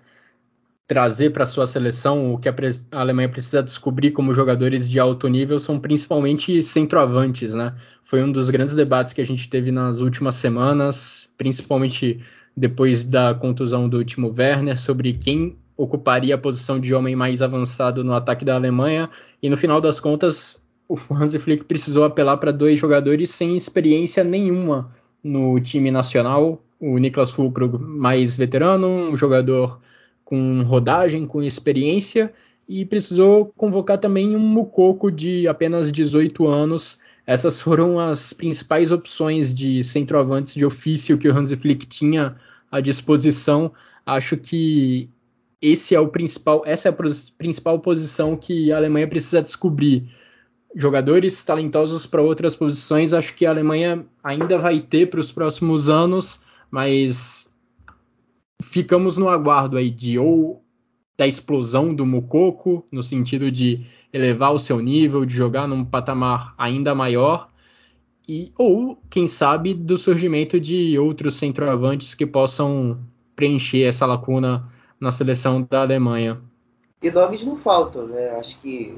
trazer 0.87 1.31
para 1.31 1.47
sua 1.47 1.66
seleção, 1.66 2.33
o 2.33 2.39
que 2.39 2.49
a, 2.49 2.55
a, 2.93 3.01
Alemanha 3.01 3.29
precisa 3.29 3.62
descobrir 3.62 4.12
como 4.12 4.33
jogadores 4.33 4.89
de 4.89 5.01
alto 5.01 5.29
nível 5.29 5.59
são 5.59 5.81
principalmente 5.81 6.62
centroavantes, 6.62 7.55
né? 7.55 7.74
Foi 8.05 8.22
um 8.22 8.31
dos 8.31 8.49
grandes 8.51 8.74
debates 8.74 9.12
que 9.12 9.20
a 9.20 9.27
gente 9.27 9.49
teve 9.49 9.72
nas 9.72 10.01
últimas 10.01 10.37
semanas, 10.37 11.29
principalmente 11.37 12.20
depois 12.57 13.03
da 13.03 13.35
contusão 13.35 13.89
do 13.89 14.05
Timo 14.05 14.33
Werner, 14.37 14.79
sobre 14.79 15.12
quem 15.12 15.57
ocuparia 15.77 16.37
a 16.37 16.39
posição 16.39 16.79
de 16.79 16.95
homem 16.95 17.16
mais 17.16 17.43
avançado 17.43 18.05
no 18.05 18.14
ataque 18.14 18.45
da 18.45 18.55
Alemanha. 18.55 19.11
E 19.43 19.51
no 19.51 19.57
final 19.57 19.81
das 19.81 19.99
contas, 19.99 20.64
o 20.89 20.97
Hansi 21.12 21.39
Flick 21.39 21.64
precisou 21.64 22.05
apelar 22.05 22.37
para 22.37 22.53
dois 22.53 22.79
jogadores 22.79 23.31
sem 23.31 23.57
experiência 23.57 24.22
nenhuma 24.22 24.91
no 25.22 25.58
time 25.60 25.90
nacional. 25.90 26.62
O 26.78 26.98
Niklas 26.98 27.30
Fulkrug, 27.30 27.78
mais 27.78 28.36
veterano, 28.36 28.86
um 28.86 29.16
jogador 29.16 29.80
com 30.24 30.62
rodagem, 30.62 31.26
com 31.26 31.42
experiência, 31.42 32.32
e 32.68 32.84
precisou 32.84 33.52
convocar 33.56 33.98
também 33.98 34.34
um 34.34 34.40
Mukoko 34.40 35.10
de 35.10 35.46
apenas 35.46 35.90
18 35.92 36.46
anos. 36.46 36.98
Essas 37.26 37.60
foram 37.60 37.98
as 37.98 38.32
principais 38.32 38.92
opções 38.92 39.54
de 39.54 39.82
centroavantes 39.82 40.54
de 40.54 40.66
ofício 40.66 41.16
que 41.16 41.28
o 41.28 41.36
Hansi 41.36 41.56
Flick 41.56 41.86
tinha 41.86 42.36
à 42.70 42.80
disposição. 42.80 43.72
Acho 44.04 44.36
que 44.36 45.08
esse 45.60 45.94
é 45.94 46.00
o 46.00 46.08
principal, 46.08 46.62
essa 46.66 46.88
é 46.88 46.90
a 46.90 46.96
principal 47.38 47.78
posição 47.78 48.36
que 48.36 48.70
a 48.72 48.76
Alemanha 48.76 49.08
precisa 49.08 49.42
descobrir. 49.42 50.08
Jogadores 50.74 51.42
talentosos 51.44 52.06
para 52.06 52.20
outras 52.20 52.54
posições, 52.54 53.12
acho 53.12 53.34
que 53.34 53.46
a 53.46 53.50
Alemanha 53.50 54.04
ainda 54.22 54.58
vai 54.58 54.80
ter 54.80 55.08
para 55.08 55.20
os 55.20 55.32
próximos 55.32 55.88
anos, 55.88 56.42
mas 56.70 57.48
ficamos 58.62 59.16
no 59.16 59.28
aguardo 59.28 59.76
aí 59.76 59.90
de 59.90 60.18
ou 60.18 60.62
da 61.16 61.26
explosão 61.26 61.94
do 61.94 62.04
Mukoko, 62.04 62.84
no 62.92 63.02
sentido 63.02 63.50
de 63.50 63.86
elevar 64.12 64.52
o 64.52 64.58
seu 64.58 64.80
nível, 64.80 65.24
de 65.24 65.34
jogar 65.34 65.66
num 65.66 65.84
patamar 65.84 66.54
ainda 66.58 66.94
maior, 66.94 67.48
e 68.28 68.52
ou 68.58 68.98
quem 69.08 69.26
sabe 69.26 69.72
do 69.72 69.96
surgimento 69.96 70.60
de 70.60 70.98
outros 70.98 71.36
centroavantes 71.36 72.14
que 72.14 72.26
possam 72.26 72.98
preencher 73.34 73.82
essa 73.82 74.04
lacuna 74.04 74.70
na 74.98 75.12
seleção 75.12 75.66
da 75.68 75.82
Alemanha. 75.82 76.40
E 77.02 77.10
nomes 77.10 77.44
não 77.44 77.56
faltam, 77.56 78.06
né? 78.08 78.30
Acho 78.30 78.58
que 78.60 78.96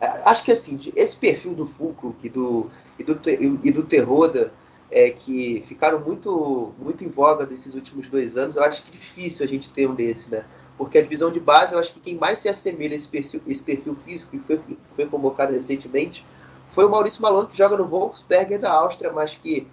acho 0.00 0.44
que 0.44 0.52
assim 0.52 0.80
esse 0.96 1.16
perfil 1.16 1.54
do 1.54 1.66
Fulcro 1.66 2.16
e 2.22 2.28
do 2.28 2.70
e 2.98 3.04
do, 3.04 3.20
e 3.62 3.70
do 3.70 3.82
Terroda 3.82 4.52
é, 4.90 5.10
que 5.10 5.64
ficaram 5.66 6.00
muito 6.00 6.72
muito 6.78 7.04
em 7.04 7.08
voga 7.08 7.46
desses 7.46 7.74
últimos 7.74 8.08
dois 8.08 8.36
anos, 8.36 8.56
eu 8.56 8.62
acho 8.62 8.82
que 8.82 8.88
é 8.88 8.92
difícil 8.92 9.44
a 9.44 9.48
gente 9.48 9.70
ter 9.70 9.88
um 9.88 9.94
desse, 9.94 10.30
né? 10.30 10.44
Porque 10.76 10.98
a 10.98 11.02
divisão 11.02 11.30
de 11.30 11.38
base, 11.38 11.74
eu 11.74 11.78
acho 11.78 11.92
que 11.92 12.00
quem 12.00 12.14
mais 12.16 12.38
se 12.38 12.48
assemelha 12.48 12.94
a 12.94 12.96
esse 12.96 13.06
perfil, 13.06 13.42
esse 13.46 13.62
perfil 13.62 13.94
físico 13.94 14.30
que 14.30 14.38
foi, 14.38 14.60
foi 14.96 15.06
convocado 15.06 15.52
recentemente 15.52 16.24
foi 16.70 16.84
o 16.84 16.88
Maurício 16.88 17.20
Malone, 17.20 17.48
que 17.48 17.58
joga 17.58 17.76
no 17.76 17.86
Wolfsberger 17.86 18.58
da 18.58 18.72
Áustria, 18.72 19.12
mas 19.12 19.36
que 19.36 19.66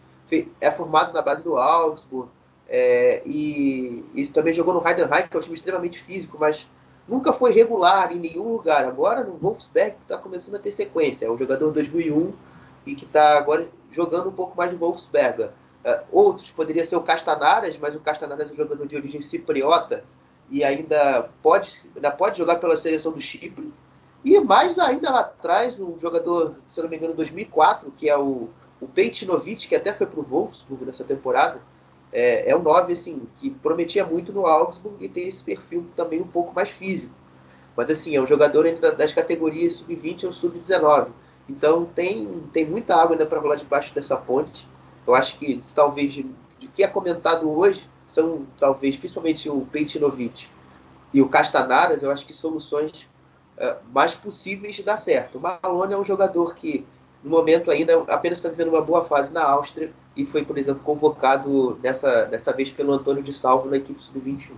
é 0.60 0.72
formado 0.72 1.14
na 1.14 1.22
base 1.22 1.44
do 1.44 1.56
Augsburg. 1.56 2.30
É, 2.68 3.22
e, 3.26 4.04
e, 4.14 4.28
também 4.28 4.54
jogou 4.54 4.74
no 4.74 4.86
Heidenheim, 4.86 5.28
que 5.30 5.38
é 5.38 5.40
um 5.40 5.44
time 5.44 5.56
extremamente 5.56 6.02
físico, 6.02 6.38
mas 6.38 6.68
nunca 7.08 7.32
foi 7.32 7.52
regular 7.52 8.12
em 8.12 8.20
nenhum 8.20 8.52
lugar. 8.52 8.86
Agora 8.86 9.24
no 9.24 9.38
Wolfsberg 9.38 9.96
está 10.02 10.18
começando 10.18 10.56
a 10.56 10.60
ter 10.60 10.72
sequência. 10.72 11.26
É 11.26 11.32
um 11.32 11.38
jogador 11.38 11.72
2001 11.72 12.34
e 12.86 12.96
que 12.96 13.06
está 13.06 13.38
agora 13.38 13.68
jogando 13.92 14.30
um 14.30 14.34
pouco 14.34 14.56
mais 14.58 14.70
de 14.70 14.76
Wolfsberger. 14.76 15.52
Uh, 15.86 16.04
outros 16.12 16.52
poderia 16.52 16.84
ser 16.84 16.96
o 16.96 17.02
Castanaras, 17.02 17.78
mas 17.78 17.96
o 17.96 18.00
Castanaras 18.00 18.50
é 18.50 18.54
um 18.54 18.56
jogador 18.56 18.86
de 18.88 18.96
origem 18.96 19.22
cipriota 19.22 20.04
e 20.50 20.64
ainda 20.64 21.30
pode, 21.42 21.90
ainda 21.96 22.12
pode 22.12 22.38
jogar 22.38 22.58
pela 22.58 22.76
seleção 22.76 23.12
do 23.12 23.22
Chipre. 23.22 23.72
E 24.24 24.40
mais 24.40 24.78
ainda 24.80 25.12
lá 25.12 25.20
atrás, 25.22 25.80
um 25.80 25.98
jogador, 26.00 26.56
se 26.68 26.82
não 26.82 26.90
me 26.90 26.98
engano, 26.98 27.14
2004, 27.14 27.92
que 27.98 28.10
é 28.10 28.18
o, 28.18 28.50
o 28.82 28.88
Peitinovic, 28.88 29.68
que 29.68 29.76
até 29.76 29.94
foi 29.94 30.08
para 30.08 30.20
o 30.20 30.24
Wolfsburg 30.24 30.86
nessa 30.86 31.04
temporada, 31.04 31.62
é, 32.12 32.52
é 32.52 32.56
um 32.56 32.62
9 32.62 32.94
assim, 32.94 33.24
que 33.38 33.50
prometia 33.50 34.06
muito 34.06 34.32
no 34.32 34.46
Augsburg 34.46 35.04
e 35.04 35.10
tem 35.10 35.28
esse 35.28 35.44
perfil 35.44 35.86
também 35.96 36.22
um 36.22 36.28
pouco 36.28 36.54
mais 36.54 36.70
físico. 36.70 37.14
Mas 37.76 37.90
assim, 37.90 38.16
é 38.16 38.22
um 38.22 38.28
jogador 38.28 38.66
ainda 38.66 38.92
das 38.92 39.12
categorias 39.12 39.74
sub-20 39.74 40.26
ou 40.26 40.34
sub-19. 40.34 41.10
Então 41.50 41.86
tem, 41.86 42.44
tem 42.52 42.66
muita 42.66 42.96
água 42.96 43.14
ainda 43.14 43.26
para 43.26 43.40
rolar 43.40 43.56
debaixo 43.56 43.94
dessa 43.94 44.18
ponte. 44.18 44.68
Eu 45.06 45.16
acho 45.16 45.38
que 45.38 45.60
talvez 45.74 46.12
de, 46.12 46.26
de 46.60 46.68
que 46.68 46.84
é 46.84 46.88
comentado 46.88 47.50
hoje 47.50 47.88
são 48.08 48.46
talvez 48.60 48.96
principalmente 48.98 49.50
o 49.50 49.62
Peitinovic 49.72 50.48
e 51.14 51.22
o 51.22 51.30
Castanaras, 51.30 52.04
eu 52.04 52.12
acho 52.12 52.26
que 52.26 52.34
soluções 52.34 53.08
uh, 53.58 53.78
mais 53.94 54.14
possíveis 54.14 54.76
de 54.76 54.84
dar 54.84 54.98
certo. 54.98 55.38
O 55.38 55.42
Malone 55.42 55.94
é 55.94 55.98
um 55.98 56.06
jogador 56.06 56.56
que 56.56 56.86
no 57.28 57.32
momento 57.32 57.70
ainda 57.70 57.94
apenas 58.08 58.40
está 58.40 58.50
vivendo 58.50 58.70
uma 58.70 58.82
boa 58.82 59.04
fase 59.04 59.34
na 59.34 59.44
Áustria 59.44 59.92
e 60.16 60.26
foi, 60.26 60.46
por 60.46 60.58
exemplo, 60.58 60.82
convocado 60.82 61.78
dessa, 61.82 62.24
dessa 62.26 62.54
vez 62.54 62.70
pelo 62.70 62.94
Antônio 62.94 63.22
de 63.22 63.34
Salvo 63.34 63.70
na 63.70 63.78
equipe 63.78 64.02
sub-21. 64.02 64.52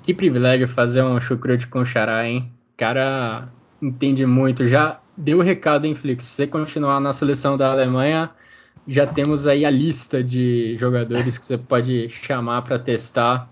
Que 0.00 0.14
privilégio 0.14 0.68
fazer 0.68 1.02
um 1.02 1.20
chucrute 1.20 1.66
com 1.66 1.80
o 1.80 1.84
Xará, 1.84 2.26
hein? 2.26 2.52
Cara 2.76 3.48
entende 3.82 4.24
muito. 4.24 4.66
Já 4.66 5.00
deu 5.16 5.38
o 5.38 5.42
recado, 5.42 5.86
hein, 5.86 5.94
Flix? 5.94 6.24
Se 6.24 6.36
você 6.36 6.46
continuar 6.46 7.00
na 7.00 7.12
seleção 7.12 7.56
da 7.56 7.72
Alemanha, 7.72 8.30
já 8.86 9.06
temos 9.06 9.46
aí 9.46 9.64
a 9.64 9.70
lista 9.70 10.22
de 10.22 10.76
jogadores 10.78 11.36
que 11.36 11.44
você 11.44 11.58
pode 11.58 12.08
chamar 12.10 12.62
para 12.62 12.78
testar. 12.78 13.50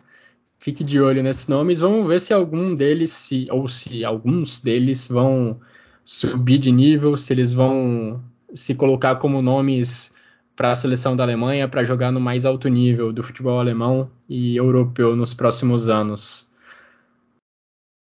Fique 0.59 0.85
de 0.85 1.01
olho 1.01 1.23
nesses 1.23 1.49
nomes. 1.49 1.81
Vamos 1.81 2.07
ver 2.07 2.21
se 2.21 2.33
algum 2.33 2.75
deles, 2.75 3.11
se, 3.11 3.47
ou 3.51 3.67
se 3.67 4.05
alguns 4.05 4.61
deles 4.61 5.09
vão 5.09 5.61
subir 6.05 6.59
de 6.59 6.73
nível, 6.73 7.17
se 7.17 7.33
eles 7.33 7.55
vão 7.55 8.23
se 8.55 8.75
colocar 8.75 9.17
como 9.17 9.41
nomes 9.41 10.15
para 10.55 10.73
a 10.73 10.77
seleção 10.77 11.17
da 11.17 11.23
Alemanha 11.23 11.69
para 11.69 11.85
jogar 11.85 12.13
no 12.13 12.21
mais 12.21 12.45
alto 12.45 12.69
nível 12.69 13.13
do 13.13 13.23
futebol 13.23 13.59
alemão 13.59 14.11
e 14.29 14.57
europeu 14.57 15.17
nos 15.17 15.33
próximos 15.33 15.89
anos. 15.89 16.51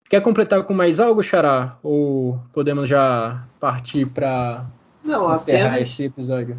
Quer 0.10 0.22
completar 0.22 0.64
com 0.64 0.74
mais 0.74 1.00
algo, 1.00 1.24
Xará? 1.24 1.78
Ou 1.82 2.38
podemos 2.52 2.90
já 2.90 3.48
partir 3.60 4.06
para 4.08 4.66
encerrar 5.06 5.70
apenas, 5.70 5.82
esse 5.82 6.06
episódio? 6.06 6.58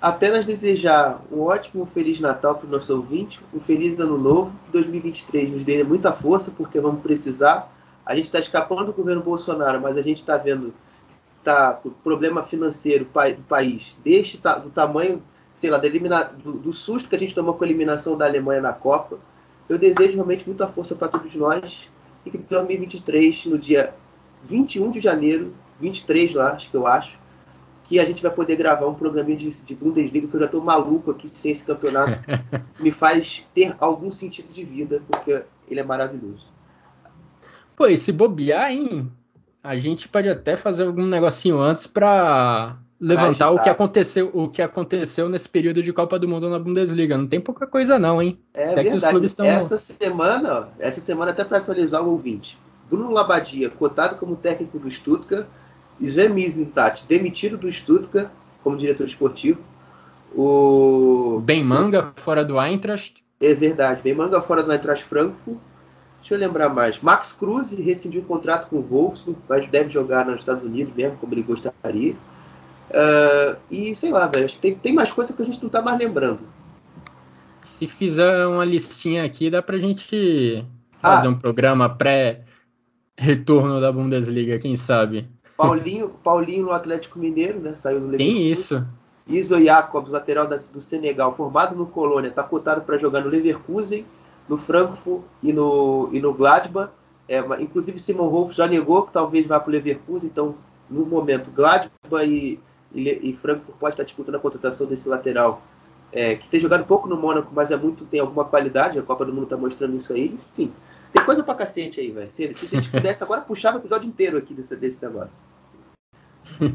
Apenas 0.00 0.46
desejar 0.46 1.20
um 1.32 1.40
ótimo 1.40 1.86
Feliz 1.86 2.20
Natal 2.20 2.54
para 2.54 2.68
o 2.68 2.70
nosso 2.70 2.94
ouvinte, 2.94 3.40
um 3.52 3.58
Feliz 3.58 3.98
Ano 3.98 4.16
Novo, 4.16 4.52
que 4.66 4.72
2023 4.72 5.50
nos 5.50 5.64
dê 5.64 5.82
muita 5.82 6.12
força, 6.12 6.52
porque 6.56 6.78
vamos 6.78 7.00
precisar. 7.02 7.73
A 8.04 8.14
gente 8.14 8.26
está 8.26 8.38
escapando 8.38 8.86
do 8.86 8.92
governo 8.92 9.22
Bolsonaro, 9.22 9.80
mas 9.80 9.96
a 9.96 10.02
gente 10.02 10.18
está 10.18 10.36
vendo 10.36 10.74
tá, 11.42 11.80
o 11.84 11.90
problema 11.90 12.42
financeiro 12.42 13.04
do 13.04 13.42
país, 13.42 13.96
deste 14.04 14.38
do 14.38 14.70
tamanho, 14.70 15.22
sei 15.54 15.70
lá, 15.70 15.78
do, 15.78 16.52
do, 16.54 16.72
susto 16.72 17.08
que 17.08 17.16
a 17.16 17.18
gente 17.18 17.34
tomou 17.34 17.54
com 17.54 17.64
a 17.64 17.66
eliminação 17.66 18.16
da 18.16 18.26
Alemanha 18.26 18.60
na 18.60 18.72
Copa. 18.72 19.18
Eu 19.68 19.78
desejo 19.78 20.14
realmente 20.14 20.46
muita 20.46 20.66
força 20.66 20.94
para 20.94 21.08
todos 21.08 21.34
nós 21.34 21.88
e 22.26 22.30
que 22.30 22.38
2023, 22.38 23.46
no 23.46 23.58
dia 23.58 23.94
21 24.44 24.90
de 24.90 25.00
janeiro, 25.00 25.54
23 25.80 26.34
lá, 26.34 26.52
acho 26.52 26.70
que 26.70 26.76
eu 26.76 26.86
acho, 26.86 27.18
que 27.84 28.00
a 28.00 28.04
gente 28.04 28.22
vai 28.22 28.32
poder 28.32 28.56
gravar 28.56 28.86
um 28.86 28.94
programinha 28.94 29.36
de, 29.36 29.48
de 29.48 29.74
Bundesliga, 29.74 30.26
que 30.26 30.34
eu 30.34 30.40
já 30.40 30.46
estou 30.46 30.62
maluco 30.62 31.10
aqui 31.10 31.28
sem 31.28 31.52
esse 31.52 31.64
campeonato. 31.64 32.18
me 32.80 32.90
faz 32.90 33.44
ter 33.54 33.74
algum 33.78 34.10
sentido 34.10 34.52
de 34.52 34.64
vida, 34.64 35.02
porque 35.06 35.42
ele 35.68 35.80
é 35.80 35.84
maravilhoso. 35.84 36.53
Pô, 37.76 37.86
e 37.86 37.96
se 37.96 38.12
bobear, 38.12 38.70
hein? 38.70 39.10
A 39.62 39.76
gente 39.76 40.08
pode 40.08 40.28
até 40.28 40.56
fazer 40.56 40.84
algum 40.84 41.06
negocinho 41.06 41.58
antes 41.58 41.86
para 41.86 42.76
levantar 43.00 43.50
o 43.50 43.58
que 43.58 43.68
aconteceu, 43.68 44.30
o 44.32 44.48
que 44.48 44.62
aconteceu 44.62 45.28
nesse 45.28 45.48
período 45.48 45.82
de 45.82 45.92
Copa 45.92 46.18
do 46.18 46.28
Mundo 46.28 46.48
na 46.48 46.58
Bundesliga. 46.58 47.16
Não 47.16 47.26
tem 47.26 47.40
pouca 47.40 47.66
coisa 47.66 47.98
não, 47.98 48.22
hein? 48.22 48.38
É 48.52 48.70
até 48.70 48.82
verdade. 48.82 49.26
Essa 49.42 49.76
semana, 49.76 50.68
essa 50.78 51.00
semana 51.00 51.30
até 51.32 51.44
para 51.44 51.58
atualizar 51.58 52.02
o 52.02 52.10
ouvinte. 52.10 52.58
Bruno 52.88 53.10
Labadia, 53.10 53.70
cotado 53.70 54.16
como 54.16 54.36
técnico 54.36 54.78
do 54.78 54.90
Stuttgart, 54.90 55.46
Sven 56.00 56.28
Mislintat, 56.28 57.04
demitido 57.08 57.56
do 57.56 57.70
Stuttgart 57.70 58.30
como 58.62 58.76
diretor 58.76 59.06
esportivo. 59.06 59.60
O 60.36 61.40
Ben 61.42 61.62
Manga 61.62 62.12
fora 62.16 62.44
do 62.44 62.58
Eintracht. 62.58 63.22
É 63.40 63.54
verdade, 63.54 64.00
Ben 64.02 64.14
Manga 64.14 64.40
fora 64.40 64.62
do 64.62 64.72
Eintracht 64.72 65.04
Frankfurt. 65.04 65.58
Deixa 66.24 66.36
eu 66.36 66.38
lembrar 66.38 66.70
mais. 66.70 66.98
Max 67.00 67.34
Cruz 67.34 67.70
rescindiu 67.72 68.22
o 68.22 68.24
contrato 68.24 68.70
com 68.70 68.76
o 68.76 68.82
Wolfsburg, 68.82 69.38
mas 69.46 69.68
deve 69.68 69.90
jogar 69.90 70.24
nos 70.24 70.40
Estados 70.40 70.62
Unidos 70.62 70.94
mesmo, 70.94 71.18
como 71.18 71.34
ele 71.34 71.42
gostaria. 71.42 72.14
Uh, 72.14 73.56
e 73.70 73.94
sei 73.94 74.10
lá, 74.10 74.26
velho, 74.26 74.50
tem, 74.58 74.74
tem 74.74 74.94
mais 74.94 75.12
coisa 75.12 75.34
que 75.34 75.42
a 75.42 75.44
gente 75.44 75.62
não 75.62 75.68
tá 75.68 75.82
mais 75.82 75.98
lembrando. 75.98 76.40
Se 77.60 77.86
fizer 77.86 78.46
uma 78.46 78.64
listinha 78.64 79.22
aqui, 79.22 79.50
dá 79.50 79.60
pra 79.60 79.76
gente 79.78 80.64
fazer 80.98 81.26
ah, 81.26 81.30
um 81.30 81.38
programa 81.38 81.90
pré-retorno 81.90 83.78
da 83.78 83.92
Bundesliga, 83.92 84.58
quem 84.58 84.76
sabe? 84.76 85.28
Paulinho, 85.58 86.08
Paulinho 86.08 86.64
no 86.64 86.72
Atlético 86.72 87.18
Mineiro, 87.18 87.60
né? 87.60 87.74
Saiu 87.74 88.00
no 88.00 88.06
Leverkusen. 88.06 88.34
Tem 88.34 88.50
isso. 88.50 88.86
Iso 89.26 89.62
Jacobs, 89.62 90.10
lateral 90.10 90.46
da, 90.46 90.56
do 90.56 90.80
Senegal, 90.80 91.36
formado 91.36 91.76
no 91.76 91.84
Colônia, 91.84 92.30
tá 92.30 92.42
cotado 92.42 92.80
para 92.80 92.96
jogar 92.96 93.20
no 93.20 93.28
Leverkusen 93.28 94.06
no 94.48 94.56
Frankfurt 94.56 95.22
e 95.42 95.52
no, 95.52 96.08
e 96.12 96.20
no 96.20 96.32
Gladbach. 96.32 96.92
É, 97.26 97.38
inclusive 97.60 97.98
Simon 97.98 98.28
Rolf 98.28 98.52
já 98.52 98.66
negou 98.66 99.02
que 99.04 99.12
talvez 99.12 99.46
vá 99.46 99.58
para 99.58 99.70
o 99.70 99.72
Leverkusen, 99.72 100.28
então 100.28 100.54
no 100.90 101.06
momento 101.06 101.50
Gladbach 101.50 101.90
e, 102.26 102.60
e, 102.92 103.30
e, 103.30 103.38
Frankfurt 103.40 103.78
pode 103.78 103.94
estar 103.94 104.04
disputando 104.04 104.34
a 104.34 104.38
contratação 104.38 104.86
desse 104.86 105.08
lateral 105.08 105.62
é, 106.12 106.36
que 106.36 106.46
tem 106.46 106.60
jogado 106.60 106.84
pouco 106.84 107.08
no 107.08 107.16
Mônaco, 107.16 107.50
mas 107.52 107.70
é 107.70 107.76
muito 107.76 108.04
tem 108.04 108.20
alguma 108.20 108.44
qualidade. 108.44 108.98
A 108.98 109.02
Copa 109.02 109.24
do 109.24 109.32
Mundo 109.32 109.44
está 109.44 109.56
mostrando 109.56 109.96
isso 109.96 110.12
aí. 110.12 110.26
Enfim, 110.26 110.72
tem 111.12 111.24
coisa 111.24 111.42
pra 111.42 111.54
cacete 111.54 112.00
aí, 112.00 112.10
velho. 112.10 112.30
Se, 112.30 112.54
se, 112.54 112.76
a 112.76 112.80
gente 112.80 112.90
pudesse 112.90 113.24
agora 113.24 113.40
puxava 113.40 113.78
o 113.78 113.80
episódio 113.80 114.06
inteiro 114.06 114.36
aqui 114.36 114.54
desse, 114.54 114.76
desse 114.76 115.04
negócio. 115.04 115.46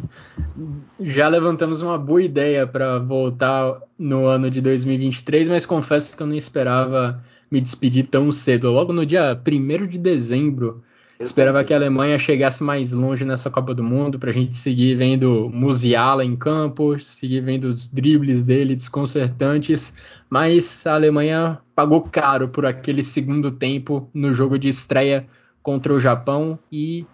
Já 0.99 1.27
levantamos 1.27 1.81
uma 1.81 1.97
boa 1.97 2.21
ideia 2.21 2.67
para 2.67 2.99
voltar 2.99 3.81
no 3.97 4.25
ano 4.25 4.49
de 4.49 4.59
2023, 4.59 5.47
mas 5.47 5.65
confesso 5.65 6.17
que 6.17 6.23
eu 6.23 6.27
não 6.27 6.35
esperava 6.35 7.23
me 7.49 7.59
despedir 7.59 8.07
tão 8.07 8.31
cedo. 8.31 8.71
Logo 8.71 8.93
no 8.93 9.05
dia 9.05 9.35
1 9.35 9.87
de 9.87 9.97
dezembro, 9.97 10.83
esperava 11.19 11.63
que 11.63 11.73
a 11.73 11.77
Alemanha 11.77 12.17
chegasse 12.17 12.63
mais 12.63 12.93
longe 12.93 13.25
nessa 13.25 13.49
Copa 13.49 13.73
do 13.73 13.83
Mundo 13.83 14.17
para 14.17 14.29
a 14.29 14.33
gente 14.33 14.55
seguir 14.55 14.95
vendo 14.95 15.49
Musiala 15.53 16.23
em 16.23 16.35
campo, 16.35 16.99
seguir 16.99 17.41
vendo 17.41 17.65
os 17.65 17.87
dribles 17.87 18.43
dele 18.43 18.75
desconcertantes, 18.75 19.95
mas 20.29 20.85
a 20.87 20.93
Alemanha 20.93 21.59
pagou 21.75 22.01
caro 22.01 22.47
por 22.47 22.65
aquele 22.65 23.03
segundo 23.03 23.51
tempo 23.51 24.09
no 24.13 24.31
jogo 24.31 24.57
de 24.57 24.69
estreia 24.69 25.27
contra 25.61 25.93
o 25.93 25.99
Japão 25.99 26.57
e 26.71 27.05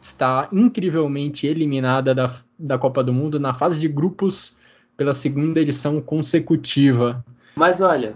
está 0.00 0.48
incrivelmente 0.52 1.46
eliminada 1.46 2.14
da, 2.14 2.32
da 2.58 2.78
Copa 2.78 3.02
do 3.02 3.12
Mundo 3.12 3.40
na 3.40 3.54
fase 3.54 3.80
de 3.80 3.88
grupos 3.88 4.56
pela 4.96 5.14
segunda 5.14 5.60
edição 5.60 6.00
consecutiva. 6.00 7.24
Mas 7.56 7.80
olha, 7.80 8.14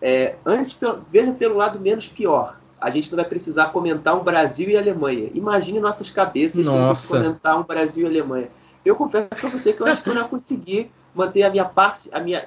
é, 0.00 0.36
antes, 0.44 0.76
veja 1.10 1.32
pelo 1.32 1.56
lado 1.56 1.80
menos 1.80 2.08
pior. 2.08 2.58
A 2.80 2.90
gente 2.90 3.10
não 3.10 3.16
vai 3.16 3.24
precisar 3.24 3.70
comentar 3.70 4.16
um 4.16 4.22
Brasil 4.22 4.68
e 4.70 4.76
Alemanha. 4.76 5.30
Imagine 5.34 5.80
nossas 5.80 6.10
cabeças 6.10 6.64
Nossa. 6.64 7.12
tendo 7.12 7.22
que 7.22 7.26
comentar 7.26 7.58
um 7.58 7.64
Brasil 7.64 8.04
e 8.04 8.08
Alemanha. 8.08 8.48
Eu 8.84 8.94
confesso 8.94 9.28
para 9.40 9.50
você 9.50 9.72
que 9.72 9.80
eu 9.80 9.86
acho 9.86 10.02
que 10.02 10.08
eu 10.08 10.14
não 10.14 10.28
consegui 10.28 10.90
manter 11.14 11.42
a 11.42 11.50
minha, 11.50 11.70
a 12.12 12.20
minha 12.20 12.44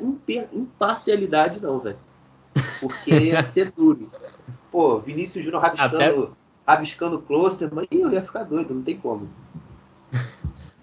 imparcialidade, 0.54 1.62
não, 1.62 1.80
velho. 1.80 1.98
Porque 2.80 3.14
ia 3.14 3.44
ser 3.44 3.72
duro. 3.72 4.10
Pô, 4.72 5.00
Vinícius 5.00 5.44
Júnior 5.44 5.62
rabiscando, 5.62 6.24
Até... 6.24 6.32
rabiscando 6.66 7.22
Klosterman, 7.22 7.86
eu 7.92 8.12
ia 8.12 8.24
ficar 8.24 8.44
doido, 8.44 8.74
não 8.74 8.82
tem 8.82 8.98
como. 8.98 9.30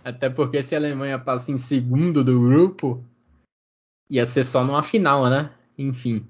Até 0.05 0.29
porque 0.29 0.62
se 0.62 0.75
a 0.75 0.79
Alemanha 0.79 1.19
passa 1.19 1.51
em 1.51 1.59
segundo 1.59 2.23
do 2.23 2.41
grupo, 2.41 3.03
ia 4.09 4.27
ser 4.27 4.45
só 4.45 4.62
numa 4.62 4.83
final, 4.83 5.29
né? 5.29 5.51
Enfim. 5.77 6.27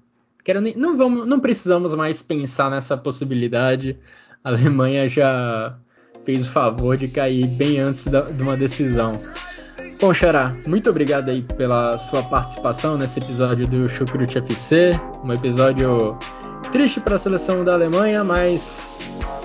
Quero 0.48 0.62
nem, 0.62 0.74
não, 0.74 0.96
vamos, 0.96 1.26
não 1.26 1.38
precisamos 1.38 1.94
mais 1.94 2.22
pensar 2.22 2.70
nessa 2.70 2.96
possibilidade. 2.96 3.98
A 4.42 4.48
Alemanha 4.48 5.06
já 5.06 5.76
fez 6.24 6.48
o 6.48 6.50
favor 6.50 6.96
de 6.96 7.06
cair 7.06 7.46
bem 7.46 7.78
antes 7.78 8.06
da, 8.06 8.22
de 8.22 8.42
uma 8.42 8.56
decisão. 8.56 9.12
Bom, 10.00 10.14
Xará, 10.14 10.56
muito 10.66 10.88
obrigado 10.88 11.28
aí 11.28 11.42
pela 11.42 11.98
sua 11.98 12.22
participação 12.22 12.96
nesse 12.96 13.18
episódio 13.18 13.68
do 13.68 13.90
Chucrute 13.90 14.38
FC. 14.38 14.92
Um 15.22 15.34
episódio 15.34 16.16
triste 16.72 16.98
para 16.98 17.16
a 17.16 17.18
seleção 17.18 17.62
da 17.62 17.74
Alemanha, 17.74 18.24
mas 18.24 18.90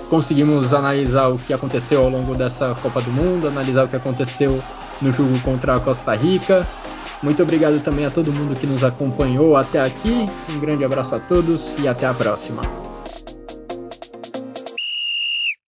conseguimos 0.08 0.72
analisar 0.72 1.28
o 1.28 1.38
que 1.38 1.52
aconteceu 1.52 2.00
ao 2.00 2.08
longo 2.08 2.34
dessa 2.34 2.74
Copa 2.76 3.02
do 3.02 3.12
Mundo, 3.12 3.46
analisar 3.46 3.84
o 3.84 3.88
que 3.88 3.96
aconteceu 3.96 4.58
no 5.02 5.12
jogo 5.12 5.38
contra 5.40 5.76
a 5.76 5.80
Costa 5.80 6.14
Rica 6.14 6.66
muito 7.22 7.42
obrigado 7.42 7.82
também 7.82 8.04
a 8.04 8.10
todo 8.10 8.32
mundo 8.32 8.54
que 8.54 8.66
nos 8.66 8.84
acompanhou 8.84 9.56
até 9.56 9.80
aqui. 9.80 10.28
Um 10.50 10.58
grande 10.58 10.84
abraço 10.84 11.14
a 11.14 11.20
todos 11.20 11.78
e 11.78 11.88
até 11.88 12.06
a 12.06 12.14
próxima. 12.14 12.93